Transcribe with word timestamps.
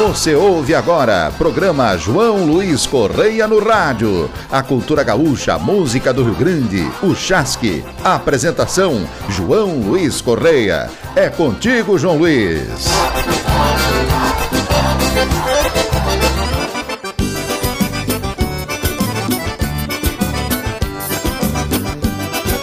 Você 0.00 0.34
ouve 0.34 0.74
agora, 0.74 1.30
programa 1.36 1.94
João 1.94 2.46
Luiz 2.46 2.86
Correia 2.86 3.46
no 3.46 3.62
rádio. 3.62 4.30
A 4.50 4.62
cultura 4.62 5.04
gaúcha, 5.04 5.52
a 5.52 5.58
música 5.58 6.10
do 6.10 6.24
Rio 6.24 6.34
Grande, 6.34 6.90
o 7.02 7.14
chasque. 7.14 7.84
Apresentação, 8.02 9.06
João 9.28 9.78
Luiz 9.78 10.22
Correia. 10.22 10.90
É 11.14 11.28
contigo, 11.28 11.98
João 11.98 12.16
Luiz. 12.16 12.66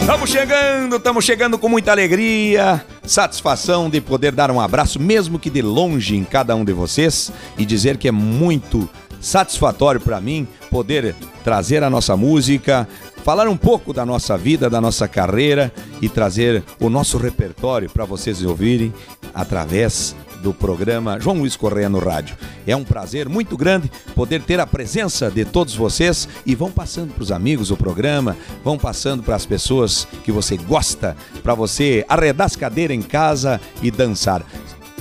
Estamos 0.01 0.29
chegando, 0.31 0.95
estamos 0.95 1.23
chegando 1.23 1.59
com 1.59 1.69
muita 1.69 1.91
alegria, 1.91 2.83
satisfação 3.07 3.89
de 3.89 4.01
poder 4.01 4.33
dar 4.33 4.51
um 4.51 4.59
abraço, 4.59 4.99
mesmo 4.99 5.39
que 5.39 5.49
de 5.49 5.61
longe, 5.61 6.15
em 6.15 6.23
cada 6.23 6.55
um 6.55 6.63
de 6.63 6.73
vocês 6.73 7.31
e 7.57 7.65
dizer 7.65 7.97
que 7.97 8.07
é 8.07 8.11
muito 8.11 8.87
satisfatório 9.19 9.99
para 9.99 10.21
mim 10.21 10.47
poder 10.69 11.15
trazer 11.43 11.83
a 11.83 11.89
nossa 11.89 12.15
música, 12.15 12.87
falar 13.23 13.47
um 13.47 13.57
pouco 13.57 13.93
da 13.93 14.05
nossa 14.05 14.37
vida, 14.37 14.69
da 14.69 14.79
nossa 14.79 15.07
carreira 15.07 15.71
e 16.01 16.07
trazer 16.07 16.63
o 16.79 16.89
nosso 16.89 17.17
repertório 17.17 17.89
para 17.89 18.05
vocês 18.05 18.43
ouvirem 18.43 18.93
através 19.33 20.15
do 20.41 20.53
programa 20.53 21.19
João 21.19 21.39
Luiz 21.39 21.55
Correia 21.55 21.89
no 21.89 21.99
rádio. 21.99 22.37
É 22.65 22.75
um 22.75 22.83
prazer 22.83 23.27
muito 23.27 23.57
grande 23.57 23.91
poder 24.15 24.41
ter 24.41 24.59
a 24.59 24.67
presença 24.67 25.29
de 25.29 25.45
todos 25.45 25.75
vocês 25.75 26.27
e 26.45 26.55
vão 26.55 26.71
passando 26.71 27.13
para 27.13 27.23
os 27.23 27.31
amigos 27.31 27.71
o 27.71 27.77
programa, 27.77 28.35
vão 28.63 28.77
passando 28.77 29.23
para 29.23 29.35
as 29.35 29.45
pessoas 29.45 30.07
que 30.23 30.31
você 30.31 30.57
gosta, 30.57 31.15
para 31.43 31.53
você 31.53 32.05
arredar 32.07 32.45
as 32.45 32.55
cadeiras 32.55 32.95
em 32.95 33.01
casa 33.01 33.59
e 33.81 33.91
dançar. 33.91 34.45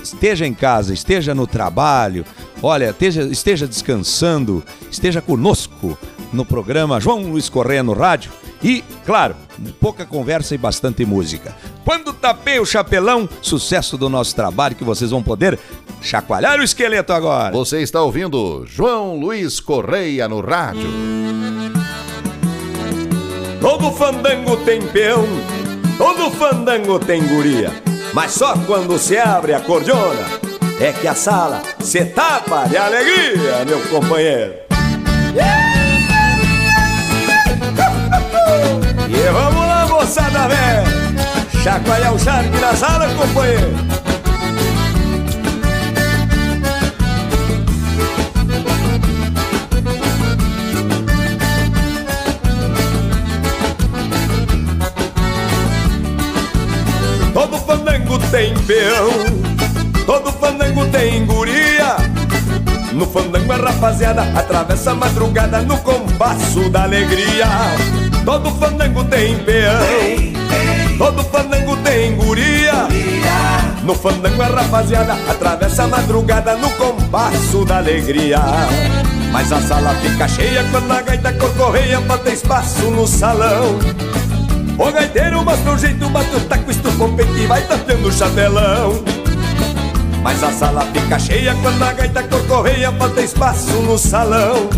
Esteja 0.02 0.46
em 0.46 0.54
casa, 0.54 0.94
esteja 0.94 1.34
no 1.34 1.46
trabalho, 1.46 2.24
olha, 2.62 2.90
esteja, 2.90 3.22
esteja 3.24 3.66
descansando, 3.66 4.62
esteja 4.90 5.20
conosco 5.20 5.98
no 6.36 6.44
programa 6.44 7.00
João 7.00 7.22
Luiz 7.30 7.48
Correia 7.48 7.82
no 7.82 7.94
rádio 7.94 8.30
e, 8.62 8.84
claro, 9.04 9.34
pouca 9.80 10.04
conversa 10.04 10.54
e 10.54 10.58
bastante 10.58 11.04
música. 11.04 11.56
Quando 11.84 12.12
tapei 12.12 12.60
o 12.60 12.66
chapelão, 12.66 13.28
sucesso 13.42 13.96
do 13.96 14.08
nosso 14.08 14.36
trabalho 14.36 14.76
que 14.76 14.84
vocês 14.84 15.10
vão 15.10 15.22
poder 15.22 15.58
chacoalhar 16.00 16.60
o 16.60 16.62
esqueleto 16.62 17.12
agora. 17.12 17.52
Você 17.52 17.80
está 17.80 18.02
ouvindo 18.02 18.64
João 18.66 19.18
Luiz 19.18 19.58
Correia 19.58 20.28
no 20.28 20.40
rádio. 20.40 20.88
Todo 23.60 23.90
fandango 23.92 24.56
tem 24.58 24.80
peão, 24.80 25.26
todo 25.98 26.30
fandango 26.30 26.98
tem 26.98 27.26
guria, 27.26 27.72
mas 28.12 28.32
só 28.32 28.56
quando 28.58 28.98
se 28.98 29.18
abre 29.18 29.54
a 29.54 29.60
cordiona 29.60 30.24
é 30.78 30.92
que 30.92 31.08
a 31.08 31.14
sala 31.14 31.62
se 31.80 32.04
tapa 32.04 32.68
de 32.68 32.76
alegria, 32.76 33.64
meu 33.66 33.80
companheiro. 33.88 34.54
E 39.08 39.30
vamos 39.30 39.66
lá, 39.66 39.86
moçada 39.86 40.48
velha, 40.48 40.84
chacoalhar 41.62 42.12
o 42.12 42.18
charque 42.18 42.58
na 42.58 42.74
sala, 42.74 43.08
companheiro. 43.14 43.72
Todo 57.32 57.58
fandango 57.58 58.18
tem 58.30 58.54
peão, 58.64 59.10
todo 60.04 60.32
fandango 60.32 60.84
tem 60.86 61.24
guria. 61.24 61.96
No 62.92 63.06
fandango 63.06 63.52
a 63.52 63.56
rapaziada 63.56 64.22
atravessa 64.36 64.90
a 64.92 64.94
madrugada 64.94 65.60
no 65.60 65.78
compasso 65.78 66.68
da 66.70 66.82
alegria. 66.84 67.46
Todo 68.26 68.50
fandango 68.50 69.04
tem 69.04 69.38
peão, 69.38 69.78
todo 70.98 71.22
fandango 71.22 71.76
tem 71.76 72.16
guria. 72.16 72.88
No 73.84 73.94
fandango 73.94 74.42
a 74.42 74.46
rapaziada 74.46 75.12
atravessa 75.30 75.84
a 75.84 75.86
madrugada 75.86 76.56
no 76.56 76.68
compasso 76.70 77.64
da 77.64 77.76
alegria. 77.76 78.40
Mas 79.30 79.52
a 79.52 79.62
sala 79.62 79.94
fica 80.02 80.26
cheia 80.26 80.64
quando 80.72 80.90
a 80.90 81.02
gaita 81.02 81.32
corcorreia 81.34 82.00
bota 82.00 82.28
espaço 82.30 82.90
no 82.90 83.06
salão. 83.06 83.78
O 84.76 84.90
gaiteiro 84.90 85.44
mostra 85.44 85.72
o 85.72 85.78
jeito, 85.78 86.08
bate 86.08 86.34
o 86.34 86.40
taco, 86.40 86.68
estufa 86.68 87.04
o 87.04 87.12
peito 87.12 87.38
e 87.38 87.46
vai 87.46 87.62
tapando 87.62 88.08
o 88.08 88.12
chapelão. 88.12 89.04
Mas 90.20 90.42
a 90.42 90.50
sala 90.50 90.84
fica 90.92 91.16
cheia 91.16 91.54
quando 91.62 91.80
a 91.80 91.92
gaita 91.92 92.24
corcorreia 92.24 92.90
falta 92.90 93.20
espaço 93.20 93.70
no 93.82 93.96
salão. 93.96 94.68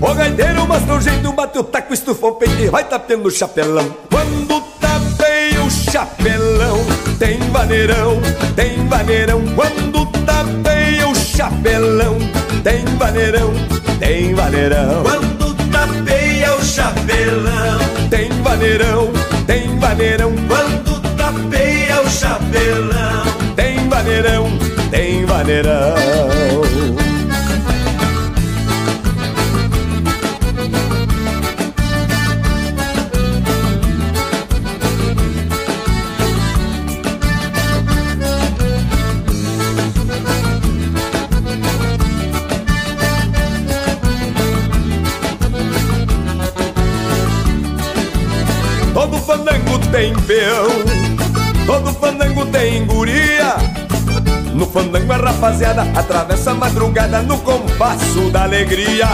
O 0.00 0.14
gaiteiro 0.14 0.66
mostra 0.66 0.94
o 0.94 1.00
jeito, 1.00 1.32
bate 1.32 1.58
o 1.58 1.64
taco, 1.64 1.92
estufa 1.92 2.26
o 2.28 2.32
peito 2.32 2.60
e 2.60 2.68
vai 2.68 2.84
tapando 2.84 3.26
o 3.26 3.30
chapelão. 3.30 3.94
Quando 4.08 4.60
tapeia 4.80 5.60
o 5.62 5.70
chapelão, 5.70 6.78
tem 7.18 7.38
vaneirão, 7.50 8.20
tem 8.54 8.86
vaneirão. 8.86 9.42
Quando 9.56 10.06
tapeia 10.24 11.08
o 11.08 11.14
chapelão, 11.16 12.16
tem 12.62 12.84
vaneirão, 12.96 13.52
tem 13.98 14.34
vaneirão. 14.34 15.02
Quando 15.02 15.54
tapeia 15.72 16.54
o 16.54 16.64
chapelão, 16.64 17.78
tem 18.08 18.30
vaneirão, 18.42 19.12
tem 19.46 19.78
vaneirão. 19.78 20.32
Quando 20.46 21.16
tapeia 21.16 22.00
o 22.00 22.08
chapelão, 22.08 23.24
tem 23.56 23.88
vaneirão, 23.88 24.46
tem 24.90 25.26
vaneirão. 25.26 26.37
Tem 49.90 50.14
peão, 50.14 50.68
todo 51.66 51.92
fandango 51.94 52.46
tem 52.46 52.84
guria. 52.84 53.56
No 54.54 54.66
fandango 54.66 55.12
a 55.12 55.16
rapaziada 55.16 55.82
atravessa 55.94 56.50
a 56.50 56.54
madrugada 56.54 57.22
no 57.22 57.38
compasso 57.38 58.30
da 58.30 58.42
alegria. 58.42 59.06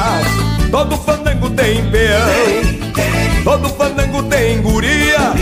Todo 0.71 0.97
fandango 0.97 1.51
tem 1.51 1.85
peão, 1.91 3.45
todo 3.45 3.69
fandango 3.69 4.23
tem 4.25 4.61
guria. 4.63 5.33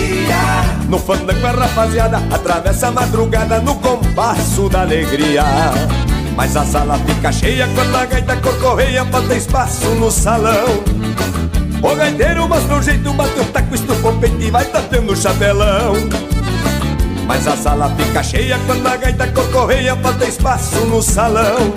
No 0.88 0.98
fandango 0.98 1.47
a 1.47 1.50
rapaziada 1.53 2.19
atravessa 2.31 2.88
a 2.88 2.92
madrugada 2.92 3.60
no 3.60 3.76
compasso 3.76 4.69
da 4.69 4.82
alegria. 4.82 5.44
Mas 6.37 6.56
a 6.56 6.65
sala 6.65 6.98
fica 6.98 7.32
cheia 7.32 7.69
quando 7.75 7.94
a 7.97 8.04
gaita 8.04 8.37
corcorreia 8.37 9.04
bota 9.04 9.34
espaço 9.34 9.88
no 9.94 10.10
salão. 10.10 10.82
O 11.82 11.97
gaiteiro 11.97 12.48
mostra 12.48 12.76
o 12.76 12.82
jeito, 12.82 13.12
bate 13.12 13.41
o 13.41 13.44
taco, 13.47 13.75
estufa 13.75 14.09
o 14.09 14.19
peito 14.19 14.41
e 14.41 14.50
vai 14.50 14.65
tapando 14.65 15.12
o 15.12 15.16
chapelão. 15.16 15.94
Mas 17.26 17.47
a 17.47 17.56
sala 17.56 17.91
fica 17.97 18.22
cheia 18.22 18.59
quando 18.66 18.87
a 18.87 18.97
gaita 18.97 19.26
corcorreia 19.28 19.97
falta 19.97 20.25
espaço 20.25 20.76
no 20.87 21.03
salão. 21.03 21.75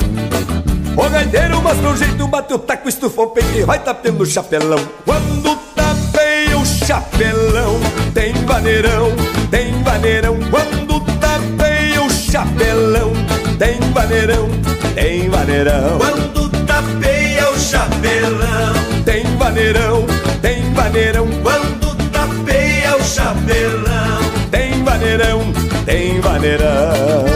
O 0.95 1.09
gaiteiro 1.09 1.61
mostra 1.61 1.89
o 1.89 1.97
jeito, 1.97 2.27
bate 2.27 2.53
o 2.53 2.59
taco, 2.59 2.87
estufa 2.87 3.21
o 3.21 3.27
peito 3.27 3.57
e 3.57 3.63
vai 3.63 3.79
tapando 3.79 4.23
o 4.23 4.25
chapelão. 4.25 4.79
Quando 5.03 5.55
tapeia 5.75 6.57
o 6.57 6.65
chapelão, 6.65 7.79
tem 8.13 8.33
vaneirão, 8.45 9.11
tem 9.49 9.83
vaneirão. 9.83 10.37
Quando 10.51 10.99
tapeia 11.19 12.01
o 12.03 12.09
chapelão, 12.09 13.11
tem 13.57 13.79
vaneirão, 13.91 14.49
tem 14.93 15.29
vaneirão. 15.29 15.97
quando 15.97 16.49
tapeia 16.65 17.49
o 17.49 17.59
chapelão, 17.59 18.94
vaneirão, 19.45 20.05
tem 20.41 20.73
vaneirão. 20.73 21.27
quando 21.43 21.95
tapeia 22.11 22.97
o 22.97 23.03
chapelão, 23.03 24.19
Tem 24.49 24.83
vaneirão, 24.83 25.53
tem 25.85 26.19
vaneirão. 26.19 27.34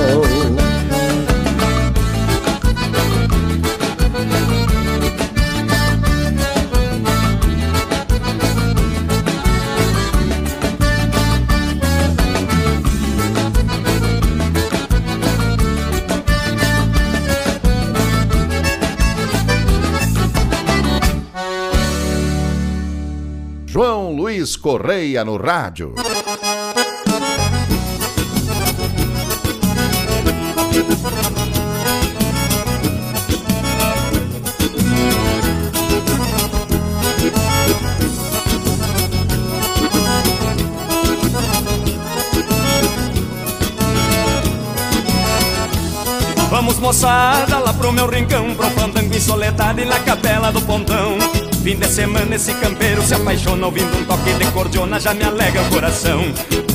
Correia 24.62 25.24
no 25.24 25.38
rádio. 25.38 25.94
Vamos 46.50 46.80
moçada 46.80 47.60
lá 47.60 47.74
pro 47.74 47.94
meu 47.94 48.08
rincão, 48.08 48.54
pro 48.56 48.68
um 48.68 48.72
fandango 48.72 49.16
em 49.16 49.20
soledade 49.22 49.86
na 49.86 50.00
capela 50.02 50.52
do 50.52 50.62
pontão. 50.62 51.49
Fim 51.70 51.76
de 51.76 51.88
semana 51.88 52.36
esse 52.36 52.52
campeiro 52.56 53.00
se 53.04 53.14
apaixona 53.14 53.68
Ouvindo 53.68 53.96
um 53.96 54.04
toque 54.04 54.34
de 54.34 54.46
cordiona 54.52 55.00
já 55.00 55.14
me 55.14 55.24
alegra 55.24 55.62
o 55.62 55.70
coração. 55.70 56.24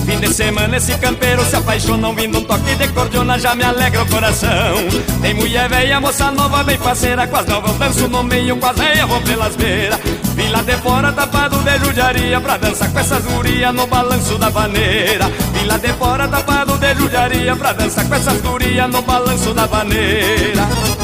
Fim 0.06 0.20
de 0.20 0.32
semana 0.32 0.76
esse 0.76 0.96
campeiro 0.99 1.44
se 1.44 1.56
apaixona 1.56 2.06
Ouvindo 2.06 2.38
um 2.38 2.44
toque 2.44 2.76
de 2.76 2.87
cordiona 2.93 3.37
já 3.37 3.56
me 3.56 3.64
alegra 3.64 4.05
o 4.05 4.06
coração. 4.06 4.76
Tem 5.20 5.35
mulher 5.35 5.69
velha, 5.69 6.00
moça 6.00 6.31
nova, 6.31 6.62
bem 6.62 6.79
parceira 6.79 7.26
Com 7.26 7.37
as 7.37 7.46
novas 7.46 7.76
danço 7.76 8.06
no 8.06 8.23
meio, 8.23 8.56
com 8.56 8.67
as 8.67 8.76
velhas 8.76 9.08
vou 9.08 9.20
pelas 9.23 9.56
beiras. 9.56 9.99
Vim 10.37 10.49
lá 10.50 10.62
de 10.62 10.76
fora 10.76 11.11
tapado 11.11 11.58
de 11.58 11.79
judiaria 11.85 12.41
Pra 12.41 12.56
dançar 12.56 12.93
com 12.93 12.99
essas 13.00 13.25
gurias 13.25 13.75
no 13.75 13.88
balanço 13.88 14.38
da 14.38 14.49
vaneira. 14.49 15.26
Vim 15.55 15.67
lá 15.67 15.76
de 15.76 15.93
fora 15.94 16.29
tapado 16.29 16.79
de 16.79 16.94
judiaria 16.94 17.56
Pra 17.56 17.73
dançar 17.73 18.06
com 18.06 18.14
essas 18.14 18.41
gurias 18.41 18.88
no 18.88 19.02
balanço 19.02 19.52
da 19.52 19.67
vaneira 19.67 21.04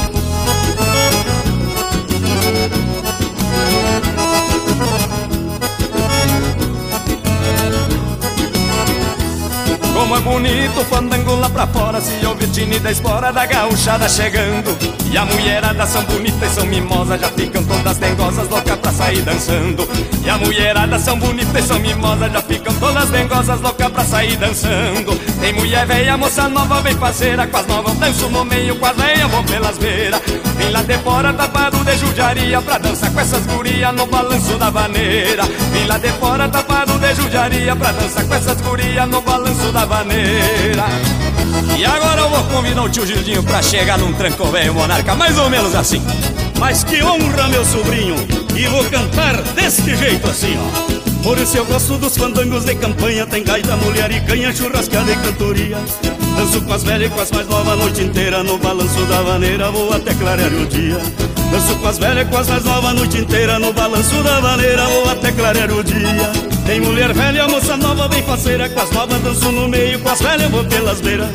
bonito 10.21 10.79
o 10.79 10.85
fandango 10.85 11.35
lá 11.35 11.49
pra 11.49 11.67
fora 11.67 11.99
Se 11.99 12.25
ouve 12.25 12.47
tine 12.47 12.79
da 12.79 12.91
espora 12.91 13.31
da 13.31 13.45
gauchada 13.45 14.07
chegando. 14.07 14.77
E 15.11 15.17
a 15.17 15.25
mulherada 15.25 15.85
são 15.85 16.03
bonitas 16.03 16.51
e 16.51 16.55
são 16.55 16.65
mimosas 16.65 17.19
Já 17.19 17.29
ficam 17.29 17.63
todas 17.63 17.97
dengosas, 17.97 18.49
loucas 18.49 18.77
pra 18.77 18.91
sair 18.91 19.21
dançando. 19.21 19.87
E 20.23 20.29
a 20.29 20.37
mulherada 20.37 20.99
são 20.99 21.17
bonitas 21.17 21.63
e 21.63 21.67
são 21.67 21.79
mimosas 21.79 22.31
Já 22.31 22.41
ficam 22.41 22.73
todas 22.75 23.09
dengosas, 23.09 23.61
loucas 23.61 23.89
pra 23.89 24.05
sair 24.05 24.37
dançando 24.37 25.30
Tem 25.41 25.53
mulher 25.53 25.87
velha, 25.87 26.15
moça 26.17 26.47
nova, 26.47 26.81
bem 26.81 26.95
parceira 26.95 27.47
Com 27.47 27.57
as 27.57 27.65
novas 27.65 27.97
danço 27.97 28.29
no 28.29 28.45
meio, 28.45 28.75
com 28.75 28.85
as 28.85 28.95
velhas 28.95 29.31
vou 29.31 29.43
pelas 29.43 29.77
beiras. 29.79 30.21
Vim 30.55 30.69
lá 30.69 30.83
de 30.83 30.97
fora 30.99 31.33
tapado 31.33 31.83
de 31.83 31.97
judiaria 31.97 32.61
Pra 32.61 32.77
dançar 32.77 33.11
com 33.11 33.19
essas 33.19 33.43
gurias 33.47 33.95
no 33.95 34.05
balanço 34.05 34.55
da 34.59 34.69
vaneira. 34.69 35.43
Vim 35.73 35.87
lá 35.87 35.97
de 35.97 36.09
fora 36.09 36.47
tapado 36.47 36.93
de 36.99 37.15
judiaria 37.15 37.75
Pra 37.75 37.91
dançar 37.91 38.23
com 38.23 38.35
essas 38.35 38.61
gurias 38.61 39.09
no 39.09 39.19
balanço 39.21 39.71
da 39.71 39.83
vaneira. 39.83 40.85
E 41.75 41.85
agora 41.85 42.21
eu 42.21 42.29
vou 42.29 42.43
convidar 42.43 42.83
o 42.83 42.89
tio 42.89 43.07
Gildinho 43.07 43.41
pra 43.41 43.63
chegar 43.63 43.97
num 43.97 44.13
tranco 44.13 44.45
velho 44.45 44.75
monarca 44.75 45.15
Mais 45.15 45.39
ou 45.39 45.49
menos 45.49 45.73
assim. 45.73 46.03
Mas 46.59 46.83
que 46.83 47.01
honra, 47.01 47.47
meu 47.47 47.65
sobrinho 47.65 48.15
E 48.55 48.67
vou 48.67 48.85
cantar 48.85 49.41
deste 49.55 49.95
jeito 49.95 50.29
assim, 50.29 50.55
ó 50.55 51.10
por 51.21 51.37
isso 51.37 51.57
eu 51.57 51.65
gosto 51.65 51.97
dos 51.97 52.17
fandangos 52.17 52.65
de 52.65 52.75
campanha. 52.75 53.25
Tem 53.25 53.43
gaita, 53.43 53.75
mulher 53.77 54.11
e 54.11 54.19
canha, 54.21 54.53
churrascada 54.53 55.11
e 55.11 55.15
cantoria. 55.17 55.77
Danço 56.35 56.61
com 56.61 56.73
as 56.73 56.83
velhas 56.83 57.11
e 57.11 57.13
com 57.13 57.21
as 57.21 57.31
mais 57.31 57.47
novas 57.47 57.73
a 57.73 57.75
noite 57.75 58.01
inteira. 58.01 58.43
No 58.43 58.57
balanço 58.57 59.05
da 59.05 59.21
vaneira 59.21 59.71
vou 59.71 59.93
até 59.93 60.13
clarear 60.13 60.53
o 60.53 60.65
dia. 60.65 60.97
Danço 61.51 61.75
com 61.75 61.87
as 61.87 61.97
velhas 61.97 62.27
e 62.27 62.29
com 62.29 62.37
as 62.37 62.47
mais 62.47 62.63
novas 62.63 62.91
a 62.91 62.93
noite 62.93 63.17
inteira. 63.17 63.59
No 63.59 63.73
balanço 63.73 64.23
da 64.23 64.39
vaneira 64.39 64.83
vou 64.85 65.09
até 65.09 65.31
clarear 65.31 65.71
o 65.71 65.83
dia. 65.83 66.31
Tem 66.65 66.79
mulher 66.79 67.13
velha, 67.13 67.47
moça 67.47 67.77
nova, 67.77 68.07
bem 68.07 68.23
faceira. 68.23 68.69
Com 68.69 68.81
as 68.81 68.91
novas 68.91 69.21
danço 69.21 69.51
no 69.51 69.67
meio, 69.67 69.99
com 69.99 70.09
as 70.09 70.21
velhas 70.21 70.49
vou 70.49 70.63
pelas 70.65 71.01
beiras. 71.01 71.29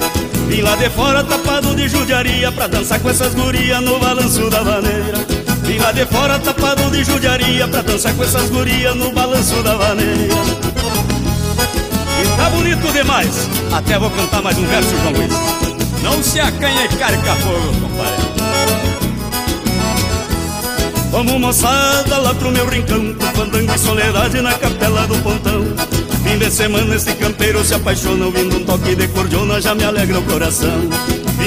Vim 0.48 0.62
lá 0.62 0.76
de 0.76 0.88
fora 0.90 1.24
tapado 1.24 1.74
de 1.74 1.88
judiaria 1.88 2.52
Pra 2.52 2.68
dançar 2.68 3.00
com 3.00 3.10
essas 3.10 3.34
gurias 3.34 3.82
no 3.82 3.98
balanço 3.98 4.48
da 4.48 4.62
vaneira 4.62 5.46
Vim 5.76 5.82
lá 5.82 5.92
de 5.92 6.06
fora 6.06 6.38
tapado 6.38 6.90
de 6.90 7.04
judiaria 7.04 7.68
Pra 7.68 7.82
dançar 7.82 8.14
com 8.14 8.24
essas 8.24 8.48
gurias 8.48 8.96
no 8.96 9.12
balanço 9.12 9.62
da 9.62 9.76
vaneira. 9.76 10.34
E 12.22 12.36
tá 12.36 12.48
bonito 12.48 12.90
demais. 12.94 13.46
Até 13.70 13.98
vou 13.98 14.10
cantar 14.10 14.40
mais 14.40 14.56
um 14.56 14.64
verso, 14.64 14.88
João 14.88 15.12
Luiz. 15.12 15.32
Não 16.02 16.22
se 16.22 16.40
acanha 16.40 16.86
e 16.86 16.88
carca 16.88 17.34
fogo, 17.36 17.74
compadre. 17.78 18.26
Vamos 21.10 21.40
moçada 21.40 22.18
lá 22.18 22.34
pro 22.34 22.50
meu 22.50 22.66
rincão 22.68 23.14
Pro 23.14 23.28
fandango 23.28 23.74
e 23.74 23.78
soledade 23.78 24.40
na 24.40 24.54
capela 24.54 25.06
do 25.06 25.18
pontão. 25.18 25.62
Fim 26.24 26.38
de 26.38 26.50
semana 26.50 26.96
este 26.96 27.12
campeiro 27.12 27.62
se 27.62 27.74
apaixona 27.74 28.24
Ouvindo 28.24 28.56
um 28.56 28.64
toque 28.64 28.94
de 28.94 29.08
cordiona 29.08 29.60
já 29.60 29.74
me 29.74 29.84
alegra 29.84 30.18
o 30.18 30.22
coração 30.22 30.88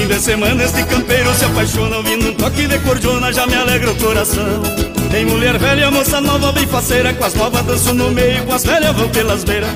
Fim 0.00 0.06
de 0.06 0.18
semana 0.18 0.64
este 0.64 0.82
campeiro 0.84 1.30
se 1.34 1.44
apaixona 1.44 1.98
Ouvindo 1.98 2.30
um 2.30 2.32
toque 2.32 2.66
de 2.66 2.78
cordiona 2.78 3.30
já 3.30 3.46
me 3.46 3.54
alegra 3.54 3.90
o 3.90 3.94
coração. 3.96 4.62
Tem 5.10 5.26
mulher 5.26 5.58
velha, 5.58 5.90
moça 5.90 6.22
nova, 6.22 6.52
bem 6.52 6.66
faceira 6.66 7.12
Com 7.12 7.22
as 7.22 7.34
novas 7.34 7.62
danço 7.66 7.92
no 7.92 8.10
meio, 8.10 8.42
com 8.46 8.54
as 8.54 8.64
velhas 8.64 8.96
vão 8.96 9.10
pelas 9.10 9.44
beiras. 9.44 9.68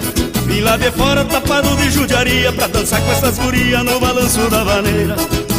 Vim 0.47 0.63
lá 0.63 0.79
de 0.79 0.91
fora 0.93 1.27
tapado 1.27 1.77
de 1.77 1.91
judiaria 1.91 2.51
Pra 2.55 2.67
dançar 2.69 3.03
com 3.03 3.13
essas 3.13 3.39
gurias 3.39 3.85
no 3.85 4.01
balanço 4.01 4.49
da 4.49 4.65
vaneira. 4.65 5.15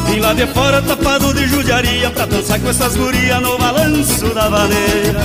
Vim 0.10 0.20
lá 0.20 0.34
de 0.34 0.48
fora 0.48 0.82
tapado 0.82 1.32
de 1.32 1.48
judiaria 1.48 2.10
Pra 2.10 2.26
dançar 2.26 2.60
com 2.60 2.68
essas 2.68 2.96
gurias 2.98 3.42
no 3.44 3.60
balanço 3.60 4.26
da 4.34 4.50
vaneira. 4.50 5.22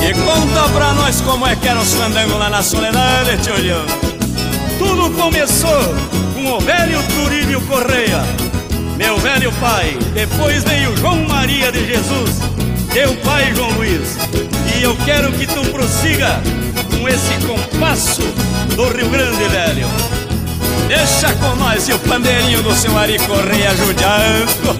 E 0.00 0.14
conta 0.14 0.68
pra 0.72 0.94
nós 0.94 1.20
como 1.20 1.46
é 1.46 1.54
que 1.54 1.68
eram 1.68 1.82
os 1.82 1.92
fandangos 1.92 2.38
lá 2.38 2.48
na 2.48 2.62
soledade, 2.62 3.36
tio 3.42 3.54
Tudo 4.78 5.10
começou 5.10 6.24
com 6.44 6.58
o 6.58 6.60
velho 6.60 7.02
Turíbio 7.04 7.60
Correia. 7.62 8.22
Meu 8.98 9.16
velho 9.16 9.50
pai, 9.52 9.96
depois 10.12 10.62
veio 10.62 10.94
João 10.98 11.26
Maria 11.26 11.72
de 11.72 11.86
Jesus. 11.86 12.38
Teu 12.92 13.16
pai 13.16 13.52
João 13.54 13.70
Luiz. 13.70 14.18
E 14.76 14.82
eu 14.82 14.94
quero 15.06 15.32
que 15.32 15.46
tu 15.46 15.62
prossiga 15.70 16.42
com 16.90 17.08
esse 17.08 17.34
compasso 17.46 18.22
do 18.76 18.88
Rio 18.88 19.08
Grande, 19.08 19.44
velho. 19.48 19.88
Deixa 20.86 21.32
com 21.36 21.56
nós 21.56 21.88
e 21.88 21.94
o 21.94 21.98
pandeirinho 22.00 22.62
do 22.62 22.74
seu 22.74 22.96
Ari 22.98 23.18
Correia 23.20 23.74
judiando 23.74 24.74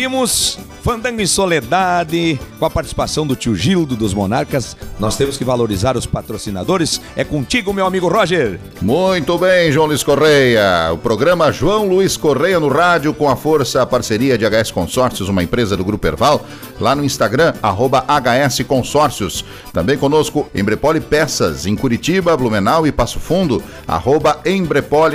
Ouvimos 0.01 0.59
Fandango 0.83 1.21
em 1.21 1.27
Soledade, 1.27 2.41
com 2.59 2.65
a 2.65 2.71
participação 2.71 3.27
do 3.27 3.37
tio 3.37 3.55
Gildo 3.55 3.95
dos 3.95 4.15
Monarcas. 4.15 4.77
Nós 4.99 5.17
temos 5.17 5.37
que 5.37 5.45
valorizar 5.45 5.97
os 5.97 6.07
patrocinadores. 6.07 7.01
É 7.15 7.23
contigo, 7.23 7.73
meu 7.73 7.85
amigo 7.85 8.09
Roger. 8.09 8.59
Muito 8.81 9.37
bem, 9.37 9.71
João 9.71 9.87
Luiz 9.87 10.03
Correia. 10.03 10.91
O 10.93 10.99
programa 10.99 11.53
João 11.53 11.87
Luiz 11.87 12.17
Correia 12.17 12.59
no 12.59 12.69
rádio, 12.69 13.13
com 13.13 13.29
a 13.29 13.37
força, 13.37 13.83
a 13.83 13.87
parceria 13.87 14.39
de 14.39 14.47
HS 14.47 14.71
Consórcios, 14.71 15.29
uma 15.29 15.43
empresa 15.43 15.77
do 15.77 15.85
Grupo 15.85 16.07
Erval, 16.07 16.47
lá 16.81 16.95
no 16.95 17.05
Instagram, 17.05 17.53
arroba 17.63 18.05
HS 18.09 18.63
Consórcios. 18.67 19.45
Também 19.73 19.99
conosco, 19.99 20.49
Embrepole 20.55 21.01
Peças, 21.01 21.67
em 21.67 21.77
Curitiba, 21.77 22.37
Blumenau 22.37 22.87
e 22.87 22.93
Passo 22.93 23.21
Fundo, 23.21 23.63
arroba 23.87 24.41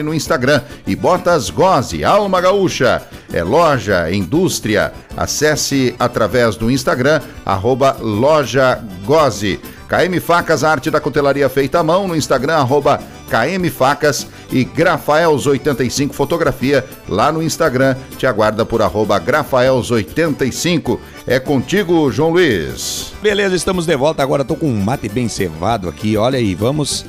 no 0.03 0.13
Instagram. 0.13 0.61
E 0.85 0.95
Botas 0.95 1.49
Gose, 1.49 2.03
Alma 2.03 2.39
Gaúcha. 2.39 3.01
É 3.33 3.43
loja, 3.43 4.11
indústria. 4.11 4.93
Acesse 5.17 5.95
através 5.97 6.55
do 6.55 6.69
Instagram, 6.69 7.21
arroba 7.45 7.97
Loja 7.99 8.83
Gose. 9.05 9.59
KM 9.87 10.19
Facas, 10.19 10.63
arte 10.63 10.89
da 10.89 10.99
cutelaria 10.99 11.47
feita 11.47 11.79
à 11.79 11.83
mão, 11.83 12.07
no 12.07 12.15
Instagram, 12.15 12.55
arroba 12.55 12.99
KM 13.29 13.69
Facas 13.69 14.27
e 14.51 14.65
Grafaels85 14.65 16.11
Fotografia, 16.11 16.83
lá 17.07 17.31
no 17.31 17.41
Instagram, 17.41 17.95
te 18.17 18.25
aguarda 18.25 18.65
por 18.65 18.81
arroba 18.81 19.19
Grafaels85. 19.21 20.99
É 21.27 21.39
contigo, 21.39 22.11
João 22.11 22.31
Luiz. 22.31 23.13
Beleza, 23.21 23.55
estamos 23.55 23.85
de 23.85 23.95
volta. 23.95 24.23
Agora 24.23 24.43
tô 24.43 24.55
com 24.55 24.67
um 24.67 24.81
mate 24.81 25.07
bem 25.07 25.27
cevado 25.27 25.87
aqui, 25.87 26.17
olha 26.17 26.39
aí, 26.39 26.55
vamos 26.55 27.05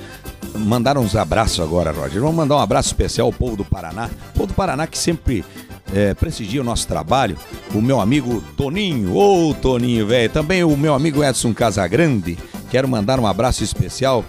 mandar 0.54 0.96
uns 0.98 1.14
abraços 1.16 1.60
agora, 1.60 1.92
Roger. 1.92 2.20
Vamos 2.20 2.36
mandar 2.36 2.56
um 2.56 2.60
abraço 2.60 2.88
especial 2.88 3.26
ao 3.26 3.32
povo 3.32 3.56
do 3.56 3.64
Paraná. 3.64 4.10
O 4.30 4.32
povo 4.32 4.46
do 4.48 4.54
Paraná 4.54 4.86
que 4.86 4.98
sempre 4.98 5.44
é, 5.94 6.14
prestigia 6.14 6.60
o 6.60 6.64
nosso 6.64 6.86
trabalho. 6.86 7.36
O 7.74 7.80
meu 7.80 8.00
amigo 8.00 8.42
Toninho, 8.56 9.16
ô 9.16 9.54
Toninho, 9.54 10.06
velho. 10.06 10.30
Também 10.30 10.64
o 10.64 10.76
meu 10.76 10.94
amigo 10.94 11.22
Edson 11.22 11.52
Casagrande. 11.52 12.38
Quero 12.70 12.88
mandar 12.88 13.20
um 13.20 13.26
abraço 13.26 13.62
especial 13.62 14.24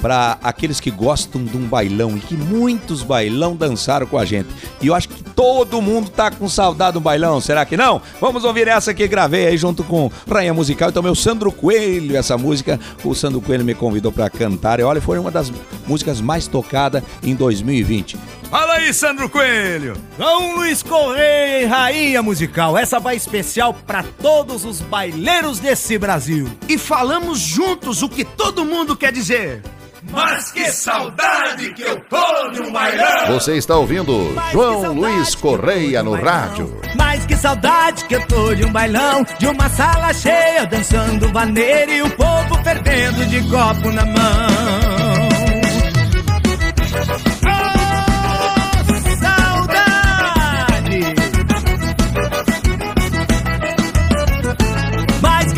para 0.00 0.38
aqueles 0.42 0.78
que 0.78 0.90
gostam 0.90 1.44
de 1.44 1.56
um 1.56 1.66
bailão 1.66 2.16
e 2.16 2.20
que 2.20 2.36
muitos 2.36 3.02
bailão 3.02 3.56
dançaram 3.56 4.06
com 4.06 4.18
a 4.18 4.24
gente. 4.24 4.48
E 4.80 4.86
eu 4.86 4.94
acho 4.94 5.08
que 5.08 5.22
todo 5.22 5.80
mundo 5.82 6.10
tá 6.10 6.30
com 6.30 6.48
saudade 6.48 6.94
do 6.94 7.00
bailão, 7.00 7.40
será 7.40 7.64
que 7.64 7.76
não? 7.76 8.00
Vamos 8.20 8.44
ouvir 8.44 8.68
essa 8.68 8.94
que 8.94 9.08
gravei 9.08 9.46
aí 9.46 9.56
junto 9.56 9.82
com 9.82 10.10
Rainha 10.30 10.54
Musical 10.54 10.90
e 10.90 10.92
também 10.92 11.10
o 11.10 11.16
Sandro 11.16 11.50
Coelho, 11.50 12.16
essa 12.16 12.36
música. 12.36 12.78
O 13.02 13.14
Sandro 13.14 13.40
Coelho 13.40 13.64
me 13.64 13.74
convidou 13.74 14.12
para 14.12 14.30
cantar 14.30 14.80
e 14.80 14.82
olha, 14.82 15.00
foi 15.00 15.18
uma 15.18 15.30
das 15.30 15.52
músicas 15.86 16.20
mais 16.20 16.46
tocadas 16.46 17.02
em 17.22 17.34
2020. 17.34 18.16
Fala 18.50 18.74
aí, 18.74 18.94
Sandro 18.94 19.28
Coelho! 19.28 19.96
João 20.16 20.56
Luiz 20.56 20.82
Correia 20.82 21.62
e 21.62 21.66
Rainha 21.66 22.22
Musical, 22.22 22.78
essa 22.78 23.00
vai 23.00 23.16
especial 23.16 23.74
para 23.74 24.04
todos 24.22 24.64
os 24.64 24.80
baileiros 24.80 25.58
desse 25.58 25.98
Brasil. 25.98 26.48
E 26.68 26.78
falamos 26.78 27.40
juntos 27.40 28.02
o 28.02 28.08
que 28.08 28.24
todo 28.24 28.64
mundo 28.64 28.96
quer 28.96 29.12
dizer. 29.12 29.62
Mas 30.10 30.52
que 30.52 30.70
saudade 30.70 31.74
que 31.74 31.82
eu 31.82 32.00
tô 32.04 32.50
de 32.50 32.60
um 32.60 32.70
bailão! 32.72 33.26
Você 33.32 33.56
está 33.56 33.76
ouvindo 33.76 34.32
João 34.52 34.92
Luiz 34.92 35.34
Correia 35.34 36.00
no 36.02 36.14
rádio. 36.14 36.80
Mas 36.94 37.26
que 37.26 37.34
saudade 37.36 38.04
que 38.04 38.14
eu 38.14 38.24
tô 38.28 38.54
de 38.54 38.64
um 38.64 38.70
bailão, 38.70 39.26
de 39.38 39.48
uma 39.48 39.68
sala 39.68 40.12
cheia, 40.14 40.64
dançando 40.64 41.28
vaneira 41.32 41.90
e 41.90 42.02
o 42.02 42.10
povo 42.10 42.62
fervendo 42.62 43.26
de 43.26 43.40
copo 43.50 43.90
na 43.90 44.04
mão. 44.04 44.95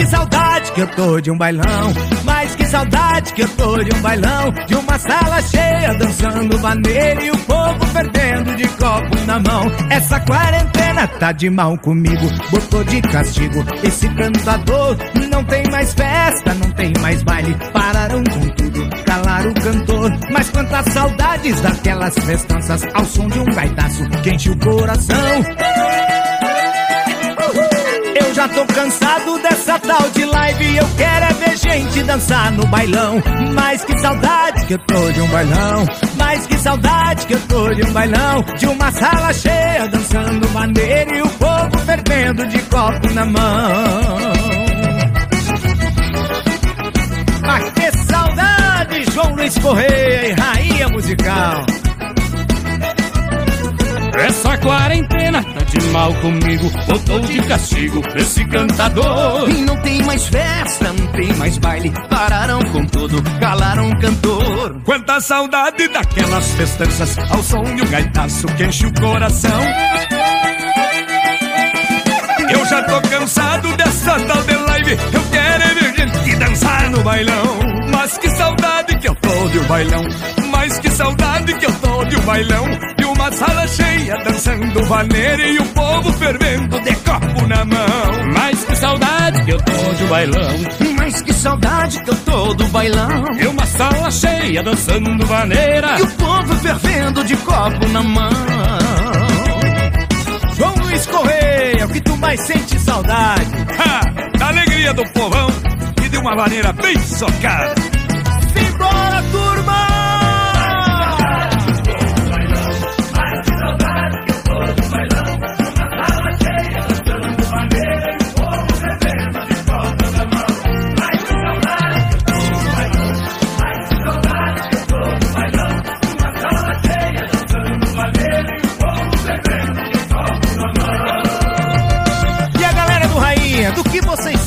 Saudade 0.09 0.73
que 0.73 0.81
eu 0.81 0.87
tô 0.89 1.21
de 1.21 1.31
um 1.31 1.39
bailão, 1.39 1.93
mas 2.25 2.55
que 2.55 2.67
saudade 2.67 3.33
que 3.33 3.43
eu 3.43 3.49
tô 3.51 3.83
de 3.83 3.95
um 3.95 4.01
bailão, 4.01 4.53
de 4.67 4.75
uma 4.75 4.99
sala 4.99 5.43
cheia, 5.43 5.95
dançando 5.95 6.59
vaneira 6.59 7.23
e 7.23 7.31
o 7.31 7.39
povo 7.39 7.87
fervendo 7.87 8.57
de 8.57 8.69
copo 8.69 9.27
na 9.27 9.39
mão. 9.39 9.67
Essa 9.91 10.21
quarentena 10.21 11.07
tá 11.07 11.33
de 11.33 11.51
mal 11.51 11.77
comigo, 11.79 12.27
botou 12.51 12.85
de 12.85 13.03
castigo 13.03 13.65
esse 13.83 14.09
cantador. 14.09 14.97
Não 15.31 15.45
tem 15.45 15.63
mais 15.71 15.95
festa, 15.95 16.55
não 16.55 16.71
tem 16.73 16.93
mais 17.01 17.23
baile, 17.23 17.57
pararam 17.73 18.25
com 18.25 18.49
tudo, 18.49 18.89
calaram 19.05 19.51
o 19.51 19.55
cantor. 19.55 20.11
Mas 20.33 20.51
quantas 20.51 20.93
saudades 20.93 21.61
daquelas 21.61 22.15
festanças 22.19 22.83
ao 22.95 23.05
som 23.05 23.27
de 23.29 23.39
um 23.39 23.45
gaitaço 23.45 24.09
que 24.23 24.31
enche 24.31 24.51
o 24.51 24.59
coração. 24.59 25.45
Já 28.39 28.47
tô 28.51 28.65
cansado 28.67 29.37
dessa 29.41 29.81
tal 29.81 30.11
de 30.11 30.25
live. 30.25 30.77
Eu 30.77 30.89
quero 30.97 31.25
é 31.25 31.33
ver 31.33 31.57
gente 31.57 32.03
dançar 32.05 32.53
no 32.53 32.65
bailão. 32.69 33.21
Mas 33.53 33.85
que 33.85 33.99
saudade 33.99 34.65
que 34.65 34.75
eu 34.75 34.79
tô 34.79 35.11
de 35.11 35.21
um 35.23 35.27
bailão. 35.27 35.85
Mas 36.17 36.47
que 36.47 36.57
saudade 36.59 37.27
que 37.27 37.35
eu 37.35 37.41
tô 37.49 37.75
de 37.75 37.83
um 37.83 37.93
bailão. 37.93 38.45
De 38.57 38.67
uma 38.69 38.93
sala 38.93 39.33
cheia 39.33 39.89
dançando 39.89 40.49
maneira 40.51 41.17
E 41.17 41.21
o 41.21 41.29
povo 41.31 41.79
fervendo 41.85 42.47
de 42.47 42.59
copo 42.61 43.13
na 43.13 43.25
mão. 43.25 43.43
Mas 47.43 47.73
que 47.73 47.91
saudade, 48.05 49.05
João 49.13 49.35
Luiz 49.35 49.59
Correia 49.59 50.29
e 50.29 50.33
Rainha 50.41 50.89
Musical 50.91 51.88
Essa 54.19 54.59
quarentena 54.59 55.43
tá 55.43 55.65
de 55.65 55.81
mal 55.89 56.13
comigo, 56.15 56.71
botou 56.87 57.21
de 57.21 57.41
castigo 57.43 58.03
esse 58.17 58.45
cantador. 58.47 59.49
E 59.49 59.61
não 59.63 59.77
tem 59.81 60.03
mais 60.03 60.27
festa, 60.27 60.93
não 60.93 61.07
tem 61.09 61.33
mais 61.35 61.57
baile. 61.59 61.93
Pararam 62.11 62.61
com 62.73 62.85
tudo, 62.87 63.23
calaram 63.39 63.89
o 63.89 64.01
cantor. 64.01 64.81
Quanta 64.85 65.21
saudade 65.21 65.87
daquelas 65.89 66.51
festanças. 66.53 67.17
Ao 67.31 67.43
som 67.43 67.63
de 67.63 67.83
um 67.83 67.91
gaitaço 67.91 68.47
que 68.49 68.65
enche 68.65 68.87
o 68.87 68.95
coração. 68.95 69.61
Eu 72.51 72.67
já 72.67 72.83
tô 72.83 73.01
cansado 73.09 73.77
dessa 73.77 74.19
tal 74.21 74.43
de 74.43 74.55
live. 74.55 74.93
Eu 75.13 75.23
quero 75.31 75.63
é 75.63 75.75
ver 75.75 75.97
gente 75.97 76.37
dançar 76.37 76.91
no 76.91 77.03
bailão. 77.03 77.61
Mas 77.93 78.19
que 78.19 78.29
saudade 78.31 78.99
que 78.99 79.09
eu 79.09 79.15
tô 79.15 79.49
de 79.49 79.59
um 79.61 79.65
bailão. 79.65 80.03
Mas 80.51 80.79
que 80.81 80.91
saudade 80.91 81.55
que 81.55 81.67
eu 81.67 81.73
tô 81.73 82.05
de 82.05 82.17
um 82.17 82.23
bailão 82.23 82.67
uma 83.29 83.37
sala 83.37 83.69
cheia 83.69 84.15
dançando 84.25 84.85
vaneira 84.87 85.47
E 85.49 85.59
o 85.59 85.65
povo 85.67 86.13
fervendo 86.15 86.81
de 86.81 86.97
copo 86.97 87.47
na 87.47 87.65
mão 87.65 88.33
Mas 88.33 88.65
que 88.65 88.77
saudade 88.77 89.45
que 89.45 89.51
eu 89.51 89.59
tô 89.59 89.95
de 89.95 90.05
bailão. 90.05 90.51
Mas 90.97 91.23
que 91.23 91.33
saudade 91.35 92.03
que 92.03 92.11
eu 92.11 92.17
tô 92.17 92.55
do 92.55 92.67
bailão 92.69 93.25
E 93.39 93.47
uma 93.47 93.67
sala 93.67 94.11
cheia 94.11 94.63
dançando 94.63 95.27
vaneira. 95.27 95.99
E 95.99 96.03
o 96.03 96.11
povo 96.13 96.55
fervendo 96.57 97.25
de 97.25 97.37
copo 97.37 97.89
na 97.89 98.03
mão 98.03 98.31
João 100.57 100.75
Luiz 100.83 101.07
Correia, 101.07 101.87
o 101.87 101.89
que 101.89 102.01
tu 102.01 102.17
mais 102.17 102.41
sente 102.41 102.81
saudade? 102.81 103.51
Ha! 103.79 104.39
Da 104.39 104.49
alegria 104.49 104.95
do 104.95 105.05
povão 105.13 105.49
E 106.03 106.09
de 106.09 106.17
uma 106.17 106.35
maneira 106.35 106.73
bem 106.73 106.99
socada 106.99 107.98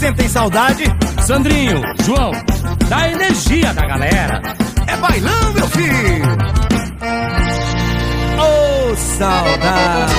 sentem 0.01 0.27
saudade? 0.27 0.83
Sandrinho, 1.21 1.79
João, 2.03 2.31
da 2.89 3.07
energia 3.07 3.71
da 3.71 3.85
galera. 3.85 4.41
É 4.87 4.97
bailão, 4.97 5.53
meu 5.53 5.67
filho! 5.67 6.25
Ô, 8.35 8.95
saudade! 8.95 10.13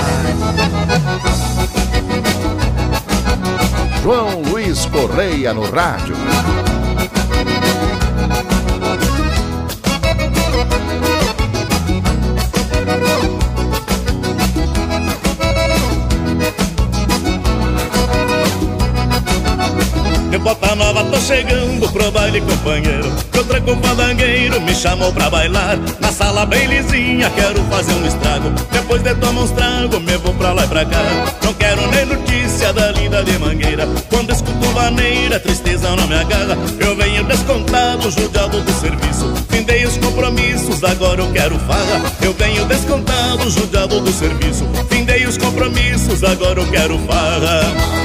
João 4.04 4.42
Luiz 4.42 4.86
Correia 4.86 5.52
no 5.52 5.68
rádio. 5.68 6.14
Nova 20.82 21.04
tô 21.04 21.20
chegando 21.20 21.88
pro 21.92 22.10
baile 22.10 22.40
companheiro. 22.40 23.08
Contra 23.30 23.60
com 23.60 23.76
fandangueiro 23.80 24.60
me 24.62 24.74
chamou 24.74 25.12
pra 25.12 25.30
bailar. 25.30 25.78
Na 26.00 26.10
sala 26.10 26.44
bem 26.44 26.66
lisinha 26.66 27.30
quero 27.30 27.62
fazer 27.64 27.92
um 27.92 28.06
estrago. 28.06 28.50
Depois 28.72 29.00
de 29.02 29.14
tomar 29.14 29.42
uns 29.42 29.52
trago 29.52 30.00
me 30.00 30.16
vou 30.16 30.34
pra 30.34 30.52
lá 30.52 30.64
e 30.64 30.68
pra 30.68 30.84
cá. 30.84 31.02
Não 31.44 31.54
quero 31.54 31.86
nem 31.92 32.04
notícia 32.04 32.72
da 32.72 32.90
linda 32.90 33.22
de 33.22 33.38
mangueira. 33.38 33.86
Quando 34.10 34.32
escuto 34.32 34.66
vaneira 34.70 35.38
tristeza 35.38 35.94
não 35.94 36.06
me 36.08 36.16
agarra. 36.16 36.58
Eu 36.80 36.96
venho 36.96 37.22
descontado, 37.24 38.10
judiado 38.10 38.60
do 38.60 38.72
serviço. 38.72 39.32
Findei 39.48 39.84
os 39.84 39.96
compromissos, 39.98 40.82
agora 40.82 41.20
eu 41.20 41.30
quero 41.32 41.58
farra. 41.60 42.02
Eu 42.20 42.32
venho 42.34 42.64
descontado, 42.64 43.48
judiado 43.50 44.00
do 44.00 44.12
serviço. 44.12 44.68
Findei 44.90 45.26
os 45.26 45.38
compromissos, 45.38 46.24
agora 46.24 46.60
eu 46.60 46.66
quero 46.66 46.98
farra 47.06 48.01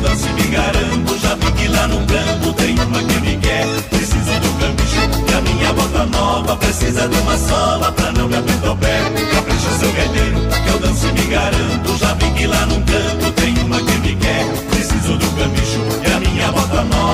que 0.00 0.06
eu 0.06 0.08
danço 0.08 0.28
e 0.28 0.32
me 0.32 0.42
garanto 0.48 1.18
Já 1.18 1.34
vi 1.34 1.52
que 1.52 1.68
lá 1.68 1.88
no 1.88 2.06
canto 2.06 2.52
tem 2.54 2.74
uma 2.80 3.02
que 3.02 3.20
me 3.20 3.36
quer. 3.36 3.66
Preciso 3.90 4.40
do 4.40 4.48
cambicho, 4.58 5.24
que 5.26 5.34
a 5.34 5.40
minha 5.40 5.72
bota 5.72 6.06
nova 6.06 6.56
Precisa 6.56 7.08
de 7.08 7.16
uma 7.18 7.38
sola 7.38 7.92
pra 7.92 8.12
não 8.12 8.28
me 8.28 8.36
apertar 8.36 8.72
o 8.72 8.76
pé 8.76 9.00
Capricha 9.32 9.70
seu 9.78 9.92
gaiteiro, 9.92 10.40
que 10.64 10.68
eu 10.70 10.78
danço 10.78 11.06
e 11.06 11.12
me 11.12 11.26
garanto 11.26 11.98
Já 11.98 12.14
vi 12.14 12.30
que 12.32 12.46
lá 12.46 12.66
no 12.66 12.74
canto 12.76 13.32
tem 13.32 13.54
uma 13.64 13.78
que 13.78 13.98
me 13.98 14.16
quer. 14.16 14.46
Preciso 14.70 15.16
do 15.16 15.30
cambicho, 15.36 15.80
que 16.02 16.10
a 16.10 16.20
minha 16.20 16.52
bota 16.52 16.82
nova 16.84 17.09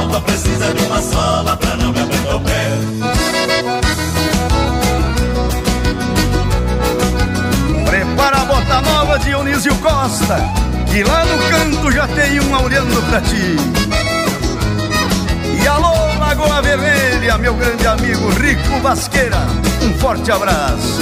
E 13.19 13.23
alô, 15.67 16.19
Lagoa 16.19 16.61
Vermelha, 16.61 17.39
meu 17.39 17.55
grande 17.55 17.87
amigo 17.87 18.29
Rico 18.29 18.79
Vasqueira, 18.83 19.39
um 19.83 19.95
forte 19.95 20.31
abraço. 20.31 21.01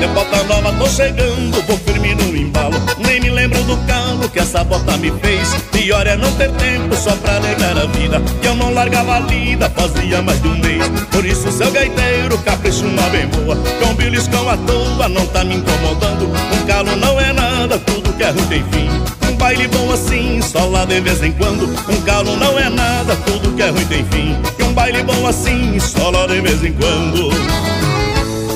De 0.00 0.06
bota 0.06 0.42
nova 0.44 0.72
tô 0.78 0.88
chegando, 0.88 1.62
vou 1.66 1.76
firme 1.76 2.14
no 2.14 2.34
embalo. 2.34 2.80
Nem 2.96 3.20
me 3.20 3.28
lembro 3.28 3.62
do 3.64 3.76
calo 3.86 4.30
que 4.30 4.38
essa 4.38 4.64
bota 4.64 4.96
me 4.96 5.12
fez. 5.20 5.54
Pior 5.72 6.06
é 6.06 6.16
não 6.16 6.32
ter 6.32 6.50
tempo 6.52 6.96
só 6.96 7.14
pra 7.16 7.38
negar 7.40 7.76
a 7.76 7.84
vida 7.86 8.22
Que 8.40 8.48
eu 8.48 8.54
não 8.54 8.72
largava 8.72 9.16
a 9.16 9.20
lida, 9.20 9.70
fazia 9.76 10.22
mais 10.22 10.40
de 10.40 10.48
um 10.48 10.58
mês. 10.58 10.88
Por 11.10 11.22
isso 11.22 11.52
seu 11.52 11.70
gaiteiro, 11.70 12.38
capricho 12.38 12.86
uma 12.86 13.10
bem 13.10 13.26
boa. 13.26 13.58
Com 13.78 13.94
beliscão 13.94 14.48
à 14.48 14.56
toa, 14.56 15.06
não 15.06 15.26
tá 15.26 15.44
me 15.44 15.56
incomodando. 15.56 16.30
Um 16.30 16.66
calo 16.66 16.96
não 16.96 17.20
é 17.20 17.30
nada, 17.34 17.78
tudo 17.78 18.05
que 18.16 18.22
é 18.22 18.30
ruim 18.30 18.46
tem 18.46 18.64
fim. 18.64 18.88
Um 19.30 19.36
baile 19.36 19.68
bom 19.68 19.92
assim, 19.92 20.40
só 20.40 20.66
lá 20.66 20.84
de 20.84 21.00
vez 21.00 21.22
em 21.22 21.32
quando. 21.32 21.64
Um 21.66 22.00
calo 22.02 22.36
não 22.36 22.58
é 22.58 22.68
nada, 22.70 23.14
tudo 23.16 23.54
que 23.54 23.62
é 23.62 23.68
ruim 23.68 23.84
tem 23.86 24.04
fim. 24.06 24.36
E 24.58 24.62
um 24.62 24.72
baile 24.72 25.02
bom 25.02 25.26
assim, 25.26 25.78
só 25.78 26.10
lá 26.10 26.26
de 26.26 26.40
vez 26.40 26.64
em 26.64 26.72
quando. 26.72 27.30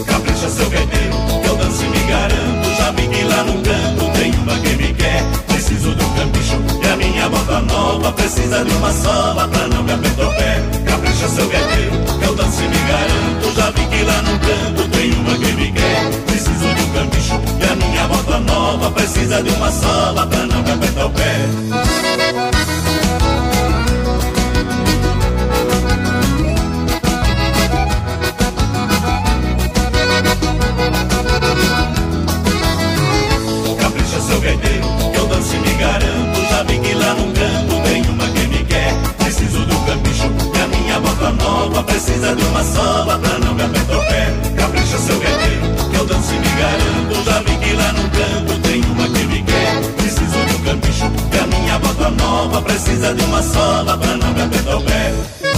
Capricha 0.06 0.48
seu 0.48 0.68
gaiteiro, 0.70 1.14
que 1.70 1.84
eu 1.84 1.84
danço 1.84 1.84
e 1.84 1.88
me 1.88 1.98
garanto 2.06 2.76
Já 2.76 2.90
vi 2.92 3.08
que 3.08 3.24
lá 3.24 3.42
no 3.44 3.52
canto 3.62 4.18
tem 4.18 4.32
uma 4.34 4.58
que 4.58 4.76
me 4.76 4.94
quer 4.94 5.24
Preciso 5.46 5.94
de 5.94 6.04
um 6.04 6.14
cambicho, 6.14 6.56
e 6.82 6.88
a 6.88 6.96
minha 6.96 7.28
bota 7.28 7.60
nova 7.60 8.12
Precisa 8.12 8.30
precisa 8.40 8.64
de 8.64 8.72
uma 8.72 8.92
sola 8.92 9.48
pra 9.48 9.68
não 9.68 9.82
me 9.82 9.92
apertar 9.92 10.26
o 10.26 10.34
pé. 10.34 10.62
Capricha 10.84 11.28
seu 11.28 11.48
guerreiro, 11.48 11.94
eu 12.22 12.34
danço 12.34 12.62
e 12.62 12.68
me 12.68 12.78
garanto. 12.78 13.54
Já 13.54 13.70
vi 13.70 13.86
que 13.86 14.04
lá 14.04 14.22
no 14.22 14.38
canto 14.40 14.88
tem 14.88 15.12
uma 15.12 15.36
que 15.36 15.52
me 15.52 15.72
quer. 15.72 16.10
Preciso 16.26 16.74
de 16.74 16.82
um 16.82 16.92
cambicho 16.92 17.40
e 17.60 17.72
a 17.72 17.76
minha 17.76 18.08
bota 18.08 18.38
nova 18.40 18.90
precisa 18.90 19.42
de 19.42 19.50
uma 19.50 19.70
sola 19.70 20.26
pra 20.26 20.46
não 20.46 20.62
me 20.62 20.72
apertar 20.72 21.06
o 21.06 21.10
pé. 21.10 22.09
Preciso 39.40 39.62
um 39.62 39.84
cambicho 39.86 40.30
e 40.54 40.60
a 40.60 40.66
minha 40.66 41.00
bota 41.00 41.30
nova 41.30 41.82
precisa 41.82 42.36
de 42.36 42.44
uma 42.44 42.62
sola 42.62 43.18
pra 43.18 43.38
não 43.38 43.54
me 43.54 43.62
apertar 43.62 43.96
o 43.96 44.00
pé. 44.02 44.34
Capricha 44.54 44.98
seu 44.98 45.18
guerreiro, 45.18 45.64
eu 45.94 46.04
danço 46.04 46.34
e 46.34 46.38
me 46.38 46.48
garanto. 46.60 47.24
Já 47.24 47.40
vi 47.40 47.56
que 47.56 47.72
lá 47.72 47.92
no 47.94 48.02
canto 48.10 48.60
tem 48.60 48.82
uma 48.84 49.08
que 49.08 49.24
me 49.24 49.42
quer. 49.42 49.80
Preciso 49.96 50.38
um 50.38 50.62
cambicho 50.62 51.10
e 51.32 51.38
a 51.38 51.46
minha 51.46 51.78
bota 51.78 52.10
nova 52.10 52.60
precisa 52.60 53.14
de 53.14 53.24
uma 53.24 53.42
sola 53.42 53.96
pra 53.96 54.14
não 54.18 54.30
me 54.30 54.42
apertar 54.42 54.76
o 54.76 54.82
pé. 54.82 55.49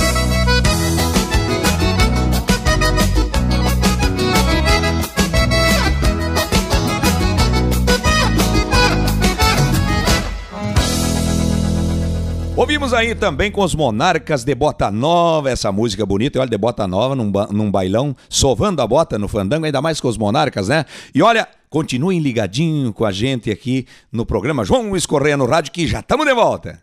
Ouvimos 12.63 12.95
aí 12.95 13.13
também 13.17 13.51
com 13.51 13.61
os 13.65 13.75
Monarcas 13.75 14.45
de 14.45 14.55
Bota 14.55 14.89
Nova, 14.89 15.51
essa 15.51 15.73
música 15.73 16.07
bonita. 16.07 16.39
E 16.39 16.41
olha, 16.41 16.49
de 16.49 16.57
Bota 16.57 16.87
Nova 16.87 17.17
num, 17.17 17.29
ba- 17.29 17.49
num 17.51 17.69
bailão, 17.69 18.15
sovando 18.29 18.81
a 18.81 18.87
bota 18.87 19.19
no 19.19 19.27
fandango, 19.27 19.67
ainda 19.67 19.83
mais 19.83 20.01
com 20.01 20.07
os 20.07 20.17
Monarcas, 20.17 20.69
né? 20.69 20.85
E 21.13 21.21
olha, 21.23 21.49
continuem 21.69 22.21
ligadinho 22.21 22.93
com 22.93 23.05
a 23.05 23.11
gente 23.11 23.51
aqui 23.51 23.85
no 24.13 24.25
programa 24.25 24.65
João 24.65 24.91
Luiz 24.91 25.05
Correia 25.05 25.37
no 25.37 25.45
rádio, 25.45 25.73
que 25.73 25.89
já 25.89 25.99
estamos 25.99 26.25
de 26.25 26.33
volta. 26.33 26.81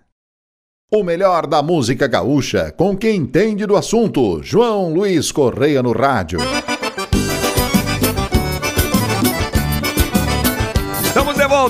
O 0.92 1.02
melhor 1.02 1.48
da 1.48 1.64
música 1.64 2.08
gaúcha, 2.08 2.74
com 2.76 2.98
quem 2.98 3.16
entende 3.16 3.66
do 3.66 3.78
assunto, 3.78 4.42
João 4.44 4.94
Luiz 4.94 5.32
Correia 5.32 5.82
no 5.82 5.94
rádio. 5.94 6.40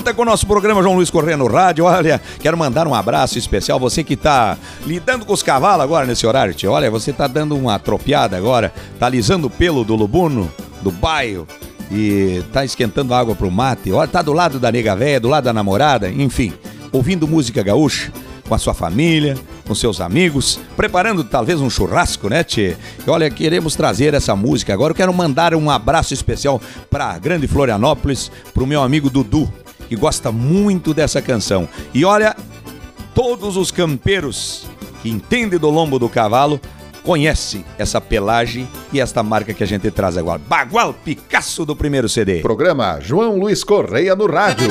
Volta 0.00 0.14
com 0.14 0.22
o 0.22 0.24
nosso 0.24 0.46
programa 0.46 0.82
João 0.82 0.94
Luiz 0.94 1.10
Correia 1.10 1.36
no 1.36 1.46
rádio. 1.46 1.84
Olha, 1.84 2.18
quero 2.40 2.56
mandar 2.56 2.88
um 2.88 2.94
abraço 2.94 3.36
especial. 3.36 3.78
Você 3.78 4.02
que 4.02 4.14
está 4.14 4.56
lidando 4.86 5.26
com 5.26 5.32
os 5.34 5.42
cavalos 5.42 5.84
agora 5.84 6.06
nesse 6.06 6.26
horário, 6.26 6.54
tio. 6.54 6.72
Olha, 6.72 6.90
você 6.90 7.10
está 7.10 7.26
dando 7.26 7.54
uma 7.54 7.78
tropiada 7.78 8.34
agora, 8.34 8.72
tá 8.98 9.04
alisando 9.04 9.48
o 9.48 9.50
pelo 9.50 9.84
do 9.84 9.94
lubuno, 9.94 10.50
do 10.80 10.90
baio 10.90 11.46
e 11.90 12.42
tá 12.50 12.64
esquentando 12.64 13.12
água 13.12 13.34
pro 13.34 13.50
mate. 13.50 13.92
Olha, 13.92 14.08
tá 14.08 14.22
do 14.22 14.32
lado 14.32 14.58
da 14.58 14.72
nega 14.72 14.96
véia, 14.96 15.20
do 15.20 15.28
lado 15.28 15.44
da 15.44 15.52
namorada, 15.52 16.08
enfim, 16.08 16.54
ouvindo 16.90 17.28
música 17.28 17.62
gaúcha 17.62 18.10
com 18.48 18.54
a 18.54 18.58
sua 18.58 18.72
família, 18.72 19.36
com 19.66 19.74
seus 19.74 20.00
amigos, 20.00 20.58
preparando 20.78 21.22
talvez 21.24 21.60
um 21.60 21.68
churrasco, 21.68 22.30
né, 22.30 22.42
Tchê? 22.42 22.74
E 23.06 23.10
olha, 23.10 23.28
queremos 23.28 23.76
trazer 23.76 24.14
essa 24.14 24.34
música 24.34 24.72
agora. 24.72 24.92
Eu 24.92 24.96
quero 24.96 25.12
mandar 25.12 25.54
um 25.54 25.70
abraço 25.70 26.14
especial 26.14 26.58
para 26.88 27.18
Grande 27.18 27.46
Florianópolis, 27.46 28.32
para 28.54 28.64
o 28.64 28.66
meu 28.66 28.82
amigo 28.82 29.10
Dudu, 29.10 29.52
que 29.90 29.96
gosta 29.96 30.30
muito 30.30 30.94
dessa 30.94 31.20
canção. 31.20 31.68
E 31.92 32.04
olha, 32.04 32.36
todos 33.12 33.56
os 33.56 33.72
campeiros 33.72 34.64
que 35.02 35.10
entendem 35.10 35.58
do 35.58 35.68
lombo 35.68 35.98
do 35.98 36.08
cavalo 36.08 36.60
conhecem 37.02 37.64
essa 37.76 38.00
pelagem 38.00 38.68
e 38.92 39.00
esta 39.00 39.20
marca 39.20 39.52
que 39.52 39.64
a 39.64 39.66
gente 39.66 39.90
traz 39.90 40.16
agora. 40.16 40.40
Bagual 40.46 40.94
Picasso 40.94 41.66
do 41.66 41.74
primeiro 41.74 42.08
CD. 42.08 42.40
Programa 42.40 43.00
João 43.00 43.36
Luiz 43.36 43.64
Correia 43.64 44.14
no 44.14 44.30
rádio. 44.30 44.68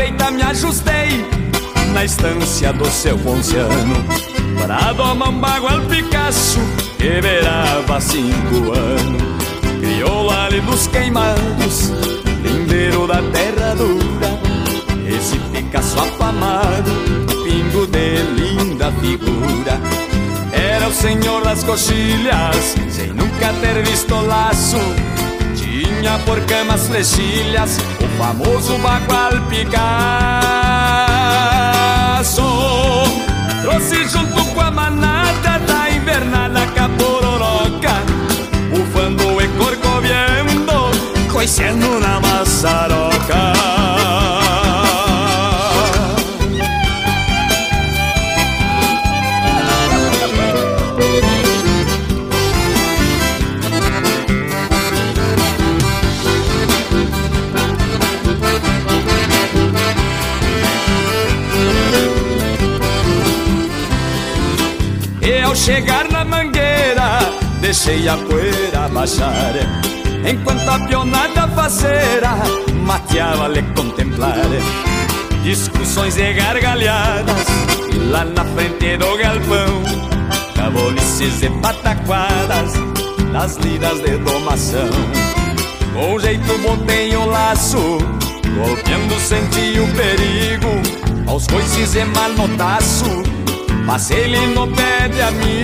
Feita 0.00 0.30
me 0.30 0.40
ajustei 0.40 1.26
na 1.92 2.06
estância 2.06 2.72
do 2.72 2.86
seu 2.86 3.18
Ponciano 3.18 3.96
Para 4.58 4.94
domar 4.94 5.28
um 5.28 5.38
bagual 5.38 5.78
Picasso 5.90 6.58
que 6.96 7.20
beirava 7.20 8.00
cinco 8.00 8.72
anos 8.72 9.22
Criou 9.78 10.30
ali 10.30 10.62
dos 10.62 10.86
queimados, 10.86 11.92
lindeiro 12.42 13.06
da 13.06 13.20
terra 13.30 13.74
dura. 13.74 14.40
Esse 15.06 15.38
Picasso 15.52 15.98
afamado, 15.98 16.90
pingo 17.44 17.86
de 17.86 18.22
linda 18.40 18.90
figura. 18.92 19.78
Era 20.50 20.88
o 20.88 20.92
senhor 20.94 21.44
das 21.44 21.62
coxilhas, 21.62 22.74
sem 22.88 23.08
nunca 23.08 23.52
ter 23.60 23.82
visto 23.82 24.14
laço 24.14 24.78
por 26.24 26.40
camas 26.46 26.86
flechilhas 26.86 27.78
o 28.02 28.08
famoso 28.18 28.78
bagual 28.78 29.32
Picasso. 29.48 29.80
Trouxe 33.60 34.08
junto 34.08 34.42
com 34.54 34.60
a 34.62 34.70
manada 34.70 35.58
da 35.58 35.90
invernada 35.90 36.66
capororoca, 36.68 38.02
bufando 38.70 39.42
e 39.42 39.48
corcoviando, 39.58 40.90
coiceando 41.30 42.00
na 42.00 42.18
maçaroca. 42.20 43.59
Chegar 65.60 66.10
na 66.10 66.24
mangueira, 66.24 67.20
deixei 67.60 68.08
a 68.08 68.16
poeira 68.16 68.88
baixar. 68.88 69.52
Enquanto 70.26 70.68
a 70.68 70.78
pionada 70.86 71.46
faceira 71.48 72.30
mateava 72.82 73.48
lhe 73.48 73.62
contemplar. 73.74 74.48
Discussões 75.42 76.16
e 76.16 76.32
gargalhadas 76.32 77.46
lá 78.10 78.24
na 78.24 78.44
frente 78.44 78.96
do 78.96 79.16
galpão. 79.18 79.82
Cabolices 80.54 81.42
e 81.42 81.50
pataquadas 81.60 82.72
das 83.32 83.56
lidas 83.56 84.00
de 84.00 84.16
domação. 84.18 84.90
Com 85.92 86.18
jeito 86.18 86.58
botei 86.58 87.14
o 87.16 87.26
laço, 87.26 87.98
golpeando 88.56 89.18
senti 89.20 89.78
o 89.78 89.86
perigo. 89.94 90.70
Aos 91.26 91.46
coices 91.46 91.94
e 91.94 92.04
manotaço, 92.04 93.22
passei-lhe 93.86 94.46
no 94.54 94.66
pé 94.68 95.08
de 95.08 95.20
amigo. 95.22 95.60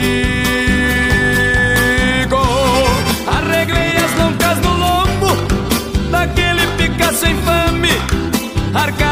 Arreglei 3.27 3.97
as 3.97 4.13
loncas 4.19 4.59
do 4.61 4.69
lombo 4.69 5.37
daquele 6.11 6.67
infame, 7.31 7.93
arcado 8.75 8.97
que 8.97 9.06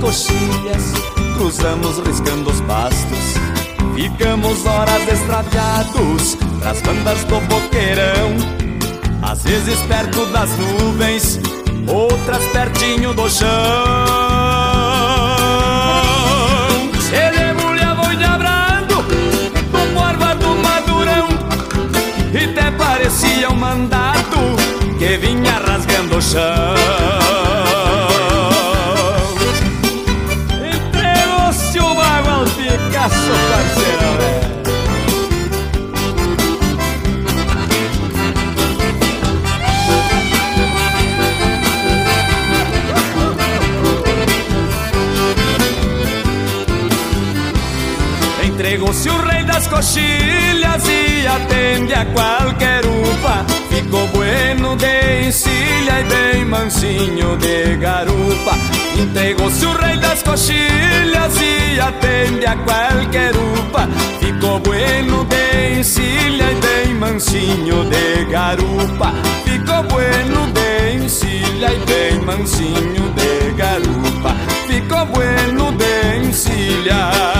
coxilhas, 0.00 0.94
cruzamos 1.36 1.98
riscando 1.98 2.50
os 2.50 2.60
pastos. 2.62 3.34
Ficamos 3.94 4.64
horas 4.64 5.06
extraviados 5.06 6.36
pras 6.58 6.80
bandas 6.82 7.24
do 7.24 7.40
boqueirão. 7.40 8.34
Às 9.22 9.42
vezes 9.42 9.78
perto 9.82 10.24
das 10.26 10.50
nuvens, 10.56 11.38
outras 11.86 12.42
pertinho 12.48 13.12
do 13.12 13.28
chão. 13.28 13.48
Se 17.00 17.30
de 17.30 17.52
mulher 17.62 17.94
vou 17.94 18.06
abrando, 18.06 19.02
no 19.72 19.94
borba 19.94 20.34
do 20.34 20.56
madurão, 20.56 21.28
e 22.32 22.44
até 22.44 22.70
parecia 22.70 23.50
um 23.50 23.56
mandato 23.56 24.38
que 24.98 25.16
vinha 25.18 25.60
rasgando 25.66 26.16
o 26.16 26.22
chão. 26.22 27.19
Coxilhas 49.80 50.86
e 50.88 51.26
atende 51.26 51.94
a 51.94 52.04
qualquer 52.04 52.84
upa. 52.84 53.46
Ficou 53.70 54.06
bueno 54.08 54.76
de 54.76 55.26
encilha 55.26 56.00
e 56.00 56.04
bem 56.04 56.44
mansinho 56.44 57.34
de 57.38 57.76
garupa. 57.78 58.58
Entregou-se 58.98 59.64
o 59.64 59.72
rei 59.78 59.96
das 59.96 60.22
coxilhas 60.22 61.34
e 61.40 61.80
atende 61.80 62.44
a 62.44 62.56
qualquer 62.56 63.32
upa. 63.34 63.88
Ficou 64.20 64.60
bueno 64.60 65.24
de 65.24 65.78
encilha 65.80 66.52
e 66.52 66.54
bem 66.56 66.94
mansinho 66.96 67.82
de 67.86 68.26
garupa. 68.26 69.14
Ficou 69.44 69.82
bueno 69.84 70.46
de 70.52 71.04
encilha 71.04 71.72
e 71.72 71.78
bem 71.86 72.20
mansinho 72.20 73.08
de 73.16 73.52
garupa. 73.56 74.36
Ficou 74.68 75.06
bueno 75.06 75.72
de 75.72 76.28
encilha 76.28 77.39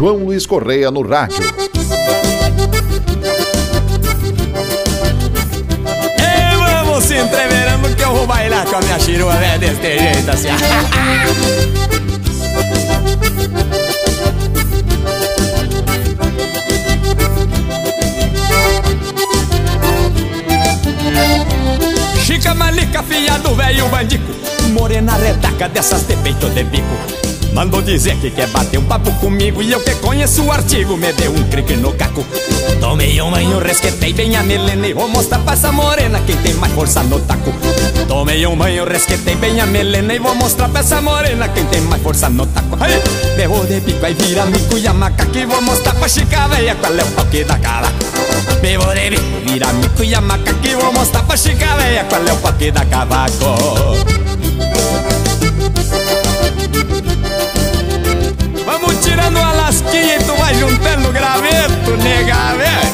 João 0.00 0.16
Luiz 0.16 0.46
Correia 0.46 0.90
no 0.90 1.02
rádio. 1.02 1.44
E 6.16 6.56
vamos 6.56 7.04
se 7.04 7.18
entreverando 7.18 7.94
que 7.94 8.02
eu 8.02 8.14
vou 8.14 8.26
bailar 8.26 8.64
com 8.64 8.76
a 8.76 8.80
minha 8.80 8.98
chirua 8.98 9.34
velha 9.34 9.58
deste 9.58 9.98
jeito 9.98 10.30
assim. 10.30 10.48
Chica 22.24 22.54
malica, 22.54 23.02
filha 23.02 23.38
do 23.40 23.54
velho 23.54 23.86
bandico 23.90 24.32
Morena 24.72 25.12
retaca 25.18 25.68
dessas 25.68 26.06
de 26.06 26.16
peito 26.16 26.48
de 26.48 26.64
bico 26.64 27.20
Mandou 27.52 27.82
dizer 27.82 28.16
que 28.16 28.30
quer 28.30 28.46
bater 28.48 28.78
um 28.78 28.84
papo 28.84 29.10
comigo 29.14 29.62
E 29.62 29.72
eu 29.72 29.80
que 29.80 29.94
conheço 29.96 30.42
o 30.44 30.52
artigo. 30.52 30.96
Me 30.96 31.12
deu 31.12 31.32
um 31.32 31.44
crique 31.44 31.74
no 31.76 31.92
caco. 31.92 32.24
Tomei 32.80 33.20
um 33.20 33.30
banho, 33.30 33.58
resquetei 33.58 34.12
bem 34.12 34.36
a 34.36 34.42
melena 34.42 34.86
E 34.86 34.94
vou 34.94 35.08
mostrar 35.08 35.38
pra 35.40 35.54
essa 35.54 35.72
morena 35.72 36.20
Quem 36.20 36.36
tem 36.36 36.54
mais 36.54 36.72
força 36.72 37.02
no 37.02 37.20
taco. 37.20 37.52
Tomei 38.06 38.46
um 38.46 38.56
banho, 38.56 38.84
resquetei 38.84 39.34
bem 39.36 39.60
a 39.60 39.66
melena 39.66 40.14
E 40.14 40.18
vou 40.18 40.34
mostrar 40.34 40.68
pra 40.68 40.80
essa 40.80 41.00
morena 41.00 41.48
Quem 41.48 41.64
tem 41.66 41.80
mais 41.82 42.02
força 42.02 42.28
no 42.28 42.46
taco. 42.46 42.76
Aí, 42.80 43.00
Berro 43.36 43.66
de 43.66 43.80
pico, 43.80 44.04
aí 44.04 44.14
vira 44.14 44.46
mico 44.46 44.78
e 44.78 44.86
a 44.86 44.94
macaca. 44.94 45.38
E 45.38 45.44
vou 45.44 45.60
mostrar 45.60 45.94
pra 45.94 46.08
chica 46.08 46.48
véia 46.48 46.74
Qual 46.76 46.92
é 46.92 47.02
o 47.02 47.06
pau 47.08 47.26
que 47.26 47.44
dá 47.44 47.58
cara. 47.58 47.92
Bebo 48.60 48.84
de 48.94 49.10
bico, 49.10 49.40
vira 49.46 49.72
mico 49.72 50.04
e 50.04 50.14
a 50.14 50.20
macaca. 50.20 50.68
E 50.68 50.74
vou 50.74 50.92
mostrar 50.92 51.22
pra 51.24 51.36
chica 51.36 51.76
véia 51.76 52.04
Qual 52.04 52.26
é 52.26 52.32
o 52.32 52.36
pau 52.36 52.52
que 52.54 52.70
dá 52.70 52.84
cavaco 52.84 54.29
tirando 59.80 59.86
a 59.86 59.90
lasquinha 59.90 60.16
e 60.16 60.24
tu 60.24 60.34
vai 60.36 60.54
juntando 60.54 61.12
graveto, 61.12 61.96
nega, 62.02 62.54
velho. 62.56 62.90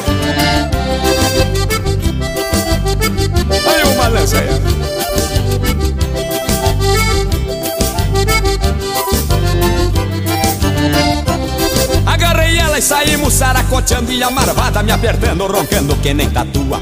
Olha 3.65 3.87
o 3.87 3.95
balanço 3.95 4.35
aí. 4.37 4.47
Agarrei 12.05 12.57
ela 12.57 12.79
e 12.79 12.81
saímos 12.81 13.33
saracoteando 13.33 14.11
e 14.11 14.23
a 14.23 14.29
marvada 14.29 14.83
me 14.83 14.91
apertando, 14.91 15.47
roncando 15.47 15.95
que 15.97 16.13
nem 16.13 16.29
tatua. 16.29 16.81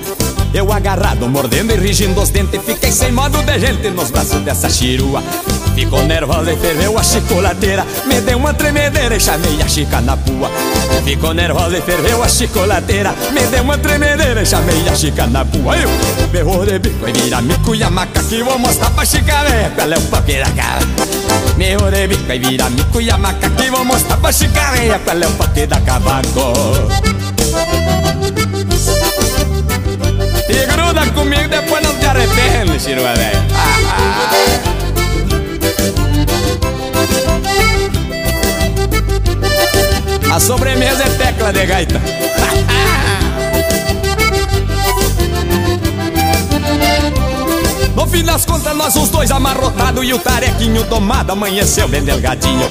Eu 0.54 0.72
agarrado, 0.72 1.28
mordendo 1.28 1.74
e 1.74 1.76
rigindo 1.76 2.22
os 2.22 2.30
dentes, 2.30 2.62
fiquei 2.64 2.92
sem 2.92 3.12
modo 3.12 3.42
de 3.44 3.60
gente 3.60 3.90
nos 3.90 4.10
braços 4.10 4.42
dessa 4.42 4.70
chirua. 4.70 5.22
Ficou 5.76 6.04
nervosa 6.04 6.54
e 6.54 6.56
ferveu 6.56 6.98
a 6.98 7.04
chicolateira, 7.04 7.86
me 8.06 8.22
deu 8.22 8.38
uma 8.38 8.54
tremedeira 8.54 9.14
e 9.14 9.20
chamei 9.20 9.62
a 9.62 9.68
chica 9.68 10.00
na 10.00 10.16
pua. 10.16 10.50
Ficou 11.04 11.34
nervosa 11.34 11.78
e 11.78 11.82
ferveu 11.82 12.24
a 12.24 12.30
chicolateira, 12.30 13.14
me 13.34 13.42
deu 13.48 13.62
uma 13.62 13.78
tremedeira 13.78 14.42
e 14.42 14.46
chamei 14.46 14.88
a 14.88 14.96
chica 14.96 15.28
na 15.28 15.44
pua. 15.44 15.76
Eu 15.76 15.90
berrou 16.30 16.66
de 16.66 16.80
bico 16.80 17.10
e 17.10 17.12
vira 17.12 17.42
mico 17.42 17.76
e 17.76 17.84
a 17.84 17.90
maca 17.90 18.24
que 18.24 18.42
vou 18.42 18.58
mostrar 18.58 18.90
pra 18.92 19.06
chica 19.06 19.44
véia 19.44 19.74
é 19.78 19.98
o 19.98 20.02
papel 20.04 20.46
da 20.46 20.52
cara. 20.52 20.86
Meu 21.58 21.92
de 21.92 22.08
bico 22.08 22.32
e 22.32 22.40
vira 22.40 22.70
mico 22.70 23.02
e 23.02 23.12
a 23.12 23.18
maca 23.18 23.50
que 23.50 23.70
vou 23.70 23.84
mostrar 23.84 24.16
pra 24.16 24.32
chica 24.32 24.72
véia 24.72 24.94
é 25.06 25.28
o 25.28 25.32
papel 25.32 25.68
da 25.68 25.82
cavaco. 25.82 26.54
E 30.48 30.66
gruda 30.68 31.06
comigo, 31.14 31.50
depois 31.50 31.84
não 31.84 31.94
te 31.96 32.06
arrepende, 32.06 32.80
chirua 32.80 33.14
velho. 33.14 34.95
A 40.36 40.40
sobremesa 40.42 41.02
é 41.02 41.10
tecla 41.12 41.54
de 41.54 41.66
gaita. 41.66 42.02
No 47.96 48.06
fim 48.06 48.26
das 48.26 48.46
contas, 48.46 48.76
nós 48.76 48.94
os 48.98 49.08
dois 49.08 49.32
amarrotados 49.32 50.04
e 50.04 50.14
o 50.14 50.20
tarequinho 50.20 50.84
tomado 50.88 51.32
amanheceu 51.32 51.88
bem 51.88 52.04
delgadinho. 52.04 52.70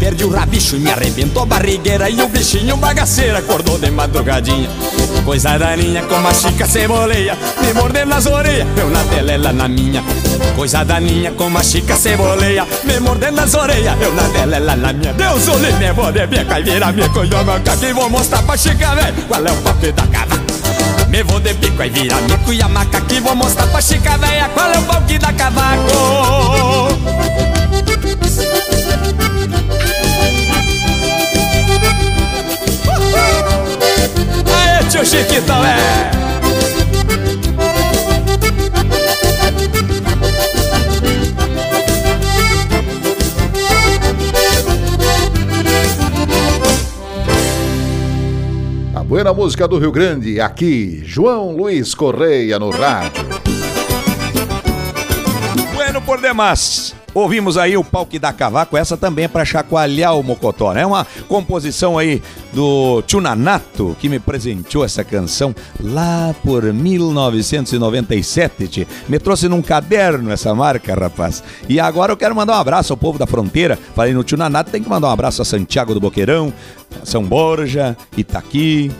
Perdi 0.00 0.24
o 0.24 0.28
rabicho 0.28 0.74
e 0.74 0.80
me 0.80 0.90
arrebentou 0.90 1.44
a 1.44 1.46
barrigueira 1.46 2.10
e 2.10 2.20
o 2.20 2.28
bichinho 2.28 2.76
bagaceiro 2.76 3.38
acordou 3.38 3.78
de 3.78 3.92
madrugadinha. 3.92 4.68
Coisa 5.24 5.56
daninha 5.56 6.02
como 6.02 6.26
a 6.26 6.34
chica 6.34 6.66
ceboleia, 6.66 7.38
me 7.62 7.72
mordendo 7.72 8.08
nas 8.08 8.26
orelhas, 8.26 8.66
eu 8.76 8.90
na 8.90 9.04
dela, 9.04 9.30
ela 9.30 9.52
na 9.52 9.68
minha. 9.68 10.02
Coisa 10.56 10.84
daninha 10.84 11.32
como 11.32 11.58
a 11.58 11.62
chica 11.62 11.96
ceboleia, 11.96 12.66
me 12.84 13.00
mordendo 13.00 13.36
nas 13.36 13.54
orelhas, 13.54 14.00
eu 14.00 14.12
na 14.14 14.22
dela, 14.28 14.56
ela 14.56 14.76
na 14.76 14.92
minha. 14.92 15.12
Deus 15.12 15.48
o 15.48 15.58
livre, 15.58 15.92
vou 15.92 16.12
de 16.12 16.26
beca 16.26 16.60
e 16.60 16.62
vira 16.62 16.92
minha 16.92 17.08
coioma, 17.08 17.60
que 17.60 17.92
vou 17.92 18.08
mostrar 18.08 18.42
pra 18.42 18.56
chica, 18.56 18.94
velho, 18.94 19.22
qual 19.28 19.44
é 19.44 19.50
o 19.52 19.56
papel 19.56 19.92
da 19.92 20.06
cava. 20.06 20.44
Me 21.14 21.22
vou 21.22 21.38
de 21.38 21.50
e 21.50 21.88
vira 21.90 22.16
mico 22.22 22.52
e 22.52 22.60
a 22.60 22.68
maca 22.68 23.00
que 23.02 23.20
vou 23.20 23.36
mostrar 23.36 23.68
pra 23.68 23.80
chica 23.80 24.18
véia 24.18 24.48
qual 24.48 24.68
é 24.68 24.78
o 24.78 25.02
que 25.06 25.16
dá 25.16 25.32
cavaco. 25.32 25.78
Aê, 34.52 34.84
tio 34.90 35.06
Chiquitão, 35.06 35.64
é! 35.64 36.33
Buena 49.14 49.32
música 49.32 49.68
do 49.68 49.78
Rio 49.78 49.92
Grande, 49.92 50.40
aqui, 50.40 51.00
João 51.04 51.52
Luiz 51.54 51.94
Correia 51.94 52.58
no 52.58 52.70
rádio. 52.70 53.24
Bueno 55.72 56.02
por 56.02 56.20
demais. 56.20 56.96
Ouvimos 57.14 57.56
aí 57.56 57.76
o 57.76 57.84
pau 57.84 58.04
que 58.04 58.18
dá 58.18 58.32
cavaco, 58.32 58.76
essa 58.76 58.96
também 58.96 59.26
é 59.26 59.28
pra 59.28 59.44
chacoalhar 59.44 60.18
o 60.18 60.22
mocotó, 60.22 60.72
né? 60.72 60.84
Uma 60.84 61.06
composição 61.28 61.96
aí 61.96 62.20
do 62.52 63.02
Tchunanato, 63.02 63.96
que 64.00 64.08
me 64.08 64.18
presenteou 64.18 64.84
essa 64.84 65.04
canção 65.04 65.54
lá 65.80 66.34
por 66.42 66.64
1997, 66.64 68.66
tchê. 68.66 68.84
Me 69.08 69.20
trouxe 69.20 69.48
num 69.48 69.62
caderno 69.62 70.32
essa 70.32 70.52
marca, 70.56 70.92
rapaz. 70.92 71.40
E 71.68 71.78
agora 71.78 72.12
eu 72.12 72.16
quero 72.16 72.34
mandar 72.34 72.56
um 72.56 72.60
abraço 72.60 72.92
ao 72.92 72.96
povo 72.96 73.16
da 73.16 73.28
fronteira. 73.28 73.78
Falei 73.94 74.12
no 74.12 74.24
Tchunanato, 74.24 74.72
tem 74.72 74.82
que 74.82 74.88
mandar 74.88 75.06
um 75.06 75.12
abraço 75.12 75.40
a 75.40 75.44
Santiago 75.44 75.94
do 75.94 76.00
Boqueirão, 76.00 76.52
São 77.04 77.22
Borja, 77.22 77.96
Itaqui, 78.16 78.90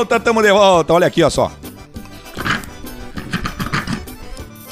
Volta, 0.00 0.18
tamo 0.18 0.42
de 0.42 0.50
volta. 0.50 0.94
Olha 0.94 1.06
aqui, 1.06 1.22
ó 1.22 1.28
só. 1.28 1.52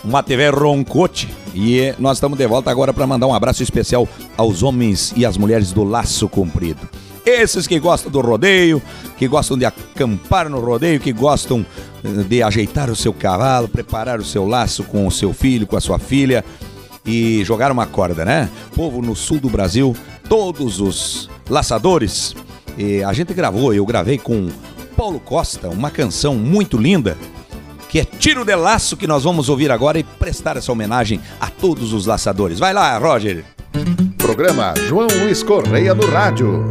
Uma 0.03 0.23
TV 0.23 0.49
Roncote. 0.49 1.29
E 1.55 1.93
nós 1.99 2.17
estamos 2.17 2.39
de 2.39 2.47
volta 2.47 2.71
agora 2.71 2.95
para 2.95 3.07
mandar 3.07 3.27
um 3.27 3.35
abraço 3.35 3.63
especial 3.63 4.09
aos 4.37 4.63
homens 4.63 5.13
e 5.17 5.27
às 5.27 5.37
mulheres 5.37 5.73
do 5.73 5.85
laço 5.85 6.29
comprido. 6.29 6.81
Esses 7.27 7.67
que 7.67 7.79
gostam 7.79 8.11
do 8.11 8.21
rodeio, 8.21 8.81
que 9.19 9.29
gostam 9.29 9.59
de 9.59 9.67
acampar 9.67 10.49
no 10.49 10.61
rodeio, 10.61 11.01
que 11.01 11.13
gostam 11.13 11.67
eh, 12.03 12.09
de 12.23 12.43
ajeitar 12.43 12.89
o 12.89 12.97
seu 12.97 13.13
cavalo, 13.13 13.69
preparar 13.69 14.19
o 14.19 14.25
seu 14.25 14.47
laço 14.47 14.83
com 14.85 15.07
o 15.07 15.11
seu 15.11 15.35
filho, 15.35 15.67
com 15.67 15.77
a 15.77 15.81
sua 15.81 15.99
filha 15.99 16.43
e 17.05 17.45
jogar 17.45 17.71
uma 17.71 17.87
corda, 17.87 18.25
né? 18.25 18.49
Povo 18.75 19.03
no 19.03 19.15
sul 19.15 19.41
do 19.41 19.51
Brasil, 19.51 19.95
todos 20.27 20.81
os 20.81 21.29
laçadores. 21.51 22.35
E 22.79 23.03
a 23.03 23.13
gente 23.13 23.35
gravou, 23.35 23.75
eu 23.75 23.85
gravei 23.85 24.17
com 24.17 24.49
Paulo 24.99 25.21
Costa, 25.21 25.69
uma 25.69 25.93
canção 25.93 26.35
muito 26.35 26.77
linda, 26.77 27.17
que 27.89 28.01
é 28.01 28.05
Tiro 28.05 28.45
de 28.45 28.57
Laço, 28.57 28.97
que 28.97 29.07
nós 29.07 29.23
vamos 29.23 29.49
ouvir 29.49 29.71
agora 29.71 29.97
e 29.97 30.03
prestar 30.03 30.57
essa 30.57 30.73
homenagem 30.73 31.21
a 31.41 31.47
todos 31.47 31.93
os 31.93 32.05
laçadores. 32.05 32.59
Vai 32.59 32.75
lá, 32.75 32.99
Roger. 32.99 33.45
Programa 34.19 34.75
João 34.89 35.07
Luiz 35.07 35.41
Correia 35.45 35.95
no 35.95 36.05
Rádio. 36.05 36.65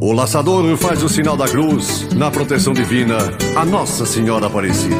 O 0.00 0.12
laçador 0.12 0.76
faz 0.76 1.00
o 1.04 1.08
sinal 1.08 1.36
da 1.36 1.46
cruz 1.46 2.08
na 2.12 2.28
proteção 2.28 2.72
divina 2.72 3.18
a 3.54 3.64
Nossa 3.64 4.04
Senhora 4.04 4.48
Aparecida. 4.48 4.96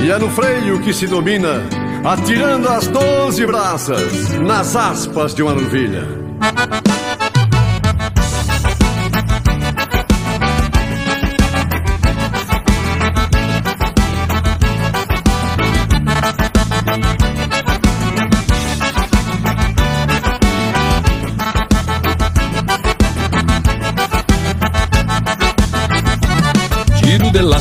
E 0.00 0.08
é 0.08 0.18
no 0.20 0.30
freio 0.30 0.80
que 0.80 0.94
se 0.94 1.08
domina, 1.08 1.64
atirando 2.04 2.68
as 2.68 2.86
doze 2.86 3.44
braças 3.44 4.30
nas 4.38 4.76
aspas 4.76 5.34
de 5.34 5.42
uma 5.42 5.52
novilha. 5.52 6.06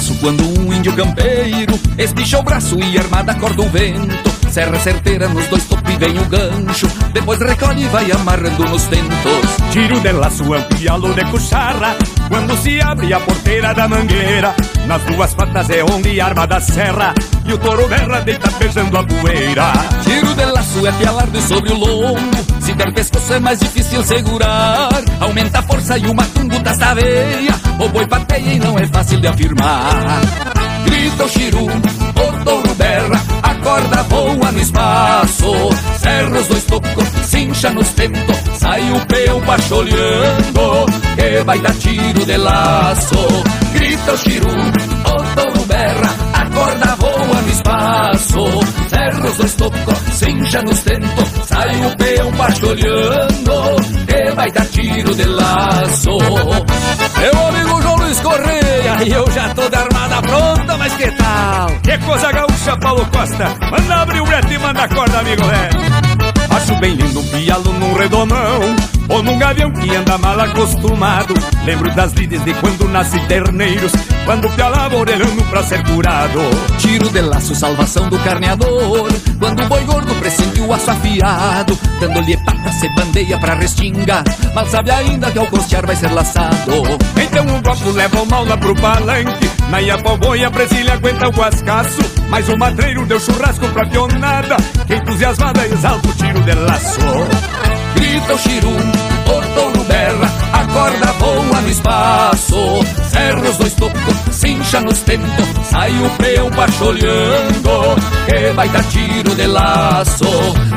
Laço 0.01 0.15
quando 0.15 0.43
um 0.59 0.73
índio 0.73 0.95
campeiro 0.95 1.79
espicha 1.95 2.39
o 2.39 2.43
braço 2.43 2.75
e 2.79 2.97
armada 2.97 3.35
corta 3.35 3.61
o 3.61 3.69
vento. 3.69 4.40
Serra 4.51 4.79
certeira 4.79 5.29
nos 5.29 5.47
dois 5.47 5.63
topos 5.63 5.93
e 5.93 5.97
vem 5.97 6.19
o 6.19 6.25
gancho. 6.25 6.87
Depois 7.13 7.39
recolhe 7.39 7.83
e 7.83 7.87
vai 7.87 8.11
amarrando 8.11 8.65
nos 8.65 8.83
tentos. 8.83 9.61
Tiro 9.71 9.99
de 10.01 10.11
laço 10.11 10.53
é 10.53 10.57
um 10.57 10.63
pialo 10.63 11.13
de 11.13 11.23
cucharra 11.25 11.95
Quando 12.27 12.57
se 12.57 12.81
abre 12.81 13.13
a 13.13 13.21
porteira 13.21 13.73
da 13.73 13.87
mangueira 13.87 14.53
Nas 14.85 15.01
duas 15.03 15.33
patas 15.33 15.69
é 15.69 15.81
onde 15.81 16.19
arma 16.19 16.45
da 16.45 16.59
serra 16.59 17.13
E 17.45 17.53
o 17.53 17.57
touro 17.57 17.87
berra 17.87 18.19
deita 18.19 18.51
beijando 18.59 18.97
a 18.97 19.03
poeira 19.03 19.71
Tiro 20.03 20.35
de 20.35 20.45
laço 20.45 20.85
é 20.85 20.91
pialardo 20.91 21.41
sobre 21.41 21.71
o 21.71 21.77
lombo. 21.77 22.37
Se 22.59 22.73
der 22.73 22.93
pescoço 22.93 23.33
é 23.33 23.39
mais 23.39 23.59
difícil 23.59 24.03
segurar. 24.03 24.89
Aumenta 25.19 25.59
a 25.59 25.63
força 25.63 25.97
e 25.97 26.05
o 26.05 26.13
matungo 26.13 26.59
das 26.59 26.77
da 26.77 26.93
veia. 26.93 27.55
O 27.79 27.89
boi 27.89 28.05
pateia 28.07 28.53
e 28.53 28.59
não 28.59 28.77
é 28.77 28.85
fácil 28.87 29.19
de 29.19 29.27
afirmar. 29.27 30.21
Grita 30.85 31.23
o 31.23 31.29
chiru, 31.29 31.65
o 31.65 32.43
touro 32.43 32.75
berra, 32.75 33.15
a 33.15 33.19
corda 33.61 34.03
voa 34.03 34.51
no 34.51 34.59
espaço. 34.59 35.51
Serra 35.99 36.39
os 36.39 36.47
dois 36.47 36.63
tocos, 36.65 37.07
cincha 37.25 37.69
nos 37.71 37.89
tentos, 37.89 38.37
sai 38.57 38.91
o 38.91 39.05
peão 39.05 39.41
pacholhando, 39.41 40.85
que 41.15 41.43
vai 41.43 41.59
dar 41.59 41.73
tiro 41.75 42.25
de 42.25 42.37
laço. 42.37 43.27
Grita 43.73 44.13
o 44.13 44.17
chiru, 44.17 44.49
o 44.49 45.35
touro 45.35 45.65
berra, 45.65 46.15
a 46.33 46.45
corda 46.47 46.95
voa 46.95 47.41
no 47.41 47.49
espaço. 47.49 48.10
Serra 48.21 49.25
os 49.25 49.37
dois 49.37 49.53
tocos, 49.55 49.97
cincha 50.11 50.61
nos 50.61 50.79
tentos, 50.83 51.29
sai 51.47 51.85
o 51.85 51.97
peão 51.97 52.31
pacholhando, 52.33 53.75
que 54.07 54.31
vai 54.35 54.51
dar 54.51 54.65
tiro 54.67 55.15
de 55.15 55.23
laço. 55.23 56.17
Meu 57.19 57.47
amigo 57.47 57.81
João 57.81 57.95
Luiz 57.95 58.19
Correia, 58.19 59.03
e 59.03 59.11
eu 59.11 59.31
já 59.31 59.49
tô 59.53 59.67
de 59.67 59.75
armada 59.75 60.21
pronta, 60.21 60.77
mas 60.77 60.93
que 60.93 61.11
tal? 61.11 61.67
Que 61.81 61.97
coisa 61.97 62.31
gaúcha, 62.31 62.77
Paulo 62.77 63.05
Costa 63.11 63.55
Manda 63.71 63.95
abrir 63.95 64.21
o 64.21 64.25
brete 64.25 64.53
e 64.53 64.59
manda 64.59 64.83
a 64.83 64.87
corda, 64.87 65.19
amigo 65.19 65.43
velho 65.43 66.10
Acho 66.71 66.79
bem 66.79 66.93
lindo 66.93 67.19
um 67.19 67.27
pialo 67.27 67.73
num 67.73 67.93
redomão 67.93 68.61
ou 69.09 69.21
num 69.21 69.37
gavião 69.37 69.69
que 69.71 69.93
anda 69.93 70.17
mal 70.17 70.39
acostumado. 70.39 71.33
Lembro 71.65 71.93
das 71.93 72.13
lides 72.13 72.41
de 72.45 72.53
quando 72.53 72.87
nasce 72.87 73.19
terneiros, 73.27 73.91
quando 74.23 74.49
pialava 74.51 74.95
orelhando 74.95 75.43
pra 75.49 75.63
ser 75.63 75.83
curado. 75.83 76.39
Tiro 76.77 77.09
de 77.09 77.19
laço, 77.19 77.53
salvação 77.53 78.07
do 78.07 78.17
carneador, 78.19 79.11
quando 79.37 79.61
o 79.61 79.67
boi 79.67 79.83
gordo 79.83 80.15
pressentiu 80.15 80.67
o 80.67 80.73
aço 80.73 80.91
afiado, 80.91 81.77
dando-lhe 81.99 82.37
pata 82.37 82.71
se 82.71 82.87
bandeia 82.95 83.37
pra 83.37 83.55
restinga, 83.55 84.23
mal 84.55 84.65
sabe 84.65 84.91
ainda 84.91 85.29
que 85.29 85.39
ao 85.39 85.47
costear 85.47 85.85
vai 85.85 85.95
ser 85.97 86.11
laçado. 86.13 86.83
Então 87.21 87.57
o 87.57 87.61
bloco 87.61 87.89
leva 87.89 88.21
o 88.21 88.25
mal 88.25 88.45
lá 88.45 88.55
pro 88.55 88.73
palanque, 88.75 89.49
na 89.71 89.79
Iapó 89.79 90.17
boi 90.17 90.43
a 90.43 90.49
Brasília 90.49 90.93
aguenta 90.93 91.29
o 91.29 91.31
guascaço, 91.31 92.01
mas 92.29 92.47
o 92.49 92.57
matreiro 92.57 93.05
deu 93.05 93.19
churrasco 93.19 93.65
pra 93.69 93.85
pionada, 93.85 94.57
que 94.85 94.95
entusiasmada 94.95 95.65
exalta 95.65 96.09
o 96.09 96.13
tiro 96.13 96.41
de 96.41 96.53
laço. 96.53 96.99
Grita 97.95 98.33
o 98.33 98.37
xirum, 98.37 98.77
o 99.79 99.83
berra, 99.85 100.29
a 100.51 100.65
corda 100.65 101.11
voa 101.13 101.61
no 101.61 101.69
espaço. 101.69 102.79
Cerra 103.09 103.49
os 103.49 103.57
dois 103.57 103.73
tocos, 103.73 104.35
cincha 104.35 104.81
nos 104.81 104.99
tempos, 104.99 105.67
sai 105.69 105.91
o 105.91 106.09
peão 106.17 106.51
pacholhando, 106.51 107.95
que 108.25 108.53
vai 108.53 108.67
dar 108.69 108.83
tiro 108.83 109.35
de 109.35 109.47
laço. 109.47 110.25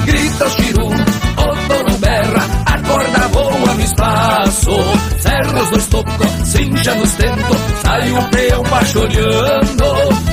Grita 0.04 0.46
o 0.46 0.50
xirum, 0.50 0.94
o 0.94 1.98
berra, 1.98 2.46
a 2.66 2.78
corda 2.78 3.28
voa 3.28 3.74
no 3.74 3.80
espaço. 3.80 4.70
Cerra 5.18 5.62
os 5.62 5.70
dois 5.70 5.86
tocos, 5.86 6.28
cincha 6.44 6.94
nos 6.94 7.10
tempos, 7.12 7.56
sai 7.94 8.12
o 8.12 8.22
peão 8.30 8.62
pacholhando, 8.64 9.84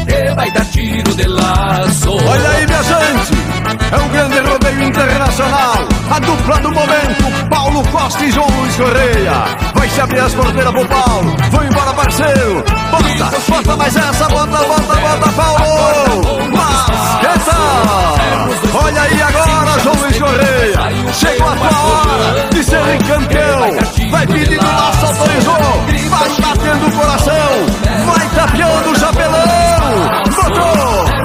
que 0.07 0.35
vai 0.35 0.51
dar 0.51 0.65
tiro 0.65 1.15
de 1.15 1.27
laço. 1.27 2.11
Olha 2.11 2.49
aí, 2.49 2.65
minha 2.65 2.83
gente! 2.83 3.31
É 3.91 3.97
um 3.97 4.09
grande 4.09 4.39
rodeio 4.39 4.83
internacional. 4.83 5.90
A 6.11 6.19
dupla 6.19 6.57
do 6.57 6.71
momento, 6.73 7.47
Paulo 7.49 7.81
Costa 7.87 8.25
e 8.25 8.31
João 8.31 8.47
Luiz 8.59 8.75
Correia. 8.75 9.31
Vai 9.73 9.87
se 9.87 10.01
abrir 10.01 10.19
as 10.19 10.33
porteiras 10.33 10.71
pro 10.73 10.85
Paulo. 10.85 11.35
Vão 11.49 11.63
embora, 11.63 11.93
parceiro. 11.93 12.63
Bota, 12.91 13.39
bota 13.47 13.77
mais 13.77 13.95
essa, 13.95 14.27
bota, 14.27 14.57
bota, 14.57 14.95
bota, 14.95 15.31
Paulo. 15.31 16.21
Mas, 16.51 16.85
que 17.21 17.39
tal? 17.49 18.83
Olha 18.83 19.01
aí 19.03 19.21
agora, 19.21 19.79
João 19.79 19.95
Luiz 19.95 20.19
Correia. 20.19 21.13
Chegou 21.13 21.47
a 21.47 21.55
tua 21.55 21.79
hora 21.79 22.49
de 22.49 22.63
ser 22.63 22.97
campeão. 23.07 24.11
Vai 24.11 24.27
pedindo 24.27 24.65
laço, 24.65 25.05
autorizou. 25.05 25.55
Vai 26.09 26.29
batendo 26.41 26.87
o 26.87 26.91
coração. 26.91 27.65
Vai 28.05 28.29
tapeando 28.35 28.91
o 28.91 28.99
chapelão. 28.99 30.09
Botou. 30.35 31.20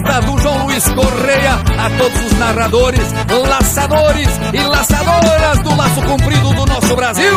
Costa, 0.00 0.20
do 0.22 0.38
João 0.38 0.66
Luiz 0.66 0.88
Correia, 0.88 1.54
a 1.54 1.90
todos 1.98 2.24
os 2.24 2.38
narradores, 2.38 3.12
laçadores 3.48 4.28
e 4.52 4.60
laçadoras 4.66 5.58
do 5.60 5.76
laço 5.76 6.02
comprido 6.02 6.54
do 6.54 6.66
nosso 6.66 6.96
Brasil. 6.96 7.32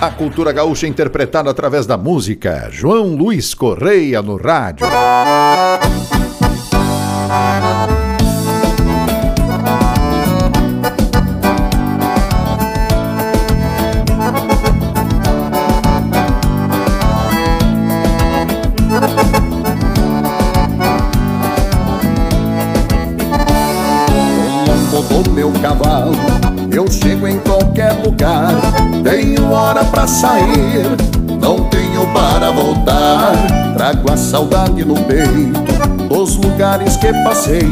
A 0.00 0.10
cultura 0.10 0.52
gaúcha 0.52 0.86
interpretada 0.86 1.50
através 1.50 1.86
da 1.86 1.96
música. 1.96 2.68
João 2.70 3.14
Luiz 3.14 3.54
Correia 3.54 4.20
no 4.20 4.36
rádio. 4.36 4.86
Sair. 30.06 30.84
Não 31.40 31.64
tenho 31.64 32.06
para 32.12 32.50
voltar. 32.50 33.64
Trago 33.74 34.12
a 34.12 34.16
saudade 34.16 34.84
no 34.84 34.94
peito 34.94 35.60
Dos 36.08 36.36
lugares 36.36 36.96
que 36.96 37.12
passei 37.24 37.68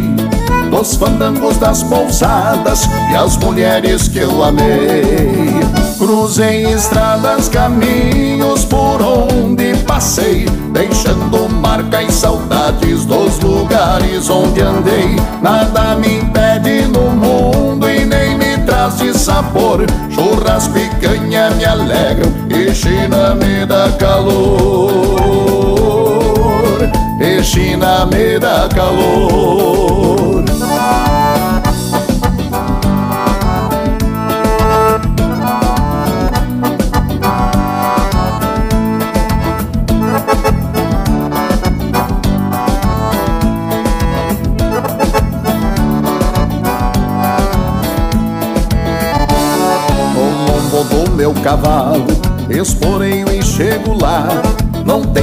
Dos 0.69 0.97
fandangos 0.97 1.57
das 1.59 1.85
pousadas 1.85 2.89
E 3.11 3.15
as 3.15 3.37
mulheres 3.37 4.09
que 4.09 4.19
eu 4.19 4.43
amei. 4.43 5.61
Cruzei 5.97 6.65
estradas, 6.73 7.49
caminhos 7.49 8.65
por 8.65 9.01
onde 9.01 9.77
passei 9.87 10.47
Deixando 10.73 11.49
marca 11.49 12.03
e 12.03 12.11
saudades 12.11 13.05
dos 13.05 13.39
lugares 13.41 14.29
onde 14.29 14.61
andei. 14.63 15.17
Nada 15.41 15.95
me 15.97 16.17
impede 16.17 16.87
no 16.89 17.02
de 18.91 19.15
sabor 19.15 19.87
Churrasco 20.11 20.77
e 20.77 20.89
canha 21.01 21.51
me 21.51 21.65
alegram 21.65 22.33
e 22.51 22.75
China 22.75 23.35
me 23.35 23.65
dá 23.65 23.93
calor. 23.93 24.43
E 27.21 27.43
China 27.45 28.07
me 28.07 28.39
dá 28.41 28.69
calor 28.75 30.43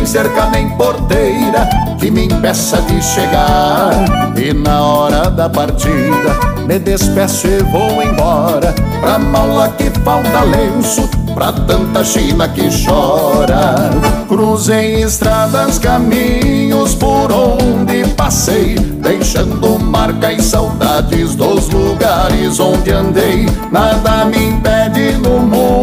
cerca 0.09 0.47
nem 0.47 0.69
porteira 0.69 1.69
Que 1.99 2.09
me 2.09 2.25
impeça 2.25 2.81
de 2.81 3.01
chegar. 3.01 3.91
E 4.35 4.53
na 4.53 4.81
hora 4.81 5.29
da 5.29 5.47
partida 5.47 6.39
Me 6.65 6.79
despeço 6.79 7.47
e 7.47 7.61
vou 7.63 8.01
embora. 8.01 8.73
Pra 9.01 9.19
mala 9.19 9.69
que 9.69 9.89
falta 10.03 10.41
lenço 10.41 11.07
Pra 11.35 11.53
tanta 11.53 12.03
China 12.03 12.47
que 12.49 12.69
chora. 12.83 13.91
Cruzei 14.27 15.03
estradas, 15.03 15.77
caminhos 15.77 16.95
por 16.95 17.31
onde 17.31 18.07
passei 18.15 18.75
Deixando 18.75 19.79
marca 19.79 20.33
e 20.33 20.41
saudades 20.41 21.35
dos 21.35 21.69
lugares 21.69 22.59
onde 22.59 22.91
andei. 22.91 23.45
Nada 23.71 24.25
me 24.25 24.49
impede 24.49 25.13
no 25.13 25.39
mundo 25.39 25.78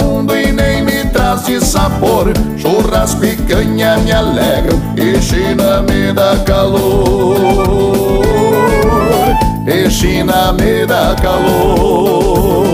de 1.45 1.61
sabor. 1.61 2.33
Churrasco 2.57 3.25
e 3.25 3.37
canha 3.37 3.99
me 3.99 4.13
alegram 4.13 4.81
e 4.97 5.21
China 5.21 5.83
me 5.83 6.13
dá 6.13 6.37
calor. 6.45 8.25
E 9.67 9.91
China 9.91 10.53
me 10.53 10.87
dá 10.87 11.15
calor 11.17 12.67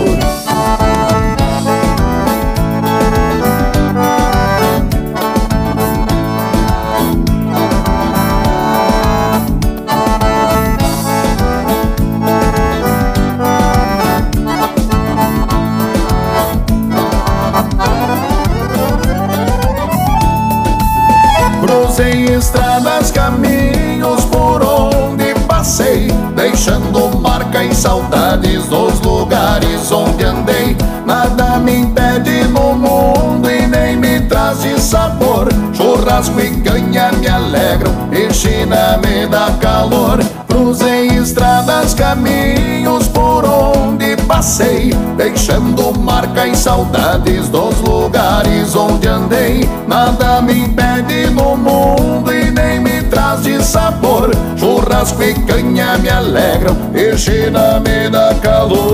Churrasco 36.23 36.39
e 36.39 36.51
canha 36.61 37.11
me 37.11 37.27
alegram 37.27 37.91
e 38.11 38.33
China 38.33 38.97
me 38.97 39.27
dá 39.27 39.51
calor. 39.59 40.19
Cruzei 40.47 41.07
estradas, 41.07 41.93
caminhos 41.93 43.07
por 43.07 43.43
onde 43.43 44.15
passei 44.27 44.91
Deixando 45.17 45.91
marca 45.97 46.47
e 46.47 46.55
saudades 46.55 47.49
dos 47.49 47.81
lugares 47.81 48.73
onde 48.75 49.07
andei. 49.07 49.67
Nada 49.87 50.41
me 50.41 50.53
impede 50.53 51.29
no 51.31 51.57
mundo 51.57 52.31
e 52.31 52.51
nem 52.51 52.79
me 52.79 53.01
traz 53.03 53.43
de 53.43 53.61
sabor. 53.63 54.31
Churrasco 54.57 55.21
e 55.23 55.33
canha 55.33 55.97
me 55.97 56.09
alegram 56.09 56.77
e 56.93 57.17
China 57.17 57.81
me 57.81 58.09
dá 58.09 58.33
calor. 58.35 58.93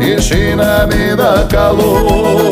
E 0.00 0.20
China 0.20 0.86
me 0.86 1.14
dá 1.14 1.46
calor 1.48 2.47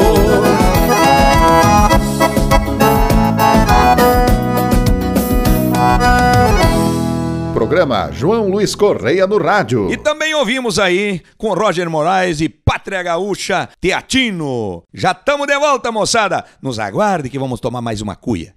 Programa 7.76 8.10
João 8.10 8.48
Luiz 8.48 8.74
Correia 8.74 9.26
no 9.26 9.36
rádio. 9.36 9.92
E 9.92 9.98
também 9.98 10.32
ouvimos 10.34 10.78
aí 10.78 11.20
com 11.36 11.52
Roger 11.52 11.90
Moraes 11.90 12.40
e 12.40 12.48
Pátria 12.48 13.02
Gaúcha 13.02 13.68
Teatino. 13.78 14.82
Já 14.94 15.10
estamos 15.10 15.46
de 15.46 15.58
volta, 15.58 15.92
moçada. 15.92 16.42
Nos 16.62 16.78
aguarde 16.78 17.28
que 17.28 17.38
vamos 17.38 17.60
tomar 17.60 17.82
mais 17.82 18.00
uma 18.00 18.16
cuia. 18.16 18.54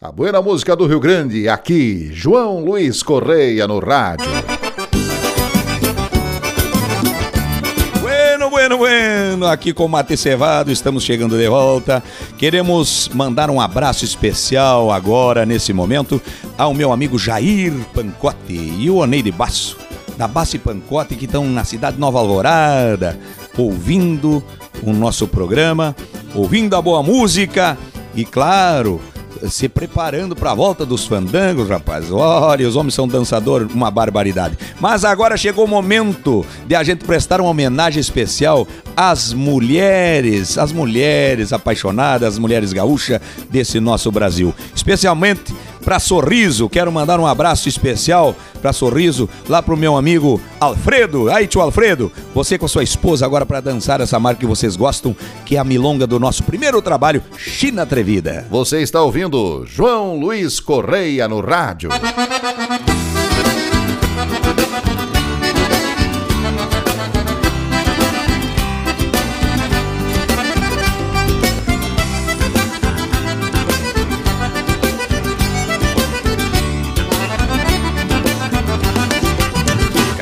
A 0.00 0.12
boa 0.12 0.40
música 0.40 0.76
do 0.76 0.86
Rio 0.86 1.00
Grande, 1.00 1.48
aqui, 1.48 2.08
João 2.12 2.64
Luiz 2.64 3.02
Correia 3.02 3.66
no 3.66 3.80
rádio. 3.80 4.30
Bueno, 8.60 8.76
bueno, 8.76 9.46
aqui 9.46 9.72
com 9.72 9.86
o 9.86 9.88
Mate 9.88 10.18
Cevado, 10.18 10.70
estamos 10.70 11.02
chegando 11.02 11.38
de 11.38 11.48
volta. 11.48 12.02
Queremos 12.36 13.08
mandar 13.14 13.48
um 13.48 13.58
abraço 13.58 14.04
especial 14.04 14.92
agora, 14.92 15.46
nesse 15.46 15.72
momento, 15.72 16.20
ao 16.58 16.74
meu 16.74 16.92
amigo 16.92 17.18
Jair 17.18 17.72
Pancote 17.94 18.52
e 18.52 18.90
o 18.90 18.96
Oneide 18.96 19.32
Basso, 19.32 19.78
da 20.18 20.28
Basso 20.28 20.56
e 20.56 20.58
Pancote, 20.58 21.16
que 21.16 21.24
estão 21.24 21.46
na 21.46 21.64
cidade 21.64 21.98
Nova 21.98 22.18
Alvorada, 22.18 23.18
ouvindo 23.56 24.44
o 24.82 24.92
nosso 24.92 25.26
programa, 25.26 25.96
ouvindo 26.34 26.76
a 26.76 26.82
boa 26.82 27.02
música 27.02 27.78
e, 28.14 28.26
claro, 28.26 29.00
se 29.48 29.68
preparando 29.68 30.36
para 30.36 30.50
a 30.50 30.54
volta 30.54 30.84
dos 30.84 31.06
fandangos, 31.06 31.68
rapaz. 31.68 32.10
Olha, 32.10 32.68
os 32.68 32.76
homens 32.76 32.94
são 32.94 33.06
dançadores, 33.06 33.72
uma 33.72 33.90
barbaridade. 33.90 34.58
Mas 34.80 35.04
agora 35.04 35.36
chegou 35.36 35.64
o 35.64 35.68
momento 35.68 36.44
de 36.66 36.74
a 36.74 36.82
gente 36.82 37.04
prestar 37.04 37.40
uma 37.40 37.50
homenagem 37.50 38.00
especial 38.00 38.66
às 38.96 39.32
mulheres, 39.32 40.58
às 40.58 40.72
mulheres 40.72 41.52
apaixonadas, 41.52 42.34
as 42.34 42.38
mulheres 42.38 42.72
gaúchas 42.72 43.20
desse 43.50 43.80
nosso 43.80 44.10
Brasil. 44.10 44.54
Especialmente 44.74 45.54
para 45.84 45.98
Sorriso, 45.98 46.68
quero 46.68 46.92
mandar 46.92 47.18
um 47.18 47.26
abraço 47.26 47.68
especial 47.68 48.34
para 48.60 48.72
Sorriso, 48.72 49.28
lá 49.48 49.62
pro 49.62 49.76
meu 49.76 49.96
amigo 49.96 50.40
Alfredo. 50.58 51.30
Aí, 51.30 51.46
tio 51.46 51.60
Alfredo, 51.60 52.12
você 52.34 52.58
com 52.58 52.68
sua 52.68 52.82
esposa 52.82 53.24
agora 53.24 53.46
para 53.46 53.60
dançar 53.60 54.00
essa 54.00 54.18
marca 54.18 54.40
que 54.40 54.46
vocês 54.46 54.76
gostam, 54.76 55.14
que 55.44 55.56
é 55.56 55.58
a 55.58 55.64
milonga 55.64 56.06
do 56.06 56.20
nosso 56.20 56.42
primeiro 56.42 56.80
trabalho, 56.82 57.22
China 57.36 57.82
Atrevida. 57.82 58.46
Você 58.50 58.80
está 58.80 59.02
ouvindo 59.02 59.64
João 59.66 60.18
Luiz 60.18 60.60
Correia 60.60 61.26
no 61.28 61.40
rádio. 61.40 61.90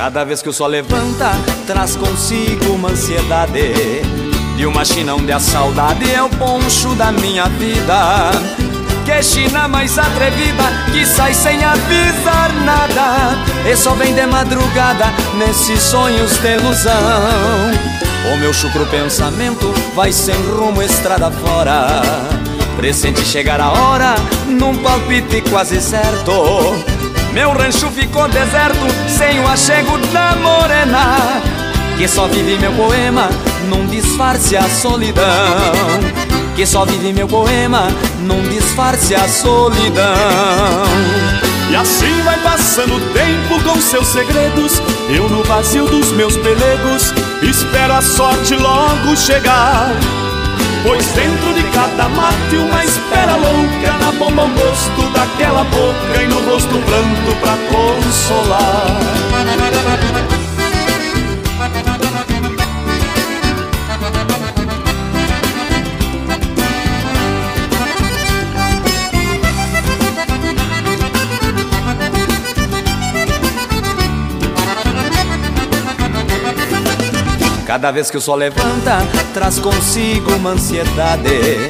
Cada 0.08 0.24
vez 0.24 0.40
que 0.40 0.48
o 0.48 0.54
sol 0.54 0.68
levanta, 0.68 1.32
traz 1.66 1.94
consigo 1.94 2.72
uma 2.72 2.88
ansiedade. 2.88 3.74
E 4.56 4.64
uma 4.64 4.82
China 4.82 5.16
onde 5.16 5.30
a 5.30 5.38
saudade 5.38 6.10
é 6.10 6.22
o 6.22 6.30
poncho 6.30 6.94
da 6.94 7.12
minha 7.12 7.44
vida. 7.50 8.30
Que 9.04 9.22
China 9.22 9.68
mais 9.68 9.98
atrevida, 9.98 10.64
que 10.94 11.04
sai 11.04 11.34
sem 11.34 11.62
avisar 11.62 12.50
nada. 12.64 13.36
E 13.70 13.76
só 13.76 13.92
vem 13.92 14.14
de 14.14 14.24
madrugada 14.26 15.12
nesses 15.36 15.82
sonhos 15.82 16.38
de 16.38 16.56
ilusão. 16.56 16.94
O 18.32 18.38
meu 18.38 18.54
chucro 18.54 18.86
pensamento 18.86 19.70
vai 19.94 20.10
sem 20.10 20.36
rumo 20.56 20.80
estrada 20.80 21.30
fora. 21.30 22.00
Pressente 22.78 23.20
chegar 23.26 23.60
a 23.60 23.72
hora, 23.72 24.14
num 24.46 24.74
palpite 24.78 25.42
quase 25.50 25.82
certo. 25.82 26.97
Meu 27.38 27.52
rancho 27.52 27.88
ficou 27.90 28.26
deserto, 28.26 28.84
sem 29.06 29.38
o 29.38 29.46
achego 29.46 29.96
da 30.12 30.34
morena 30.34 31.40
Que 31.96 32.08
só 32.08 32.26
vive 32.26 32.58
meu 32.58 32.72
poema 32.72 33.30
num 33.68 33.86
disfarce 33.86 34.56
a 34.56 34.68
solidão. 34.68 35.22
Que 36.56 36.66
só 36.66 36.84
vive 36.84 37.12
meu 37.12 37.28
poema 37.28 37.86
num 38.22 38.42
disfarce 38.48 39.14
a 39.14 39.28
solidão. 39.28 40.16
E 41.70 41.76
assim 41.76 42.22
vai 42.24 42.38
passando 42.38 42.96
o 42.96 43.12
tempo 43.12 43.62
com 43.62 43.80
seus 43.80 44.08
segredos 44.08 44.82
Eu 45.08 45.28
no 45.28 45.44
vazio 45.44 45.86
dos 45.86 46.10
meus 46.10 46.36
pelegos 46.38 47.14
Espero 47.40 47.92
a 47.92 48.02
sorte 48.02 48.56
logo 48.56 49.16
chegar. 49.16 49.92
Pois 50.82 51.06
dentro 51.12 51.54
de 51.54 51.62
cada 51.70 52.08
mate 52.08 52.56
uma 52.56 52.84
espera 52.84 53.36
louca 53.36 53.92
Na 54.00 54.12
bomba 54.12 54.42
o 54.42 54.48
gosto 54.48 55.12
daquela 55.12 55.62
boca 55.62 56.17
E 56.98 57.00
pranto 57.00 57.36
pra 57.40 57.56
consolar. 57.70 58.98
Cada 77.64 77.92
vez 77.92 78.10
que 78.10 78.16
o 78.16 78.20
sol 78.20 78.34
levanta, 78.34 79.06
traz 79.32 79.60
consigo 79.60 80.32
uma 80.34 80.50
ansiedade. 80.50 81.68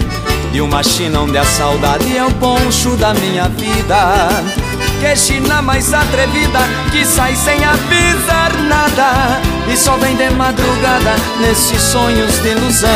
De 0.53 0.63
uma 0.63 0.83
China 0.83 1.21
onde 1.21 1.37
a 1.37 1.45
saudade 1.45 2.17
é 2.17 2.25
o 2.25 2.33
poncho 2.33 2.97
da 2.97 3.13
minha 3.13 3.49
vida 3.49 4.58
Que 5.01 5.15
China 5.15 5.63
mais 5.63 5.95
atrevida, 5.95 6.59
que 6.91 7.05
sai 7.05 7.37
sem 7.37 7.65
avisar 7.65 8.53
nada 8.69 9.41
E 9.69 9.77
só 9.77 9.97
vem 9.97 10.17
de 10.17 10.29
madrugada 10.31 11.15
nesses 11.41 11.81
sonhos 11.81 12.39
de 12.43 12.49
ilusão. 12.49 12.89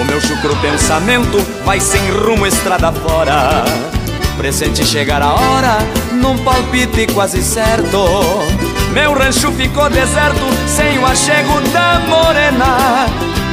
O 0.00 0.04
meu 0.04 0.20
chucro 0.20 0.56
pensamento 0.56 1.38
vai 1.64 1.80
sem 1.80 2.10
rumo 2.10 2.46
estrada 2.46 2.90
fora. 2.92 3.64
Presente 4.36 4.84
chegar 4.84 5.22
a 5.22 5.34
hora, 5.34 5.78
num 6.12 6.36
palpite 6.38 7.06
quase 7.12 7.42
certo. 7.42 7.98
Meu 8.94 9.12
rancho 9.12 9.50
ficou 9.52 9.90
deserto 9.90 10.46
sem 10.68 10.98
o 11.00 11.06
achego 11.06 11.60
da 11.72 11.98
morena 12.08 13.06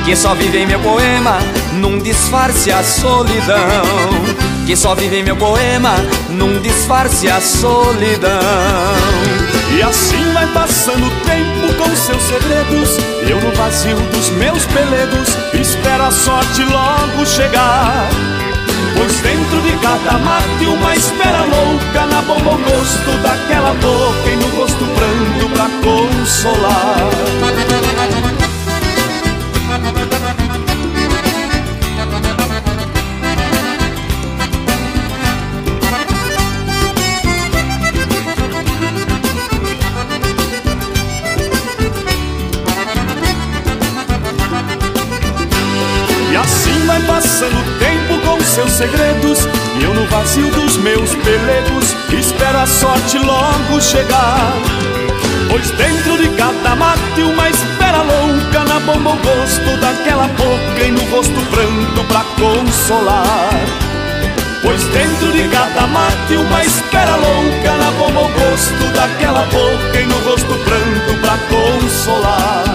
Que 0.06 0.16
só 0.16 0.36
vive 0.36 0.60
em 0.60 0.68
meu 0.68 0.80
poema 0.80 1.40
num 1.74 1.98
disfarce 1.98 2.72
a 2.72 2.84
solidão 2.84 3.58
Que 4.66 4.76
só 4.76 4.96
vive 4.96 5.24
meu 5.24 5.36
poema 5.36 5.96
num 6.30 6.62
disfarce 6.62 7.30
a 7.30 7.42
solidão. 7.42 8.40
E 9.76 9.82
assim 9.82 10.32
vai 10.34 10.48
passando 10.48 11.06
o 11.06 11.12
tempo 11.22 11.74
com 11.78 11.96
seus 11.96 12.22
segredos 12.24 12.98
Eu 13.28 13.40
no 13.40 13.52
vazio 13.56 13.96
dos 13.96 14.30
meus 14.32 14.66
pelegos 14.66 15.30
Espero 15.54 16.04
a 16.04 16.12
sorte 16.12 16.64
logo 16.64 17.26
chegar. 17.26 18.10
Pois 18.98 19.20
dentro 19.22 19.62
de 19.62 19.72
cada 19.78 20.18
mate 20.18 20.66
uma 20.66 20.96
espera 20.96 21.44
louca 21.44 22.06
Na 22.08 22.22
bomba 22.22 22.52
o 22.52 22.58
gosto 22.58 23.12
daquela 23.24 23.74
boca 23.76 24.30
E 24.30 24.36
no 24.36 24.48
rosto 24.58 24.86
pranto 24.86 25.50
pra 25.54 25.70
consolar 25.82 27.10
segredos 48.82 49.48
E 49.80 49.84
eu 49.84 49.94
no 49.94 50.06
vazio 50.08 50.50
dos 50.50 50.78
meus 50.78 51.14
pelegos 51.16 51.96
Espero 52.12 52.58
a 52.58 52.66
sorte 52.66 53.18
logo 53.20 53.80
chegar. 53.80 54.54
Pois 55.50 55.70
dentro 55.72 56.18
de 56.18 56.30
cada 56.36 56.76
mate 56.76 57.22
uma 57.22 57.50
espera 57.50 58.02
louca 58.02 58.64
Na 58.68 58.80
bomba 58.80 59.12
o 59.12 59.18
gosto 59.18 59.78
daquela 59.80 60.28
boca 60.28 60.84
E 60.84 60.92
no 60.92 61.04
rosto 61.12 61.40
pranto 61.52 62.04
pra 62.08 62.24
consolar. 62.40 63.50
Pois 64.64 64.84
dentro 64.86 65.32
de 65.32 65.48
cada 65.50 65.88
mate 65.88 66.36
uma 66.36 66.64
espera 66.64 67.16
louca 67.16 67.78
Na 67.78 67.92
bomba 67.92 68.22
o 68.22 68.30
gosto 68.30 68.94
daquela 68.94 69.44
boca 69.46 70.00
E 70.00 70.06
no 70.06 70.18
rosto 70.30 70.54
pranto 70.66 71.22
pra 71.22 71.38
consolar 71.50 72.71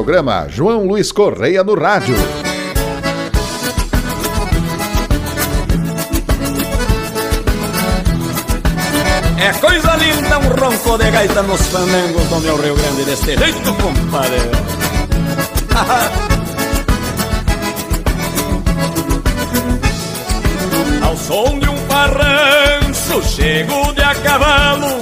Programa 0.00 0.46
João 0.48 0.86
Luiz 0.86 1.12
Correia 1.12 1.62
no 1.62 1.74
rádio. 1.74 2.16
É 9.38 9.52
coisa 9.60 9.94
linda 9.96 10.38
um 10.38 10.48
ronco 10.58 10.96
de 10.96 11.10
gaita 11.10 11.42
nos 11.42 11.60
fandangos 11.66 12.24
do 12.28 12.40
meu 12.40 12.56
Rio 12.56 12.74
Grande 12.76 13.04
deste 13.04 13.36
jeito, 13.36 13.74
compadre. 13.74 14.40
Ao 21.04 21.14
som 21.14 21.58
de 21.58 21.68
um 21.68 21.76
parranço, 21.88 23.22
chego 23.22 23.92
de 23.92 24.00
a 24.00 24.14
cavalo, 24.14 24.98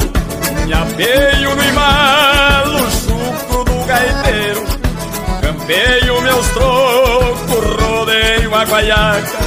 me 0.67 0.73
apeio 0.73 1.55
no 1.55 1.63
embalo, 1.63 2.81
chucro 2.91 3.63
do 3.63 3.85
gaiteiro, 3.87 4.78
campeio 5.69 6.23
meus 6.23 6.49
trocos, 6.49 7.83
rodeio 7.83 8.55
a 8.55 8.65
guaiaca 8.65 9.39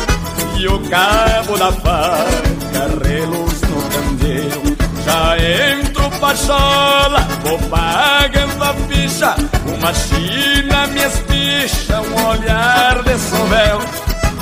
e 0.56 0.68
o 0.68 0.80
cabo 0.82 1.58
da 1.58 1.72
faca, 1.72 3.04
reluz 3.04 3.62
no 3.62 3.82
candeeiro. 3.90 4.78
Já 5.04 5.36
entro 5.40 6.12
pachola, 6.20 7.28
vou 7.44 7.58
pagando 7.70 8.64
a 8.64 8.74
ficha, 8.88 9.36
uma 9.66 9.92
china 9.96 10.86
me 10.88 11.02
espicha, 11.02 12.00
um 12.02 12.28
olhar 12.28 13.02
de 13.02 13.18
sovel. 13.18 13.80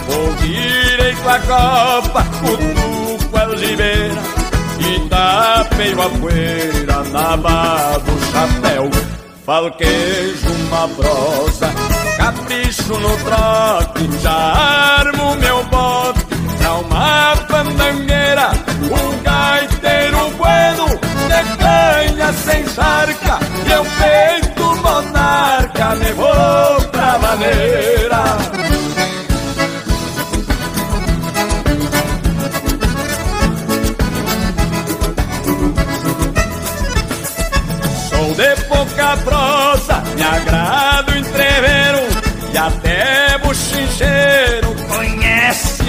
Vou 0.06 0.36
direito 0.36 1.30
a 1.30 1.40
copa, 1.40 2.26
cutuco 2.42 3.38
a 3.38 3.42
algibeira 3.42 4.22
E 4.80 5.08
tapeio 5.08 6.02
a 6.02 6.10
poeira 6.10 7.04
na 7.12 7.36
do 8.00 8.32
chapéu 8.32 8.90
Falquejo 9.46 10.59
uma 10.70 10.88
prosa, 10.90 11.74
capricho 12.18 12.94
no 13.00 13.18
trote 13.18 14.22
Já 14.22 14.32
armo 14.32 15.19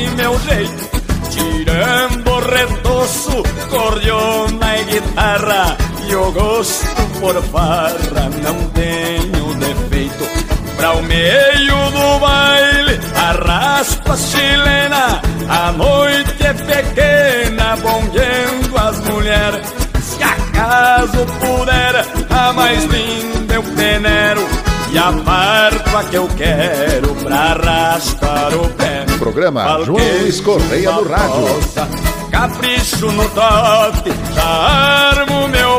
meu 0.09 0.39
jeito 0.41 0.91
Tirando 1.31 2.41
retoço, 2.41 3.43
cordiona 3.71 4.79
e 4.79 4.85
guitarra 4.85 5.77
E 6.09 6.15
o 6.15 6.33
gosto 6.33 6.87
por 7.21 7.41
farra 7.45 8.29
não 8.43 8.69
tenho 8.71 9.55
defeito 9.55 10.51
Pra 10.77 10.93
o 10.93 11.03
meio 11.03 11.91
do 11.91 12.19
baile, 12.19 13.01
a 13.15 13.33
raspa 13.33 14.17
chilena 14.17 15.21
A 15.49 15.73
noite 15.73 16.45
é 16.45 16.55
pequena, 16.55 17.77
bombeando 17.77 18.79
as 18.79 19.01
mulheres 19.01 19.67
Se 20.03 20.23
acaso 20.23 21.27
puder, 21.39 22.07
a 22.31 22.53
mais 22.53 22.85
linda 22.85 23.55
eu 23.55 23.63
venero 23.63 24.49
E 24.91 24.99
a 24.99 25.13
farpa 25.13 26.05
que 26.05 26.17
eu 26.17 26.29
quero 26.37 27.15
pra 27.17 27.55
raspar 27.55 28.53
o 28.55 28.80
Programa 29.21 29.85
João 29.85 29.99
Luiz 30.23 30.41
Correia 30.41 30.93
no 30.93 31.07
rádio. 31.07 31.45
Capricho 32.31 33.12
no 33.12 33.29
tote, 33.29 34.11
já 34.35 34.43
armo 34.43 35.47
meu 35.49 35.70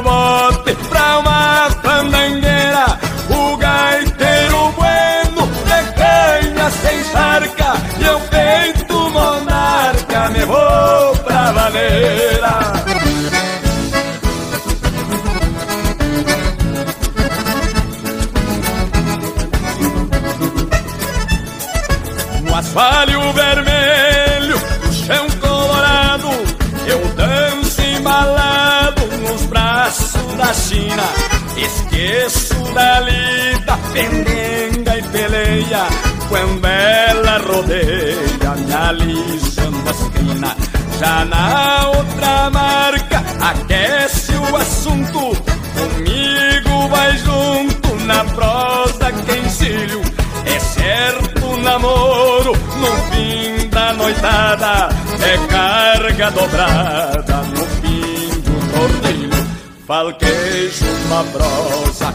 Lida, 32.71 33.77
pendenga 33.93 34.97
e 34.97 35.01
peleia, 35.03 35.87
quando 36.29 36.65
ela 36.65 37.37
rodeia, 37.39 38.51
me 38.57 38.73
alisando 38.73 39.89
as 39.89 40.09
crinas. 40.09 40.55
Já 40.99 41.25
na 41.25 41.89
outra 41.89 42.49
marca, 42.49 43.23
aquece 43.41 44.31
o 44.33 44.55
assunto, 44.55 45.35
comigo 45.73 46.87
vai 46.89 47.17
junto 47.17 47.95
na 48.05 48.23
prosa 48.25 49.11
que 49.11 49.37
encilho. 49.37 50.01
É 50.45 50.59
certo 50.59 51.57
namoro 51.57 52.53
no 52.53 52.91
fim 53.11 53.67
da 53.69 53.93
noitada 53.93 54.89
É 55.21 55.37
carga 55.47 56.31
dobrada 56.31 57.43
no 57.43 57.65
fim 57.79 58.41
do 58.41 58.71
tornilho 58.73 59.47
Falquejo 59.85 60.85
uma 61.05 61.23
prosa, 61.25 62.13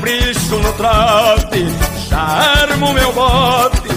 capricho 0.00 0.56
no 0.56 0.72
trote 0.72 1.66
Charmo 2.08 2.92
meu 2.92 3.12
bote 3.12 3.88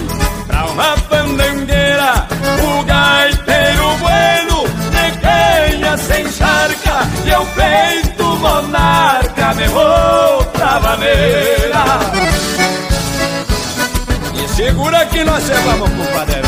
pra 0.46 0.66
uma 0.66 0.96
fandangueira 0.96 2.26
O 2.62 2.84
gaiteiro 2.84 3.96
bueno 3.98 4.64
de 4.90 5.18
canha 5.20 5.96
sem 5.96 6.30
charca 6.30 7.08
E 7.24 7.30
eu 7.30 7.46
peito 7.46 8.24
monarca, 8.36 9.54
me 9.54 9.66
vou 9.68 10.44
pra 10.52 10.80
maneira 10.80 11.84
e 14.36 14.48
segura 14.48 15.06
que 15.06 15.24
nós 15.24 15.48
levamos, 15.48 15.88
compadre. 15.90 16.42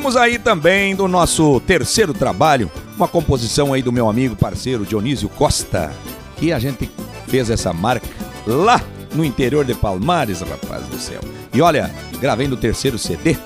Ouvimos 0.00 0.16
aí 0.16 0.38
também 0.38 0.96
do 0.96 1.06
nosso 1.06 1.60
terceiro 1.60 2.14
trabalho, 2.14 2.70
uma 2.96 3.06
composição 3.06 3.74
aí 3.74 3.82
do 3.82 3.92
meu 3.92 4.08
amigo 4.08 4.34
parceiro 4.34 4.86
Dionísio 4.86 5.28
Costa, 5.28 5.92
que 6.38 6.54
a 6.54 6.58
gente 6.58 6.90
fez 7.28 7.50
essa 7.50 7.70
marca 7.74 8.08
lá 8.46 8.80
no 9.14 9.22
interior 9.22 9.62
de 9.62 9.74
Palmares, 9.74 10.40
rapaz 10.40 10.86
do 10.86 10.98
céu. 10.98 11.20
E 11.52 11.60
olha, 11.60 11.94
gravei 12.18 12.48
no 12.48 12.56
terceiro 12.56 12.98
CD, 12.98 13.36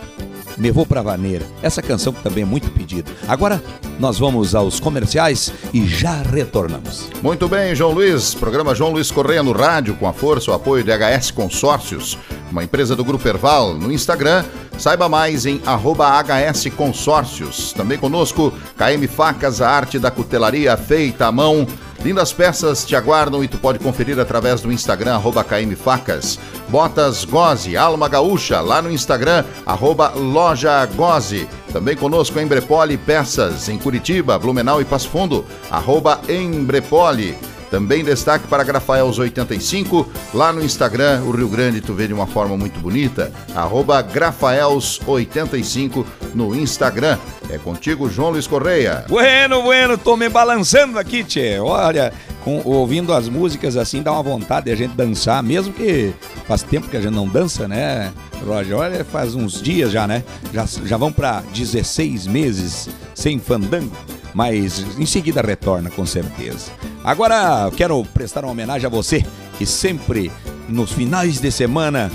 Me 0.57 0.71
Vou 0.71 0.87
Pra 0.87 1.03
Vaneira. 1.03 1.45
Essa 1.63 1.83
canção 1.83 2.13
também 2.13 2.43
é 2.43 2.47
muito 2.47 2.71
pedida. 2.71 3.11
Agora 3.27 3.63
nós 3.99 4.19
vamos 4.19 4.55
aos 4.55 4.81
comerciais 4.81 5.53
e 5.73 5.87
já 5.87 6.23
retornamos. 6.23 7.09
Muito 7.23 7.49
bem, 7.49 7.75
João 7.75 7.93
Luiz. 7.93 8.35
Programa 8.35 8.75
João 8.75 8.91
Luiz 8.91 9.11
Correia 9.11 9.43
no 9.43 9.53
rádio, 9.53 9.95
com 9.97 10.09
a 10.09 10.13
força, 10.13 10.51
o 10.51 10.55
apoio 10.55 10.85
de 10.85 10.91
HS 10.91 11.31
Consórcios, 11.31 12.19
uma 12.51 12.65
empresa 12.65 12.95
do 12.97 13.05
Grupo 13.05 13.27
Erval. 13.27 13.75
No 13.75 13.93
Instagram, 13.93 14.45
saiba 14.79 15.09
mais 15.09 15.47
em 15.47 15.61
HS 15.61 16.71
Consórcios. 16.77 17.73
Também 17.73 17.99
conosco, 17.99 18.53
KM 18.77 19.07
Facas, 19.09 19.61
a 19.61 19.71
arte 19.71 19.99
da 19.99 20.11
cutelaria 20.11 20.77
feita 20.77 21.27
à 21.27 21.33
mão. 21.33 21.67
Lindas 22.05 22.35
peças 22.35 22.85
te 22.85 22.95
aguardam 22.95 23.43
e 23.43 23.49
tu 23.49 23.57
pode 23.57 23.79
conferir 23.79 24.21
através 24.21 24.61
do 24.61 24.71
Instagram, 24.71 25.15
arroba 25.15 25.43
KM 25.43 25.75
Facas. 25.75 26.39
Botas 26.69 27.25
Goze, 27.25 27.79
Alma 27.79 28.11
Gaúcha, 28.11 28.61
lá 28.61 28.83
no 28.83 28.93
Instagram, 28.93 29.43
arroba 29.65 30.11
Loja 30.11 30.85
Goze. 30.85 31.49
Também 31.73 31.97
conosco 31.97 32.39
Embrepoli 32.39 32.99
Peças, 32.99 33.71
em 33.71 33.79
Curitiba, 33.79 34.39
Blumenau 34.39 34.83
e 34.83 34.85
Passo 34.85 35.09
Fundo, 35.09 35.47
arroba 35.71 36.21
Embrepoli. 36.29 37.39
Também 37.75 38.05
destaque 38.05 38.47
para 38.47 38.63
Grafaels 38.63 39.19
85, 39.19 40.09
lá 40.33 40.53
no 40.53 40.65
Instagram, 40.65 41.23
o 41.25 41.33
Rio 41.33 41.49
Grande 41.49 41.81
tu 41.81 41.93
vê 41.93 42.07
de 42.07 42.13
uma 42.15 42.25
forma 42.25 42.57
muito 42.57 42.79
bonita, 42.79 43.33
arroba 43.53 44.01
Grafaels 44.01 45.01
85 45.05 46.07
no 46.37 46.55
Instagram. 46.55 47.19
É 47.51 47.59
contigo, 47.59 48.09
João 48.09 48.31
Luiz 48.31 48.47
Correia. 48.47 49.05
Bueno, 49.09 49.61
bueno, 49.65 49.99
tô 49.99 50.17
me 50.17 50.29
balançando 50.29 51.01
aqui, 51.01 51.25
tchê. 51.25 51.59
Olha, 51.59 52.13
com- 52.45 52.63
ouvindo 52.65 53.13
as 53.13 53.29
músicas 53.29 53.77
assim, 53.77 54.03
dá 54.05 54.13
uma 54.13 54.23
vontade 54.23 54.67
de 54.67 54.71
a 54.73 54.77
gente 54.77 54.95
dançar, 54.95 55.43
mesmo 55.43 55.73
que 55.73 56.15
faz 56.47 56.63
tempo 56.63 56.87
que 56.89 56.97
a 56.97 57.01
gente 57.01 57.13
não 57.13 57.27
dança, 57.27 57.67
né, 57.67 58.13
Roger? 58.47 58.77
Olha, 58.77 59.05
faz 59.05 59.35
uns 59.35 59.61
dias 59.61 59.91
já, 59.91 60.07
né? 60.07 60.23
Já, 60.53 60.65
já 60.85 60.97
vão 60.97 61.11
pra 61.11 61.43
16 61.53 62.29
meses 62.29 62.89
sem 63.17 63.41
fandango, 63.41 63.91
mas 64.33 64.85
em 64.97 65.07
seguida 65.07 65.43
retorna, 65.43 65.91
com 65.91 66.07
certeza. 66.07 66.71
Agora, 67.05 67.71
quero 67.77 68.03
prestar 68.03 68.45
uma 68.45 68.53
homenagem 68.53 68.87
a 68.87 68.91
você, 68.91 69.23
que 69.59 69.67
sempre 69.67 70.33
nos 70.67 70.91
finais 70.91 71.39
de 71.39 71.53
semana 71.53 72.11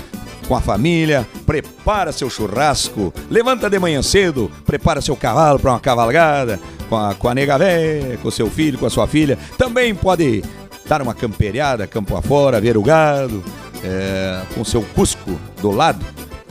com 0.48 0.56
a 0.56 0.60
família, 0.60 1.24
prepara 1.46 2.10
seu 2.10 2.28
churrasco, 2.28 3.14
levanta 3.30 3.70
de 3.70 3.78
manhã 3.78 4.02
cedo, 4.02 4.50
prepara 4.66 5.00
seu 5.00 5.14
cavalo 5.14 5.60
para 5.60 5.70
uma 5.70 5.78
cavalgada, 5.78 6.58
com 6.88 6.96
a, 6.96 7.14
com 7.14 7.28
a 7.28 7.34
nega 7.36 7.56
véia, 7.56 8.18
com 8.18 8.32
seu 8.32 8.50
filho, 8.50 8.76
com 8.76 8.86
a 8.86 8.90
sua 8.90 9.06
filha. 9.06 9.38
Também 9.56 9.94
pode 9.94 10.42
dar 10.88 11.00
uma 11.00 11.14
camperiada, 11.14 11.86
campo 11.86 12.16
afora, 12.16 12.60
ver 12.60 12.76
o 12.76 12.82
gado, 12.82 13.44
é, 13.84 14.42
com 14.56 14.64
seu 14.64 14.82
cusco 14.82 15.38
do 15.62 15.70
lado. 15.70 16.04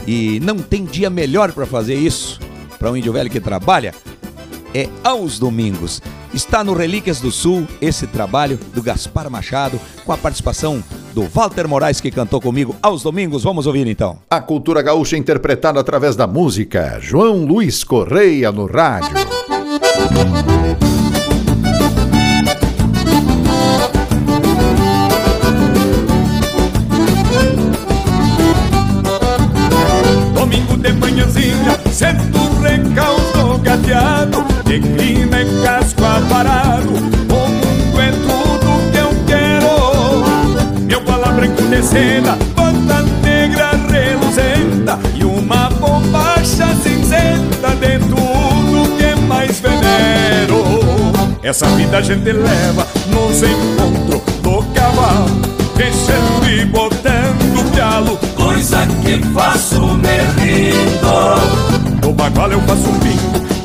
E 0.07 0.39
não 0.39 0.59
tem 0.59 0.85
dia 0.85 1.09
melhor 1.09 1.51
para 1.51 1.65
fazer 1.65 1.95
isso 1.95 2.39
para 2.79 2.89
um 2.89 2.95
índio 2.95 3.11
velho 3.11 3.29
que 3.29 3.41
trabalha 3.41 3.93
é 4.74 4.88
aos 5.03 5.39
domingos. 5.39 6.01
Está 6.34 6.63
no 6.63 6.74
Relíquias 6.74 7.20
do 7.20 7.32
Sul 7.32 7.67
esse 7.82 8.05
trabalho 8.07 8.59
do 8.74 8.82
Gaspar 8.82 9.30
Machado 9.30 9.80
com 10.05 10.11
a 10.11 10.17
participação 10.17 10.84
do 11.13 11.24
Walter 11.24 11.67
Moraes 11.67 11.99
que 11.99 12.11
cantou 12.11 12.39
comigo 12.39 12.76
aos 12.82 13.03
domingos. 13.03 13.43
Vamos 13.43 13.65
ouvir 13.65 13.88
então. 13.88 14.20
A 14.30 14.39
cultura 14.39 14.82
gaúcha 14.82 15.17
interpretada 15.17 15.80
através 15.80 16.15
da 16.15 16.28
música. 16.28 16.99
João 17.01 17.45
Luiz 17.45 17.84
Correia 17.84 18.51
no 18.51 18.65
rádio. 18.65 19.17
Domingo 30.34 30.78
de 30.78 30.93
manhãzinha, 30.93 31.80
sento 31.91 32.38
o 32.38 32.61
recaldo 32.61 33.57
gateado, 33.70 34.45
declina 34.80 35.41
em 35.41 35.61
casco 35.61 36.03
aparado, 36.03 36.89
o 36.89 37.49
mundo 37.49 38.01
é 38.01 38.11
tudo 38.11 38.91
que 38.91 38.97
eu 38.97 39.09
quero. 39.27 40.86
Meu 40.86 41.01
bala 41.01 41.32
branco 41.34 41.61
de 41.63 41.84
seda, 41.84 42.38
bota 42.55 43.01
negra 43.23 43.71
reluzenta 43.89 44.99
e 45.15 45.23
uma 45.23 45.69
bombacha 45.69 46.67
cinzenta 46.84 47.75
de 47.75 47.99
tudo 47.99 48.97
que 48.97 49.19
mais 49.27 49.59
venero. 49.59 50.63
Essa 51.43 51.67
vida 51.67 51.97
a 51.97 52.01
gente 52.01 52.32
leva 52.32 52.88
nos 53.07 53.41
encontros 53.43 54.21
do 54.41 54.63
cavalo, 54.73 55.41
deixando 55.75 56.49
e 56.49 56.65
botando 56.65 57.39
pialo 57.80 58.19
Coisa 58.36 58.86
que 59.01 59.21
faço 59.34 59.80
me 59.95 60.17
rindo 60.38 62.05
No 62.05 62.13
bagual 62.13 62.51
eu 62.51 62.59
faço 62.61 62.89
um 62.89 62.99
bingo 62.99 63.59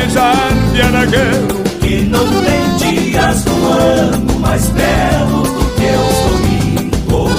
beijar 0.00 0.34
de 0.72 0.80
aragão 0.80 1.48
Que 1.80 2.02
não 2.02 2.26
tem 2.42 2.76
dias 2.94 3.44
do 3.44 3.52
ano 3.66 4.40
mais 4.40 4.68
belos 4.68 5.48
do 5.48 5.64
que 5.76 5.90
os 6.00 6.18
domingos. 6.30 7.32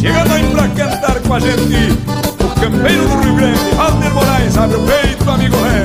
Chega 0.00 0.24
mãe 0.26 0.50
pra 0.50 0.68
cantar 0.68 1.20
com 1.20 1.34
a 1.34 1.40
gente. 1.40 1.98
O 2.40 2.60
campeiro 2.60 3.08
do 3.08 3.20
Rio 3.20 3.34
Grande, 3.36 3.70
Walter 3.76 4.14
Moraes 4.14 4.56
Abre 4.56 4.76
o 4.76 4.80
peito, 4.80 5.30
amigo 5.30 5.56
ré 5.56 5.84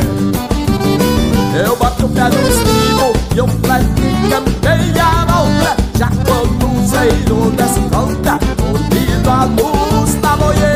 Eu 1.65 1.75
bato 1.75 2.05
o 2.05 2.09
pé 2.09 2.23
no 2.23 2.47
estribo 2.47 3.13
e 3.35 3.41
o 3.41 3.47
fleque 3.47 4.29
campeia 4.29 5.03
a 5.03 5.41
outra 5.41 5.75
Já 5.97 6.09
quando 6.25 6.65
o 6.65 6.87
zeiro 6.87 7.51
desconta 7.51 8.39
Unido 8.63 9.29
à 9.29 9.43
luz 9.45 10.15
da 10.15 10.33
E 10.33 10.37
brilho 10.55 10.72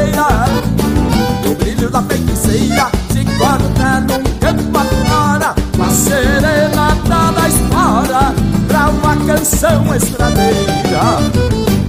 da 1.97 2.03
feiticeira 2.03 2.91
Se 3.11 3.23
guarda 3.37 4.01
num 4.01 4.23
campo 4.39 4.77
afora 4.77 5.55
Uma 5.75 5.89
serenata 5.89 7.31
da 7.33 7.47
história 7.47 8.35
Pra 8.67 8.89
uma 8.89 9.15
canção 9.25 9.95
estradeira. 9.95 11.19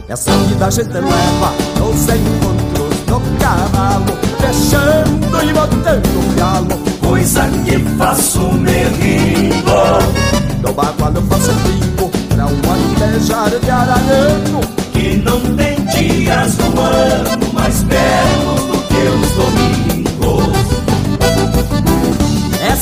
Essa 0.09 0.31
vida 0.31 0.67
a 0.67 0.71
gente 0.71 0.93
leva 0.93 1.53
nos 1.79 2.03
encontros 2.03 2.97
do 3.07 3.21
cavalo 3.39 4.19
Fechando 4.41 5.43
e 5.45 5.53
botando 5.53 6.07
o 6.07 6.35
pialo 6.35 6.79
Coisa 7.07 7.49
que 7.65 7.79
faço 7.99 8.41
me 8.53 8.85
rindo 8.85 10.63
No 10.63 10.73
bagual 10.73 11.13
eu 11.15 11.23
faço 11.23 11.53
bingo 11.53 12.11
Pra 12.29 12.47
um 12.47 12.73
andejar 12.73 13.51
de 13.51 13.71
aragano. 13.71 14.61
Que 14.93 15.17
não 15.17 15.41
tem 15.57 15.77
dias 15.85 16.55
do 16.55 16.81
ano 16.81 17.53
mais 17.53 17.83
belos 17.83 18.63
do 18.63 18.79
que 18.89 19.09
os 19.09 19.31
domingos 19.33 19.78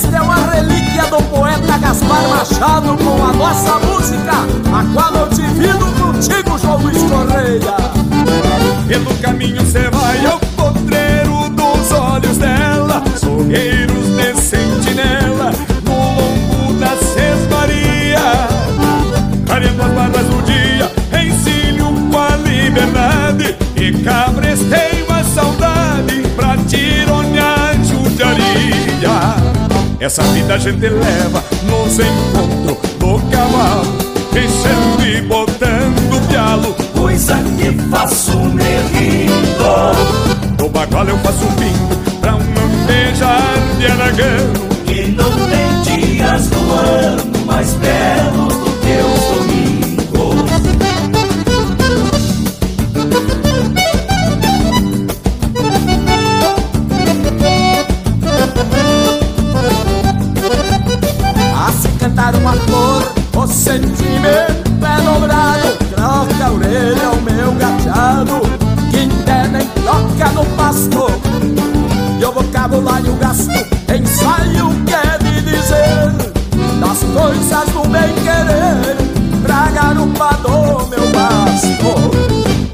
Esta 0.07 0.19
é 0.19 0.23
uma 0.23 0.37
relíquia 0.37 1.05
do 1.07 1.21
poeta 1.25 1.79
Gaspar 1.79 2.29
Machado 2.29 2.97
Com 2.97 3.25
a 3.25 3.33
nossa 3.33 3.79
música 3.81 4.33
A 4.73 4.85
qual 4.95 5.13
eu 5.15 5.29
divido 5.31 5.85
contigo, 6.01 6.57
João 6.59 6.79
Luiz 6.79 7.03
Correia. 7.03 7.75
Pelo 8.87 9.17
caminho 9.17 9.67
cê 9.67 9.91
vai 9.91 10.25
ao 10.27 10.39
potreiro 10.39 11.51
dos 11.51 11.93
olhos 11.93 12.39
dela 12.39 13.03
Sorreiros 13.17 13.86
Essa 30.07 30.23
vida 30.23 30.55
a 30.55 30.59
gente 30.59 30.89
leva 30.89 31.43
Nos 31.65 31.99
encontros 31.99 32.93
do 32.93 33.19
cavalo 33.29 33.93
Deixando 34.33 35.05
e 35.05 35.21
botando 35.23 36.29
pialo. 36.29 36.77
Coisa 36.97 37.35
que 37.59 37.73
faço 37.91 38.39
me 38.39 38.63
rindo 38.93 40.63
No 40.63 40.69
bagual 40.69 41.09
eu 41.09 41.19
faço 41.19 41.45
bingo 41.59 41.97
Pra 42.21 42.37
um 42.37 42.87
beijar 42.87 43.59
de 43.81 43.87
aragão. 43.87 44.53
Que 44.87 45.09
não 45.09 45.33
tem 45.49 45.97
dias 45.99 46.47
do 46.51 46.73
ano 46.73 47.45
mais 47.45 47.73
belos 47.73 48.56
no 70.33 70.45
pasto. 70.57 71.07
E 72.19 72.25
o 72.25 72.33
vocabulário 72.33 73.13
gasto 73.17 73.51
Ensaio 73.95 74.71
quer 74.87 75.23
me 75.23 75.43
dizer 75.43 76.13
Das 76.81 76.99
coisas 77.03 77.69
do 77.73 77.87
bem 77.89 78.15
querer 78.25 78.97
Pra 79.43 79.71
garupa 79.71 80.35
do 80.43 80.87
meu 80.89 81.11
basto 81.13 82.11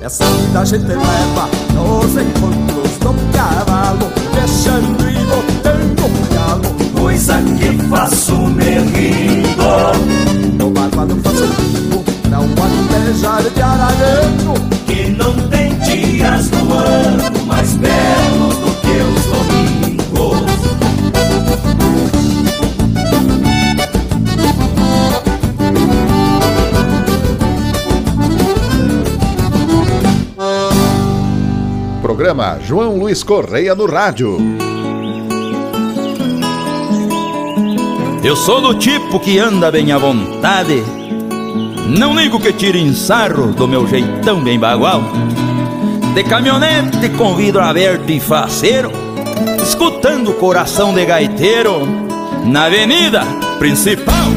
Essa 0.00 0.24
vida 0.24 0.60
a 0.60 0.64
gente 0.64 0.86
leva 0.86 1.48
Nos 1.74 2.12
encontros 2.12 2.98
do 2.98 3.14
cavalo 3.36 4.12
Deixando 4.32 5.10
e 5.10 5.18
botando 5.26 6.04
um 6.04 6.34
galo. 6.34 6.92
Coisa 7.00 7.38
que 7.58 7.88
faço 7.88 8.36
me 8.36 8.78
rindo 8.78 10.56
No 10.56 10.70
bárbaro 10.70 11.16
faço 11.22 11.46
bico 11.46 12.04
Pra 12.28 12.38
um 12.38 12.54
beijar 12.86 13.42
de 13.42 13.60
aragano 13.60 14.54
Que 14.86 15.10
não 15.10 15.34
tem 15.48 15.74
dias 15.80 16.48
ano 16.52 16.71
mais 17.62 17.74
belos 17.74 18.56
do 18.56 18.72
que 18.80 18.88
os 18.88 19.24
domingos. 19.26 20.42
Programa 32.02 32.58
João 32.66 32.98
Luiz 32.98 33.22
Correia 33.22 33.76
no 33.76 33.86
rádio. 33.86 34.38
Eu 38.24 38.34
sou 38.34 38.60
do 38.60 38.74
tipo 38.74 39.20
que 39.20 39.38
anda 39.38 39.70
bem 39.70 39.92
à 39.92 39.98
vontade. 39.98 40.82
Não 41.96 42.16
ligo 42.16 42.40
que 42.40 42.52
tire 42.52 42.92
sarro 42.94 43.52
do 43.52 43.68
meu 43.68 43.86
jeitão 43.86 44.42
bem 44.42 44.58
bagual 44.58 45.02
De 46.14 46.22
caminhonete 46.24 47.08
com 47.16 47.34
vidro 47.34 47.62
aberto 47.62 48.10
e 48.10 48.20
faceiro 48.20 48.92
Escutando 49.62 50.32
o 50.32 50.34
coração 50.34 50.92
de 50.92 51.06
gaiteiro 51.06 51.88
Na 52.44 52.64
avenida 52.64 53.22
principal. 53.58 54.28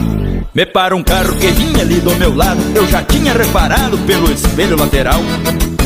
Me 0.53 0.65
para 0.65 0.95
um 0.95 1.03
carro 1.03 1.35
que 1.35 1.47
vinha 1.47 1.81
ali 1.81 1.99
do 1.99 2.15
meu 2.15 2.33
lado 2.33 2.61
Eu 2.73 2.87
já 2.87 3.03
tinha 3.03 3.33
reparado 3.33 3.97
pelo 3.99 4.31
espelho 4.31 4.77
lateral. 4.77 5.19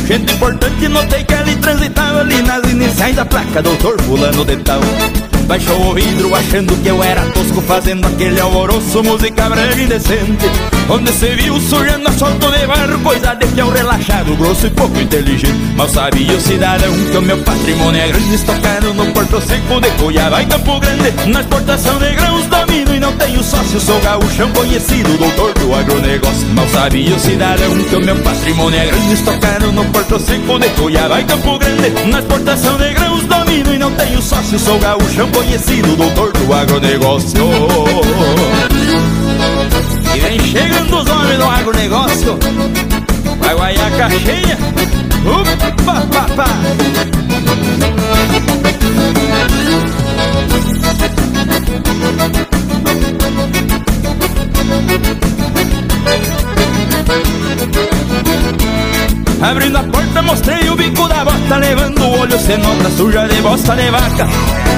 Gente 0.06 0.32
importante, 0.32 0.86
notei 0.86 1.24
que 1.24 1.34
ele 1.34 1.56
transitava 1.56 2.20
ali 2.20 2.40
nas 2.40 2.70
iniciais 2.70 3.16
da 3.16 3.24
placa 3.24 3.60
Doutor 3.60 4.00
fulano 4.02 4.44
de 4.44 4.58
tal. 4.58 4.80
Baixou 5.48 5.90
o 5.90 5.94
vidro 5.94 6.32
achando 6.36 6.76
que 6.84 6.88
eu 6.88 7.02
era 7.02 7.22
tosco 7.32 7.60
Fazendo 7.62 8.06
aquele 8.06 8.40
alvoroço, 8.40 9.02
música 9.02 9.48
breve 9.48 9.82
indecente 9.82 10.79
Onde 10.92 11.12
se 11.12 11.28
viu 11.36 11.60
sujando 11.60 12.08
a 12.08 12.12
solto 12.12 12.50
de 12.50 12.66
barro 12.66 12.98
Coisa 12.98 13.36
de 13.36 13.62
um 13.62 13.70
relaxado, 13.70 14.34
grosso 14.34 14.66
e 14.66 14.70
pouco 14.70 15.00
inteligente. 15.00 15.54
Mal 15.76 15.88
sabia 15.88 16.36
o 16.36 16.40
cidadão 16.40 16.92
que 16.92 17.16
o 17.16 17.22
meu 17.22 17.38
patrimônio 17.38 18.00
é 18.00 18.08
grande 18.08 18.34
Estocado 18.34 18.92
no 18.92 19.06
Porto 19.12 19.40
Seco 19.40 19.80
de 19.80 19.88
Cuiabá 19.92 20.42
e 20.42 20.46
Campo 20.46 20.80
Grande. 20.80 21.12
Na 21.28 21.42
exportação 21.42 21.96
de 22.00 22.10
grãos 22.10 22.44
domino 22.46 22.92
e 22.92 22.98
não 22.98 23.12
tenho 23.12 23.40
sócio 23.40 23.78
Sou 23.78 24.00
gaúchão 24.00 24.50
conhecido, 24.52 25.16
doutor 25.16 25.54
do 25.54 25.72
agronegócio. 25.72 26.48
Mal 26.48 26.68
sabia 26.68 27.14
o 27.14 27.20
cidadão 27.20 27.84
que 27.84 27.94
o 27.94 28.00
meu 28.00 28.16
patrimônio 28.16 28.80
é 28.80 28.86
grande 28.86 29.12
Estocado 29.12 29.70
no 29.70 29.84
Porto 29.86 30.18
Seco 30.18 30.58
de 30.58 30.68
Cuiabá 30.70 31.20
e 31.20 31.24
Campo 31.24 31.56
Grande. 31.56 31.90
Na 32.06 32.18
exportação 32.18 32.76
de 32.76 32.92
grãos 32.94 33.22
domino 33.26 33.74
e 33.74 33.78
não 33.78 33.92
tenho 33.92 34.20
sócio 34.20 34.58
Sou 34.58 34.76
gaúchão 34.80 35.30
conhecido, 35.30 35.94
doutor 35.94 36.32
do 36.32 36.52
agronegócio 36.52 37.38
E 40.14 40.18
vem 40.18 40.40
chegando 40.40 40.96
os 40.96 41.08
homens 41.08 41.38
do 41.38 41.44
agronegócio. 41.44 42.38
Vai 43.40 43.54
guaiaca 43.54 44.10
cheia 44.10 44.58
Upa, 45.24 46.02
pá, 46.10 46.26
pá. 46.36 46.46
Abrindo 59.42 59.78
a 59.78 59.82
porta 59.84 60.22
mostrei 60.22 60.68
o 60.68 60.76
bico 60.76 61.08
da 61.08 61.24
bota 61.24 61.56
Levando 61.56 62.02
o 62.02 62.20
olho 62.20 62.36
nota 62.58 62.90
suja 62.96 63.26
de 63.26 63.40
bosta 63.42 63.74
de 63.74 63.90
vaca. 63.90 64.28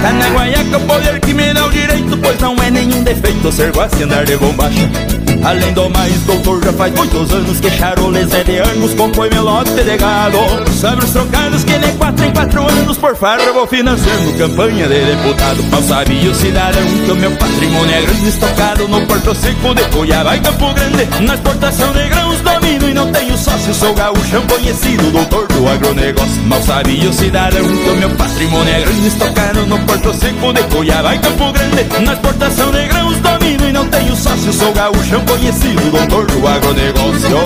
Tá 0.03 0.13
na 0.13 0.29
guaiaca 0.31 0.77
o 0.77 0.81
poder 0.81 1.21
que 1.21 1.35
me 1.35 1.53
dá 1.53 1.67
o 1.67 1.71
direito 1.71 2.17
Pois 2.19 2.39
não 2.39 2.55
é 2.63 2.71
nenhum 2.71 3.03
defeito 3.03 3.51
ser 3.51 3.71
guace 3.71 4.03
andar 4.03 4.25
de 4.25 4.37
bombacha 4.37 5.22
Além 5.45 5.73
do 5.73 5.91
mais, 5.91 6.13
doutor, 6.23 6.63
já 6.63 6.73
faz 6.73 6.95
muitos 6.95 7.33
anos 7.33 7.59
Que 7.59 7.71
charoles 7.71 8.33
é 8.33 8.45
de 8.45 8.59
anos 8.59 8.95
compõe 8.95 9.29
meu 9.31 9.43
lote 9.43 9.73
de 9.73 9.97
gado. 9.97 10.39
Sobre 10.73 11.05
os 11.05 11.11
trocados 11.11 11.65
que 11.65 11.77
nem 11.79 11.97
quatro 11.97 12.25
em 12.25 12.33
quatro 12.33 12.63
anos 12.63 12.97
Por 12.97 13.17
farra 13.17 13.53
vou 13.53 13.67
financiando 13.67 14.33
campanha 14.35 14.87
de 14.87 15.05
deputado. 15.05 15.63
Mal 15.65 15.83
sabia 15.83 16.31
o 16.31 16.35
cidadão 16.35 16.83
que 17.05 17.11
o 17.11 17.17
meu 17.17 17.33
patrimônio 17.33 17.95
é 17.95 18.03
grande 18.03 18.29
Estocado 18.29 18.89
no 18.89 19.07
Porto 19.07 19.35
Seco 19.35 19.75
de 19.75 19.83
Cuiabá 19.85 20.37
e 20.37 20.41
Campo 20.41 20.73
Grande. 20.75 21.09
Na 21.27 21.35
exportação 21.35 21.93
de 21.93 22.09
grãos 22.09 22.41
domino 22.41 22.89
e 22.89 22.95
não 22.95 23.11
tenho 23.11 23.37
sócio 23.37 23.75
Sou 23.75 23.95
gaúchão 23.95 24.47
conhecido, 24.47 25.11
doutor 25.11 25.49
do 25.49 25.69
agronegócio. 25.69 26.43
Mal 26.45 26.63
sabia 26.63 27.11
o 27.11 27.13
cidadão 27.13 27.67
que 27.67 27.91
o 27.91 27.97
meu 27.97 28.11
patrimônio 28.11 28.73
é 28.73 28.81
grande 28.81 29.09
Estocado 29.09 29.67
no 29.67 29.79
Porto 29.81 30.15
Seco 30.15 30.53
de 30.53 30.63
Cuiabá 30.65 31.17
e 31.17 31.19
Campo 31.19 31.53
Grande. 31.53 32.05
Na 32.05 32.13
exportação 32.13 32.71
de 32.71 32.87
grãos 32.87 33.17
domino 33.19 33.69
e 33.69 33.73
não 33.73 33.89
tenho 33.89 34.02
sócio 34.43 34.53
Sou 34.53 34.73
gaúchão 34.73 35.25
conhecido, 35.25 35.91
doutor 35.91 36.27
do 36.27 36.47
agronegócio. 36.47 37.37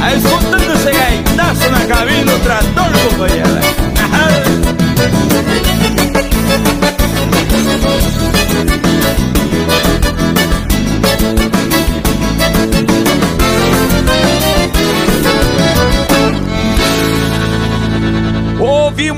Aí 0.00 0.16
escutando 0.16 0.74
esse 0.74 0.92
gaitaço 0.92 1.70
na 1.70 1.86
cabine 1.86 2.24
do 2.24 2.38
trator, 2.40 2.92
companheira 3.10 3.60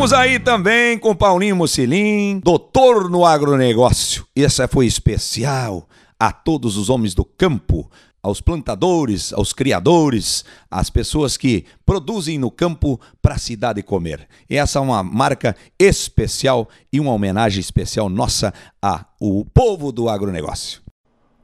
Ouvimos 0.01 0.19
aí 0.19 0.39
também 0.39 0.99
com 0.99 1.15
Paulinho 1.15 1.55
Mucilim, 1.55 2.41
doutor 2.43 3.11
no 3.11 3.27
agronegócio. 3.27 4.25
Essa 4.35 4.67
foi 4.67 4.87
especial 4.87 5.87
a 6.19 6.33
todos 6.33 6.79
os 6.79 6.89
homens 6.89 7.13
do 7.13 7.23
campo, 7.23 7.87
aos 8.23 8.41
plantadores, 8.41 9.31
aos 9.31 9.53
criadores, 9.53 10.43
às 10.71 10.89
pessoas 10.89 11.37
que 11.37 11.67
produzem 11.85 12.39
no 12.39 12.51
campo 12.51 12.99
para 13.21 13.35
a 13.35 13.39
cidade 13.39 13.83
comer. 13.83 14.27
Essa 14.49 14.79
é 14.79 14.83
uma 14.83 15.03
marca 15.03 15.55
especial 15.79 16.67
e 16.91 16.99
uma 16.99 17.13
homenagem 17.13 17.61
especial 17.61 18.09
nossa 18.09 18.55
ao 18.81 19.45
povo 19.53 19.93
do 19.93 20.09
agronegócio. 20.09 20.81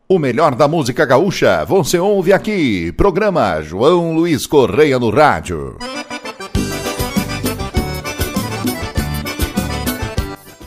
O 0.09 0.18
melhor 0.18 0.54
da 0.54 0.66
música 0.66 1.04
gaúcha 1.04 1.62
você 1.66 1.98
ouve 1.98 2.32
aqui. 2.32 2.90
Programa 2.92 3.61
João 3.61 4.14
Luiz 4.14 4.46
Correia 4.46 4.98
no 4.98 5.11
Rádio. 5.11 5.76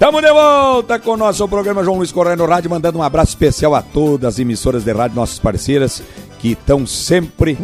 Estamos 0.09 0.27
de 0.27 0.33
volta 0.33 0.97
com 0.97 1.11
o 1.11 1.17
nosso 1.17 1.47
programa 1.47 1.83
João 1.83 1.97
Luiz 1.97 2.11
Correia 2.11 2.35
no 2.35 2.47
Rádio, 2.47 2.67
mandando 2.67 2.97
um 2.97 3.03
abraço 3.03 3.29
especial 3.29 3.75
a 3.75 3.83
todas 3.83 4.33
as 4.33 4.39
emissoras 4.39 4.83
de 4.83 4.91
rádio, 4.91 5.15
nossas 5.15 5.37
parceiras, 5.37 6.01
que 6.39 6.53
estão 6.53 6.87
sempre 6.87 7.55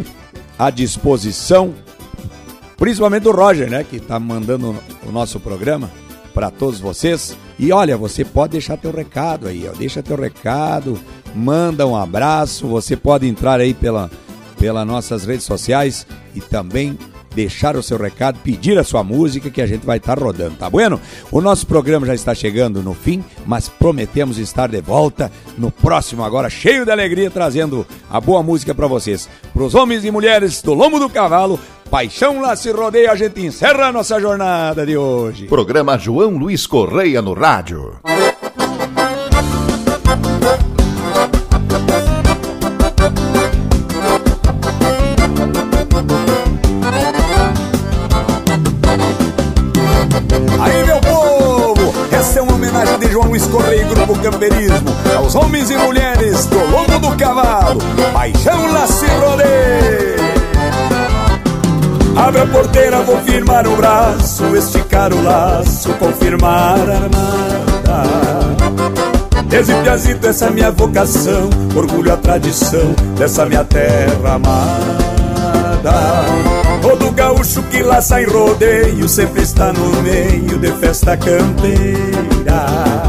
à 0.56 0.70
disposição. 0.70 1.74
Principalmente 2.78 3.28
o 3.28 3.32
Roger, 3.32 3.68
né? 3.68 3.84
Que 3.84 3.96
está 3.96 4.20
mandando 4.20 4.76
o 5.08 5.12
nosso 5.12 5.40
programa 5.40 5.90
para 6.36 6.52
todos 6.52 6.80
vocês. 6.80 7.36
E 7.58 7.72
olha, 7.72 7.98
você 7.98 8.24
pode 8.24 8.52
deixar 8.52 8.78
teu 8.78 8.92
recado 8.92 9.48
aí, 9.48 9.68
ó. 9.68 9.76
Deixa 9.76 10.04
teu 10.04 10.16
recado, 10.16 11.00
manda 11.34 11.88
um 11.88 11.96
abraço. 11.96 12.68
Você 12.68 12.96
pode 12.96 13.28
entrar 13.28 13.60
aí 13.60 13.74
pela, 13.74 14.12
pelas 14.60 14.86
nossas 14.86 15.26
redes 15.26 15.46
sociais 15.46 16.06
e 16.36 16.42
também 16.42 16.96
deixar 17.36 17.76
o 17.76 17.84
seu 17.84 17.98
recado, 17.98 18.40
pedir 18.40 18.78
a 18.80 18.84
sua 18.84 19.04
música 19.04 19.50
que 19.50 19.62
a 19.62 19.68
gente 19.68 19.86
vai 19.86 19.98
estar 19.98 20.18
rodando, 20.18 20.56
tá 20.56 20.70
bueno? 20.70 21.00
O 21.32 21.42
nosso 21.42 21.68
programa 21.68 22.08
já 22.08 22.16
está 22.16 22.34
chegando 22.34 22.82
no 22.82 22.94
fim, 22.94 23.24
mas 23.46 23.68
prometemos 23.68 24.38
estar 24.38 24.70
de 24.70 24.82
volta 24.82 25.32
no 25.58 25.70
próximo 25.70 26.24
agora, 26.24 26.50
cheio 26.50 26.86
de 26.86 26.92
alegria, 26.92 27.30
trazendo 27.30 27.86
a 28.10 28.20
boa 28.20 28.42
música 28.42 28.74
para 28.74 28.88
vocês. 28.88 29.30
Para 29.54 29.64
os 29.64 29.76
homens 29.76 30.06
e 30.06 30.12
mulheres 30.12 30.62
do 30.62 30.74
lombo 30.74 30.98
do 30.98 31.10
cavalo, 31.10 31.60
Paixão 31.90 32.42
lá 32.42 32.56
se 32.56 32.72
rodeia, 32.72 33.12
a 33.12 33.16
gente 33.16 33.40
encerra 33.46 33.88
a 33.88 33.92
nossa 33.92 34.20
jornada 34.20 34.86
de 34.86 34.98
hoje. 34.98 35.46
Programa 35.46 35.98
João 35.98 36.32
Luiz 36.32 36.66
Correia 36.66 37.22
no 37.22 37.34
Rádio. 37.34 38.00
Aos 55.26 55.34
homens 55.34 55.72
e 55.72 55.78
mulheres 55.78 56.46
do 56.46 56.60
lombo 56.70 57.00
do 57.00 57.18
cavalo. 57.18 57.82
Paixão 58.14 58.88
se 58.88 59.08
rodeia. 59.08 60.16
Abre 62.16 62.42
a 62.42 62.46
porteira, 62.46 63.02
vou 63.02 63.18
firmar 63.24 63.68
o 63.68 63.76
braço, 63.76 64.56
esticar 64.56 65.12
o 65.12 65.22
laço, 65.24 65.92
confirmar 65.96 66.80
a 66.80 66.94
armada. 66.94 68.04
Desde 69.48 69.74
piazito 69.82 70.28
essa 70.28 70.46
é 70.46 70.50
minha 70.52 70.72
vocação, 70.72 71.50
orgulho 71.76 72.14
a 72.14 72.18
tradição 72.18 72.94
dessa 73.18 73.46
minha 73.46 73.64
terra 73.64 74.36
amada. 74.36 75.92
Todo 76.82 77.12
gaúcho 77.12 77.64
que 77.64 77.82
laça 77.82 78.22
em 78.22 78.26
rodeio 78.26 79.10
sempre 79.10 79.42
está 79.42 79.74
no 79.74 80.02
meio 80.04 80.60
de 80.60 80.72
festa 80.74 81.18
campeira. 81.18 83.05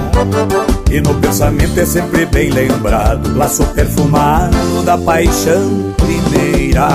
E 0.91 1.01
no 1.01 1.15
pensamento 1.15 1.79
é 1.79 1.85
sempre 1.85 2.25
bem 2.27 2.51
lembrado, 2.51 3.37
laço 3.37 3.65
perfumado 3.67 4.83
da 4.85 4.97
paixão 4.97 5.95
primeira. 5.97 6.89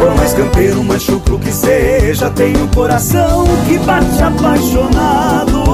Por 0.00 0.14
mais 0.16 0.32
campeiro, 0.32 0.82
mais 0.82 1.02
chucro 1.02 1.38
que 1.38 1.52
seja, 1.52 2.30
tenho 2.30 2.64
um 2.64 2.68
coração 2.68 3.44
que 3.66 3.78
bate 3.78 4.22
apaixonado. 4.22 5.64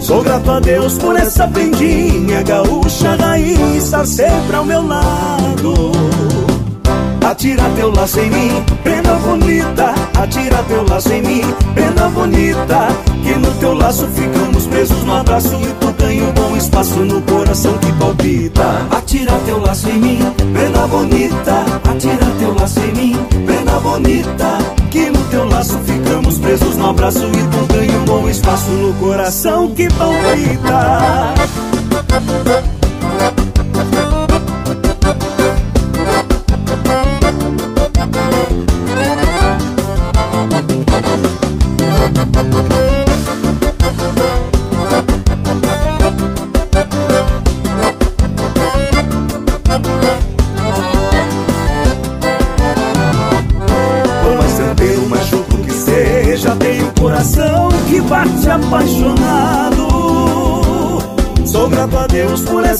Sou 0.00 0.22
grato 0.22 0.50
a 0.52 0.60
Deus 0.60 0.96
por 0.98 1.16
essa 1.16 1.48
prendinha 1.48 2.42
gaúcha 2.42 3.16
raiz 3.16 3.92
sempre 4.04 4.56
ao 4.56 4.64
meu 4.64 4.86
lado. 4.86 6.45
Atira 7.26 7.64
teu 7.74 7.90
laço 7.90 8.20
em 8.20 8.30
mim, 8.30 8.64
prenda 8.84 9.16
bonita. 9.16 9.94
Atira 10.16 10.62
teu 10.68 10.86
laço 10.88 11.12
em 11.12 11.22
mim, 11.22 11.42
prenda 11.74 12.08
bonita. 12.08 12.86
Que 13.24 13.34
no 13.34 13.50
teu 13.54 13.74
laço 13.74 14.06
ficamos 14.06 14.68
presos 14.68 15.02
no 15.02 15.16
abraço 15.16 15.56
e 15.56 15.74
tu 15.80 15.92
ganha 15.98 16.22
um 16.22 16.30
bom 16.30 16.56
espaço 16.56 17.00
no 17.00 17.20
coração 17.22 17.76
que 17.78 17.92
palpita. 17.94 18.86
Atira 18.92 19.32
teu 19.44 19.58
laço 19.58 19.90
em 19.90 19.98
mim, 19.98 20.20
prenda 20.52 20.86
bonita. 20.86 21.64
Atira 21.90 22.26
teu 22.38 22.54
laço 22.54 22.78
em 22.78 22.92
mim, 22.92 23.16
prenda 23.44 23.72
bonita. 23.80 24.58
Que 24.92 25.10
no 25.10 25.24
teu 25.24 25.48
laço 25.48 25.80
ficamos 25.80 26.38
presos 26.38 26.76
no 26.76 26.90
abraço 26.90 27.26
e 27.26 27.42
tu 27.42 27.74
ganha 27.74 27.98
um 27.98 28.04
bom 28.04 28.28
espaço 28.28 28.70
no 28.70 28.94
coração 28.94 29.68
que 29.74 29.88
palpita. 29.88 31.34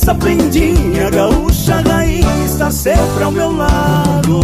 Essa 0.07 0.15
prendinha 0.15 1.11
gaúcha 1.11 1.83
raiz 1.85 2.25
estar 2.49 2.71
sempre 2.71 3.25
ao 3.25 3.33
meu 3.33 3.51
lado. 3.51 4.41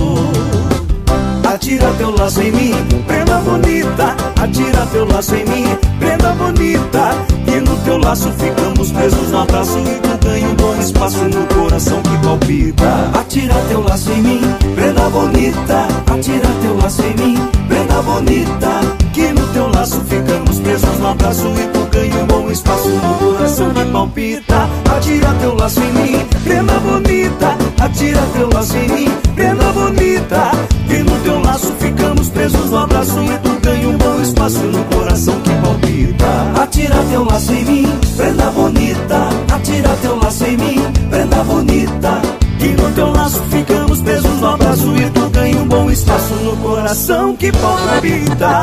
Atira 1.49 1.89
teu 1.99 2.11
laço 2.11 2.43
em 2.43 2.51
mim, 2.51 2.75
prenda 3.07 3.39
bonita. 3.39 4.17
Atira 4.43 4.85
teu 4.91 5.05
laço 5.05 5.37
em 5.37 5.45
mim, 5.45 5.65
prenda 6.01 6.31
bonita. 6.33 7.15
E 7.47 7.61
no 7.61 7.77
teu 7.85 7.97
laço 7.99 8.33
ficamos 8.33 8.91
presos 8.91 9.31
no 9.31 9.39
abraço 9.39 9.79
e 9.79 10.01
tu 10.01 10.27
ganha 10.27 10.49
um 10.49 10.55
bom 10.57 10.75
espaço 10.81 11.19
no 11.19 11.47
coração 11.55 12.03
que 12.03 12.27
palpita. 12.27 13.11
Atira 13.15 13.55
teu 13.69 13.85
laço 13.85 14.11
em 14.11 14.21
mim, 14.21 14.41
prenda 14.75 15.09
bonita. 15.11 15.87
Atira 16.13 16.49
teu 16.61 16.77
laço 16.77 17.03
em 17.03 17.15
mim, 17.25 17.39
prenda 17.69 18.03
bonita. 18.03 18.81
Que 19.13 19.33
no 19.33 19.47
teu 19.53 19.69
laço 19.69 20.01
ficamos 20.09 20.52
presos 20.63 20.99
no 20.99 21.09
abraço 21.09 21.47
e 21.49 21.67
tu 21.69 21.87
ganha 21.91 22.23
um 22.23 22.27
bom 22.27 22.51
espaço 22.51 22.89
no 22.89 23.15
coração 23.15 23.71
que 23.71 23.85
palpita. 23.87 24.69
Atira 24.97 25.35
teu 25.41 25.55
laço 25.55 25.81
em 25.81 25.93
mim, 25.93 26.27
prenda 26.45 26.79
bonita. 26.81 27.57
Atira 27.81 28.23
teu 28.35 28.49
laço 28.53 28.77
em 28.77 28.89
mim, 28.89 29.09
prenda 29.35 29.73
bonita. 29.73 30.51
Que 30.89 30.99
no 30.99 31.19
teu 31.21 31.41
laço 31.41 31.73
ficamos 31.79 32.29
presos 32.29 32.71
no 32.71 32.79
abraço 32.79 33.19
e 33.25 33.39
tu 33.39 33.61
ganha 33.61 33.89
um 33.89 33.99
bom 33.99 34.21
espaço 34.21 34.59
no 34.59 34.85
coração 34.85 35.41
que 35.41 35.51
palpita. 35.51 36.63
Atira 36.63 36.97
teu 37.11 37.25
laço 37.25 37.53
em 37.53 37.65
mim, 37.65 37.99
prenda 38.17 38.51
bonita. 38.51 39.29
Atira 39.53 39.97
teu 40.01 40.17
laço 40.17 40.45
em 40.45 40.57
mim, 40.57 40.83
prenda 41.11 41.45
bonita. 41.45 42.23
Que 42.59 42.69
no 42.69 42.91
teu 42.93 43.11
laço 43.11 43.43
ficamos 43.51 44.01
presos 44.01 44.41
no 44.41 44.47
abraço 44.47 44.95
e 44.97 45.11
tu 45.11 45.29
ganha 45.31 45.59
um 45.59 45.67
bom 45.67 45.91
espaço 45.91 46.35
no 46.35 46.57
coração 46.59 47.35
que 47.37 47.51
palpita. 47.51 48.63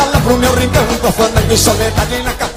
pro 0.23 0.37
meu 0.37 0.53
rincão, 0.55 0.85
com 1.01 1.11
fandango 1.11 1.53
e 1.53 1.57
soledade 1.57 2.21
na 2.23 2.33
capela. 2.33 2.50